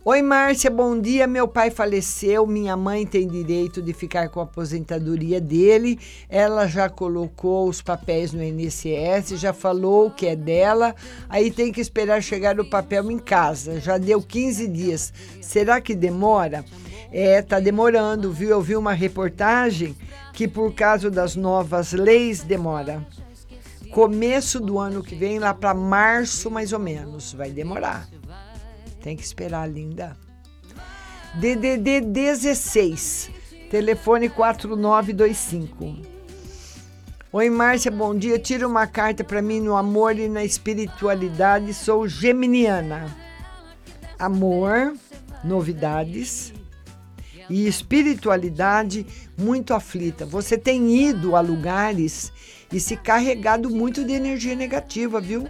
Oi, 0.05 0.20
Márcia, 0.20 0.69
bom 0.69 0.99
dia. 0.99 1.29
Meu 1.29 1.47
pai 1.47 1.70
faleceu, 1.70 2.45
minha 2.45 2.77
mãe 2.77 3.07
tem 3.07 3.29
direito 3.29 3.81
de 3.81 3.93
ficar 3.93 4.29
com 4.31 4.41
a 4.41 4.43
aposentadoria 4.43 5.41
dele. 5.41 5.97
Ela 6.29 6.66
já 6.66 6.91
colocou 6.91 7.69
os 7.69 7.81
papéis 7.81 8.33
no 8.33 8.43
INSS, 8.43 9.39
já 9.39 9.53
falou 9.53 10.11
que 10.11 10.27
é 10.27 10.35
dela. 10.35 10.93
Aí 11.29 11.53
tem 11.53 11.70
que 11.70 11.81
esperar 11.81 12.20
chegar 12.20 12.59
o 12.59 12.69
papel 12.69 13.12
em 13.12 13.19
casa. 13.19 13.79
Já 13.79 13.97
deu 13.97 14.20
15 14.20 14.66
dias. 14.66 15.12
Será 15.41 15.81
que 15.81 15.95
demora? 15.95 16.65
É, 17.12 17.41
tá 17.41 17.61
demorando, 17.61 18.33
viu? 18.33 18.51
Eu 18.51 18.61
vi 18.61 18.74
uma 18.74 18.93
reportagem 18.93 19.97
que 20.33 20.49
por 20.49 20.74
causa 20.74 21.12
das 21.12 21.37
novas 21.37 21.93
leis 21.93 22.43
demora. 22.43 23.07
Começo 23.93 24.59
do 24.59 24.81
ano 24.81 25.01
que 25.01 25.15
vem, 25.15 25.39
lá 25.39 25.55
para 25.55 25.74
março 25.74 26.51
mais 26.51 26.73
ou 26.73 26.81
menos, 26.81 27.35
vai 27.35 27.51
demorar. 27.51 28.09
Tem 29.03 29.16
que 29.16 29.24
esperar, 29.24 29.69
linda. 29.69 30.16
DDD 31.35 32.03
16, 32.03 33.31
telefone 33.69 34.29
4925. 34.29 35.97
Oi, 37.33 37.51
Márcia, 37.51 37.91
bom 37.91 38.15
dia. 38.15 38.39
Tira 38.39 38.69
uma 38.69 38.87
carta 38.87 39.24
para 39.24 39.43
mim 39.43 39.61
no 39.61 39.77
amor 39.77 40.16
e 40.19 40.29
na 40.29 40.45
espiritualidade. 40.45 41.74
Sou 41.74 42.07
geminiana. 42.07 43.16
Amor, 44.19 44.95
novidades 45.43 46.53
e 47.51 47.66
espiritualidade 47.66 49.05
muito 49.37 49.74
aflita. 49.74 50.24
Você 50.24 50.57
tem 50.57 51.09
ido 51.09 51.35
a 51.35 51.41
lugares 51.41 52.33
e 52.73 52.79
se 52.79 52.97
carregado 52.97 53.69
muito 53.69 54.05
de 54.05 54.12
energia 54.12 54.55
negativa, 54.55 55.20
viu? 55.20 55.49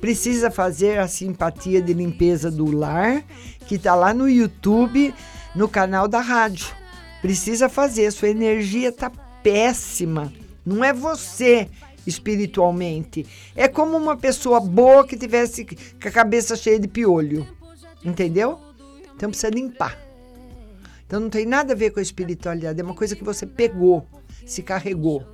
Precisa 0.00 0.50
fazer 0.50 0.98
a 0.98 1.08
simpatia 1.08 1.80
de 1.80 1.92
limpeza 1.92 2.50
do 2.50 2.70
lar, 2.70 3.24
que 3.66 3.76
está 3.76 3.94
lá 3.94 4.12
no 4.12 4.28
YouTube, 4.28 5.14
no 5.54 5.68
canal 5.68 6.06
da 6.06 6.20
rádio. 6.20 6.66
Precisa 7.20 7.68
fazer, 7.68 8.10
sua 8.12 8.28
energia 8.28 8.90
está 8.90 9.10
péssima. 9.42 10.32
Não 10.64 10.84
é 10.84 10.92
você 10.92 11.68
espiritualmente. 12.06 13.26
É 13.54 13.66
como 13.66 13.96
uma 13.96 14.16
pessoa 14.16 14.60
boa 14.60 15.06
que 15.06 15.16
tivesse 15.16 15.64
com 15.64 16.08
a 16.08 16.10
cabeça 16.10 16.56
cheia 16.56 16.78
de 16.78 16.86
piolho. 16.86 17.46
Entendeu? 18.04 18.60
Então 19.14 19.30
precisa 19.30 19.50
limpar. 19.50 19.98
Então 21.06 21.20
não 21.20 21.30
tem 21.30 21.46
nada 21.46 21.72
a 21.72 21.76
ver 21.76 21.90
com 21.90 22.00
a 22.00 22.02
espiritualidade, 22.02 22.80
é 22.80 22.84
uma 22.84 22.94
coisa 22.94 23.14
que 23.14 23.22
você 23.22 23.46
pegou, 23.46 24.06
se 24.44 24.62
carregou. 24.62 25.24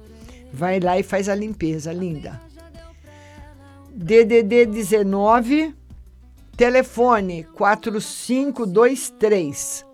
Vai 0.52 0.78
lá 0.78 0.98
e 0.98 1.02
faz 1.02 1.28
a 1.28 1.34
limpeza, 1.34 1.92
linda. 1.92 2.40
DDD 3.94 4.66
19, 4.66 5.74
telefone 6.56 7.44
4523. 7.52 9.84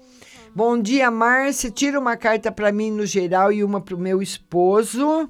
Bom 0.54 0.80
dia, 0.80 1.10
Márcia. 1.10 1.68
Tira 1.68 1.98
uma 1.98 2.16
carta 2.16 2.52
para 2.52 2.70
mim 2.70 2.92
no 2.92 3.04
geral 3.04 3.50
e 3.50 3.64
uma 3.64 3.80
para 3.80 3.96
o 3.96 3.98
meu 3.98 4.22
esposo. 4.22 5.28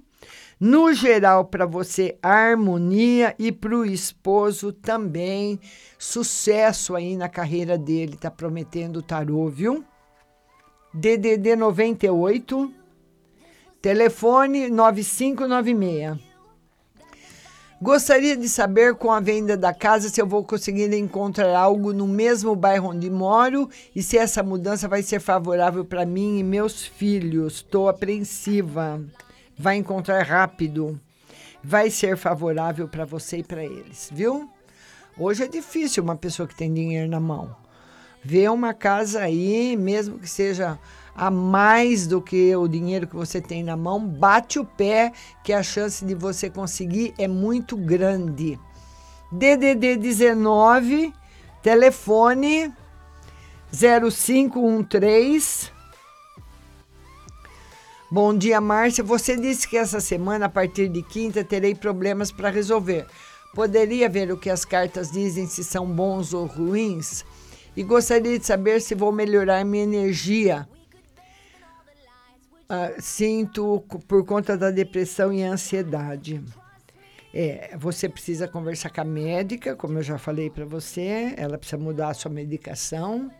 No 0.60 0.92
geral, 0.92 1.46
para 1.46 1.64
você, 1.64 2.18
harmonia 2.22 3.34
e 3.38 3.50
para 3.50 3.74
o 3.74 3.86
esposo 3.86 4.70
também. 4.70 5.58
Sucesso 5.98 6.94
aí 6.94 7.16
na 7.16 7.30
carreira 7.30 7.78
dele, 7.78 8.18
tá 8.18 8.30
prometendo 8.30 8.98
o 8.98 9.02
tarô, 9.02 9.48
viu? 9.48 9.82
DDD 10.92 11.56
98, 11.56 12.70
telefone 13.80 14.68
9596. 14.68 16.27
Gostaria 17.80 18.36
de 18.36 18.48
saber 18.48 18.96
com 18.96 19.12
a 19.12 19.20
venda 19.20 19.56
da 19.56 19.72
casa 19.72 20.08
se 20.08 20.20
eu 20.20 20.26
vou 20.26 20.42
conseguir 20.42 20.92
encontrar 20.94 21.56
algo 21.56 21.92
no 21.92 22.08
mesmo 22.08 22.56
bairro 22.56 22.88
onde 22.88 23.08
moro 23.08 23.70
e 23.94 24.02
se 24.02 24.18
essa 24.18 24.42
mudança 24.42 24.88
vai 24.88 25.00
ser 25.00 25.20
favorável 25.20 25.84
para 25.84 26.04
mim 26.04 26.40
e 26.40 26.42
meus 26.42 26.84
filhos. 26.84 27.54
Estou 27.54 27.88
apreensiva. 27.88 29.00
Vai 29.56 29.76
encontrar 29.76 30.24
rápido. 30.24 31.00
Vai 31.62 31.88
ser 31.88 32.16
favorável 32.16 32.88
para 32.88 33.04
você 33.04 33.38
e 33.38 33.44
para 33.44 33.64
eles, 33.64 34.10
viu? 34.12 34.50
Hoje 35.16 35.44
é 35.44 35.48
difícil 35.48 36.02
uma 36.02 36.16
pessoa 36.16 36.48
que 36.48 36.56
tem 36.56 36.74
dinheiro 36.74 37.08
na 37.08 37.20
mão. 37.20 37.54
Ver 38.24 38.50
uma 38.50 38.74
casa 38.74 39.20
aí, 39.20 39.76
mesmo 39.76 40.18
que 40.18 40.28
seja 40.28 40.76
a 41.18 41.32
mais 41.32 42.06
do 42.06 42.22
que 42.22 42.54
o 42.54 42.68
dinheiro 42.68 43.08
que 43.08 43.16
você 43.16 43.40
tem 43.40 43.64
na 43.64 43.76
mão, 43.76 43.98
bate 43.98 44.60
o 44.60 44.64
pé 44.64 45.12
que 45.42 45.52
a 45.52 45.64
chance 45.64 46.04
de 46.04 46.14
você 46.14 46.48
conseguir 46.48 47.12
é 47.18 47.26
muito 47.26 47.76
grande. 47.76 48.56
DDD 49.32 49.96
19, 49.96 51.12
telefone 51.60 52.72
0513 53.72 55.72
Bom 58.10 58.32
dia, 58.32 58.60
Márcia. 58.60 59.02
Você 59.02 59.36
disse 59.36 59.68
que 59.68 59.76
essa 59.76 60.00
semana, 60.00 60.46
a 60.46 60.48
partir 60.48 60.88
de 60.88 61.02
quinta, 61.02 61.44
terei 61.44 61.74
problemas 61.74 62.30
para 62.30 62.48
resolver. 62.48 63.04
Poderia 63.54 64.08
ver 64.08 64.30
o 64.30 64.38
que 64.38 64.48
as 64.48 64.64
cartas 64.64 65.10
dizem, 65.10 65.48
se 65.48 65.64
são 65.64 65.84
bons 65.84 66.32
ou 66.32 66.46
ruins? 66.46 67.24
E 67.76 67.82
gostaria 67.82 68.38
de 68.38 68.46
saber 68.46 68.80
se 68.80 68.94
vou 68.94 69.12
melhorar 69.12 69.64
minha 69.64 69.82
energia 69.82 70.66
uh, 72.70 73.00
sinto 73.00 73.80
por 74.06 74.24
conta 74.24 74.56
da 74.56 74.70
depressão 74.70 75.32
e 75.32 75.42
ansiedade. 75.42 76.42
É, 77.32 77.76
você 77.78 78.08
precisa 78.08 78.48
conversar 78.48 78.90
com 78.90 79.00
a 79.00 79.04
médica, 79.04 79.76
como 79.76 79.98
eu 79.98 80.02
já 80.02 80.18
falei 80.18 80.48
para 80.48 80.64
você, 80.64 81.34
ela 81.36 81.58
precisa 81.58 81.80
mudar 81.80 82.08
a 82.08 82.14
sua 82.14 82.30
medicação. 82.30 83.30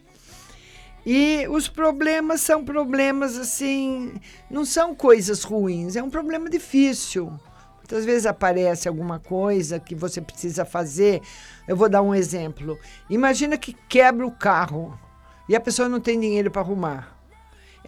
E 1.07 1.47
os 1.49 1.69
problemas 1.69 2.43
são 2.43 2.65
problemas 2.65 3.39
assim, 3.39 4.15
não 4.51 4.65
são 4.65 4.95
coisas 4.95 5.43
ruins, 5.43 5.97
é 5.97 6.03
um 6.03 6.11
problema 6.11 6.51
difícil. 6.51 7.33
Muitas 7.77 8.05
vezes 8.05 8.27
aparece 8.27 8.87
alguma 8.87 9.19
coisa 9.19 9.81
que 9.81 9.95
você 9.95 10.21
precisa 10.21 10.67
fazer. 10.67 11.23
Eu 11.67 11.75
vou 11.75 11.89
dar 11.89 12.03
um 12.03 12.15
exemplo. 12.15 12.79
Imagina 13.09 13.57
que 13.57 13.73
quebra 13.89 14.27
o 14.27 14.31
carro 14.31 14.99
e 15.49 15.57
a 15.57 15.61
pessoa 15.61 15.89
não 15.89 15.99
tem 15.99 16.21
dinheiro 16.21 16.51
para 16.51 16.61
arrumar. 16.61 17.18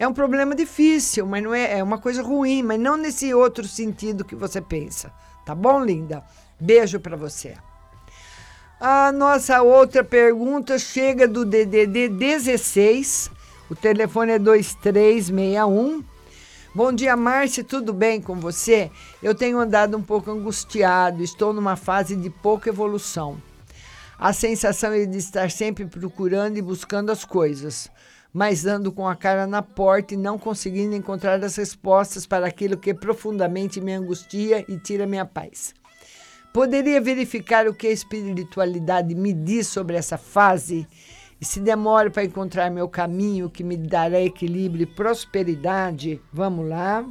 É 0.01 0.07
um 0.07 0.13
problema 0.13 0.55
difícil, 0.55 1.27
mas 1.27 1.43
não 1.43 1.53
é, 1.53 1.77
é 1.77 1.83
uma 1.83 1.99
coisa 1.99 2.23
ruim, 2.23 2.63
mas 2.63 2.79
não 2.79 2.97
nesse 2.97 3.35
outro 3.35 3.67
sentido 3.67 4.25
que 4.25 4.35
você 4.35 4.59
pensa. 4.59 5.13
Tá 5.45 5.53
bom, 5.53 5.85
linda? 5.85 6.23
Beijo 6.59 6.99
para 6.99 7.15
você. 7.15 7.55
A 8.79 9.11
nossa 9.11 9.61
outra 9.61 10.03
pergunta 10.03 10.79
chega 10.79 11.27
do 11.27 11.45
DDD 11.45 12.09
16. 12.09 13.29
O 13.69 13.75
telefone 13.75 14.31
é 14.31 14.39
2361. 14.39 16.03
Bom 16.73 16.91
dia, 16.91 17.15
Márcia, 17.15 17.63
tudo 17.63 17.93
bem 17.93 18.19
com 18.19 18.39
você? 18.39 18.89
Eu 19.21 19.35
tenho 19.35 19.59
andado 19.59 19.95
um 19.95 20.01
pouco 20.01 20.31
angustiado, 20.31 21.21
estou 21.21 21.53
numa 21.53 21.75
fase 21.75 22.15
de 22.15 22.31
pouca 22.31 22.69
evolução. 22.69 23.39
A 24.17 24.33
sensação 24.33 24.93
é 24.93 25.05
de 25.05 25.19
estar 25.19 25.51
sempre 25.51 25.85
procurando 25.85 26.57
e 26.57 26.61
buscando 26.63 27.11
as 27.11 27.23
coisas 27.23 27.87
mas 28.33 28.65
ando 28.65 28.91
com 28.91 29.07
a 29.07 29.15
cara 29.15 29.45
na 29.45 29.61
porta 29.61 30.13
e 30.13 30.17
não 30.17 30.37
conseguindo 30.37 30.95
encontrar 30.95 31.43
as 31.43 31.55
respostas 31.55 32.25
para 32.25 32.47
aquilo 32.47 32.77
que 32.77 32.93
profundamente 32.93 33.81
me 33.81 33.93
angustia 33.93 34.63
e 34.67 34.77
tira 34.77 35.05
minha 35.05 35.25
paz. 35.25 35.73
Poderia 36.53 36.99
verificar 36.99 37.67
o 37.67 37.73
que 37.73 37.87
a 37.87 37.91
espiritualidade 37.91 39.15
me 39.15 39.33
diz 39.33 39.67
sobre 39.67 39.95
essa 39.95 40.17
fase? 40.17 40.87
E 41.39 41.45
se 41.45 41.59
demoro 41.59 42.11
para 42.11 42.23
encontrar 42.23 42.69
meu 42.69 42.87
caminho 42.87 43.49
que 43.49 43.63
me 43.63 43.75
dará 43.75 44.21
equilíbrio 44.21 44.83
e 44.83 44.85
prosperidade, 44.85 46.21
vamos 46.31 46.67
lá. 46.67 47.05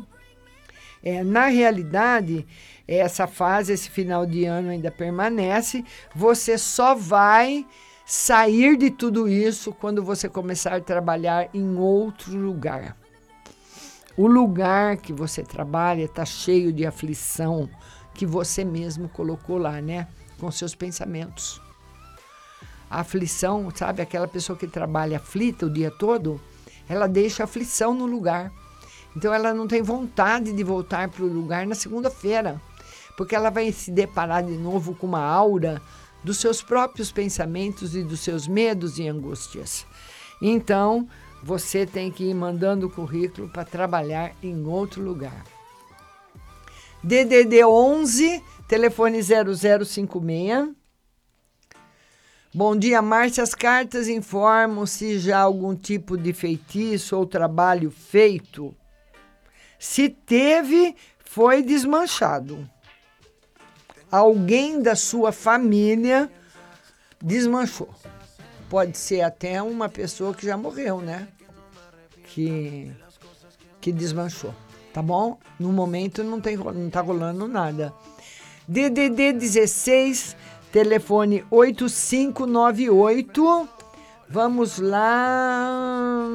É, 1.03 1.25
na 1.25 1.47
realidade, 1.47 2.47
essa 2.87 3.27
fase, 3.27 3.73
esse 3.73 3.89
final 3.89 4.27
de 4.27 4.45
ano 4.45 4.71
ainda 4.71 4.91
permanece. 4.91 5.85
Você 6.15 6.59
só 6.59 6.95
vai 6.95 7.67
sair 8.13 8.77
de 8.77 8.91
tudo 8.91 9.29
isso 9.29 9.73
quando 9.73 10.03
você 10.03 10.29
começar 10.29 10.75
a 10.75 10.81
trabalhar 10.81 11.49
em 11.55 11.77
outro 11.77 12.37
lugar. 12.37 12.97
O 14.17 14.27
lugar 14.27 14.97
que 14.97 15.13
você 15.13 15.45
trabalha 15.45 16.03
está 16.03 16.25
cheio 16.25 16.73
de 16.73 16.85
aflição 16.85 17.71
que 18.13 18.27
você 18.27 18.65
mesmo 18.65 19.09
colocou 19.09 19.59
lá, 19.59 19.81
né? 19.81 20.09
Com 20.41 20.51
seus 20.51 20.75
pensamentos. 20.75 21.63
A 22.91 23.03
aflição, 23.03 23.71
sabe, 23.73 24.03
aquela 24.03 24.27
pessoa 24.27 24.59
que 24.59 24.67
trabalha 24.67 25.19
aflita 25.19 25.67
o 25.67 25.73
dia 25.73 25.93
todo, 25.93 26.41
ela 26.89 27.07
deixa 27.07 27.45
aflição 27.45 27.95
no 27.95 28.07
lugar. 28.07 28.51
Então 29.17 29.33
ela 29.33 29.55
não 29.55 29.69
tem 29.69 29.83
vontade 29.83 30.53
de 30.53 30.65
voltar 30.65 31.09
para 31.11 31.23
o 31.23 31.33
lugar 31.33 31.65
na 31.65 31.77
segunda-feira, 31.77 32.61
porque 33.17 33.37
ela 33.37 33.51
vai 33.51 33.71
se 33.71 33.93
deparar 33.93 34.43
de 34.43 34.57
novo 34.57 34.97
com 34.97 35.07
uma 35.07 35.23
aura 35.23 35.81
dos 36.23 36.39
seus 36.39 36.63
próprios 36.63 37.11
pensamentos 37.11 37.95
e 37.95 38.03
dos 38.03 38.21
seus 38.21 38.47
medos 38.47 38.99
e 38.99 39.09
angústias. 39.09 39.87
Então, 40.41 41.09
você 41.43 41.87
tem 41.87 42.11
que 42.11 42.25
ir 42.25 42.35
mandando 42.35 42.87
o 42.87 42.91
currículo 42.91 43.49
para 43.49 43.65
trabalhar 43.65 44.35
em 44.43 44.65
outro 44.67 45.03
lugar. 45.03 45.45
DDD 47.03 47.65
11, 47.65 48.43
telefone 48.69 49.21
0056. 49.23 50.75
Bom 52.53 52.77
dia, 52.77 53.01
Márcia. 53.01 53.45
As 53.45 53.55
cartas 53.55 54.09
informam 54.09 54.85
se 54.85 55.19
já 55.19 55.39
algum 55.39 55.75
tipo 55.75 56.17
de 56.17 56.33
feitiço 56.33 57.17
ou 57.17 57.25
trabalho 57.25 57.91
feito. 57.91 58.75
Se 59.79 60.09
teve, 60.09 60.95
foi 61.25 61.63
desmanchado. 61.63 62.69
Alguém 64.11 64.83
da 64.83 64.97
sua 64.97 65.31
família 65.31 66.29
desmanchou. 67.23 67.89
Pode 68.69 68.99
ser 68.99 69.21
até 69.21 69.63
uma 69.63 69.89
pessoa 69.89 70.35
que 70.35 70.45
já 70.47 70.57
morreu, 70.57 71.01
né? 71.01 71.29
Que, 72.25 72.91
que 73.81 73.93
desmanchou. 73.93 74.53
Tá 74.93 75.01
bom? 75.01 75.39
No 75.59 75.73
momento 75.73 76.23
não, 76.25 76.41
tem, 76.41 76.57
não 76.57 76.91
tá 76.91 77.01
rolando 77.01 77.47
nada. 77.47 77.95
DDD 78.67 79.33
16, 79.33 80.37
telefone 80.73 81.45
8598. 81.51 83.69
Vamos 84.29 84.79
lá. 84.79 86.27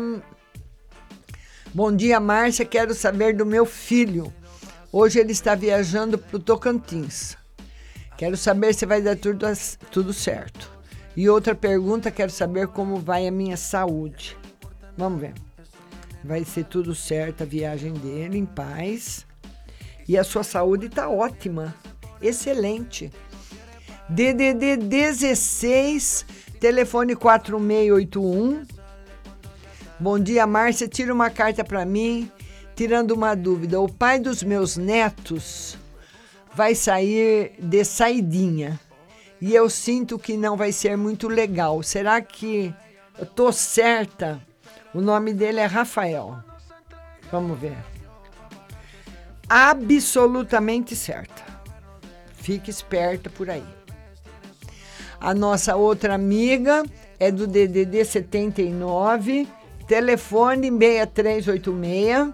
Bom 1.73 1.93
dia, 1.93 2.21
Márcia. 2.21 2.65
Quero 2.65 2.93
saber 2.93 3.35
do 3.35 3.45
meu 3.45 3.65
filho. 3.65 4.33
Hoje 4.91 5.19
ele 5.19 5.31
está 5.33 5.55
viajando 5.55 6.17
para 6.17 6.37
o 6.37 6.39
Tocantins. 6.39 7.35
Quero 8.17 8.37
saber 8.37 8.73
se 8.73 8.85
vai 8.85 9.01
dar 9.01 9.17
tudo, 9.17 9.45
tudo 9.91 10.13
certo. 10.13 10.71
E 11.15 11.29
outra 11.29 11.53
pergunta, 11.53 12.11
quero 12.11 12.31
saber 12.31 12.67
como 12.67 12.97
vai 12.97 13.27
a 13.27 13.31
minha 13.31 13.57
saúde. 13.57 14.37
Vamos 14.97 15.19
ver. 15.19 15.33
Vai 16.23 16.43
ser 16.43 16.65
tudo 16.65 16.95
certo 16.95 17.43
a 17.43 17.45
viagem 17.45 17.93
dele, 17.93 18.37
em 18.37 18.45
paz. 18.45 19.25
E 20.07 20.17
a 20.17 20.23
sua 20.23 20.43
saúde 20.43 20.87
está 20.87 21.09
ótima, 21.09 21.75
excelente. 22.21 23.11
DDD 24.07 24.77
16, 24.77 26.25
telefone 26.59 27.15
4681. 27.15 28.63
Bom 29.99 30.19
dia, 30.19 30.47
Márcia. 30.47 30.87
Tira 30.87 31.13
uma 31.13 31.29
carta 31.29 31.63
para 31.63 31.85
mim, 31.85 32.31
tirando 32.75 33.11
uma 33.11 33.35
dúvida. 33.35 33.79
O 33.79 33.91
pai 33.91 34.19
dos 34.19 34.43
meus 34.43 34.77
netos 34.77 35.77
vai 36.55 36.73
sair 36.73 37.53
de 37.59 37.83
saidinha. 37.83 38.79
E 39.41 39.53
eu 39.53 39.69
sinto 39.69 40.17
que 40.17 40.37
não 40.37 40.55
vai 40.55 40.71
ser 40.71 40.95
muito 40.95 41.27
legal. 41.27 41.83
Será 41.83 42.21
que 42.21 42.73
eu 43.19 43.25
tô 43.25 43.51
certa? 43.51 44.41
O 44.93 45.01
nome 45.01 45.33
dele 45.33 45.59
é 45.59 45.65
Rafael. 45.65 46.37
Vamos 47.31 47.59
ver. 47.59 47.75
Absolutamente 49.49 50.95
certa. 50.95 51.43
Fique 52.33 52.69
esperta 52.69 53.29
por 53.29 53.49
aí. 53.49 53.65
A 55.19 55.33
nossa 55.33 55.75
outra 55.75 56.15
amiga 56.15 56.83
é 57.19 57.31
do 57.31 57.47
DDD 57.47 58.05
79, 58.05 59.47
telefone 59.87 60.69
6386. 60.69 62.33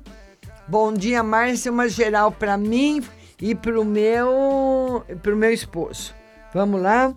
Bom 0.67 0.93
dia, 0.93 1.23
Márcia. 1.23 1.71
Uma 1.71 1.89
geral 1.89 2.31
para 2.31 2.57
mim 2.57 3.03
e 3.41 3.55
para 3.55 3.79
o 3.79 3.83
meu, 3.83 5.03
pro 5.21 5.35
meu 5.35 5.51
esposo. 5.51 6.13
Vamos 6.53 6.81
lá? 6.81 7.13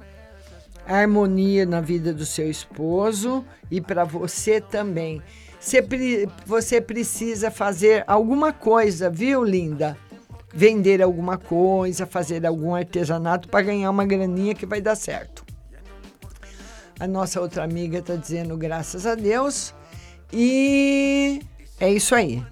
Harmonia 0.87 1.67
na 1.67 1.81
vida 1.81 2.13
do 2.13 2.25
seu 2.25 2.51
esposo 2.51 3.45
e 3.71 3.81
para 3.81 4.05
você 4.05 4.61
também. 4.61 5.23
Você, 5.61 5.87
você 6.47 6.81
precisa 6.81 7.51
fazer 7.51 8.05
alguma 8.07 8.53
coisa, 8.53 9.11
viu, 9.11 9.45
linda? 9.45 9.97
Vender 10.53 11.03
alguma 11.03 11.37
coisa, 11.37 12.07
fazer 12.07 12.47
algum 12.47 12.75
artesanato 12.75 13.49
para 13.49 13.63
ganhar 13.63 13.91
uma 13.91 14.05
graninha 14.05 14.55
que 14.55 14.67
vai 14.67 14.81
dar 14.81 14.95
certo. 14.95 15.45
A 17.01 17.09
nossa 17.09 17.41
outra 17.41 17.65
amiga 17.65 17.99
está 17.99 18.15
dizendo 18.15 18.57
graças 18.57 19.07
a 19.07 19.15
Deus. 19.15 19.75
E 20.33 21.41
é 21.81 21.91
isso 21.93 22.15
aí. 22.15 22.43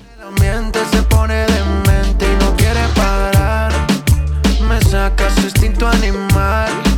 Me 4.72 4.80
saca 4.80 5.28
su 5.34 5.42
instinto 5.42 5.86
animal 5.86 6.91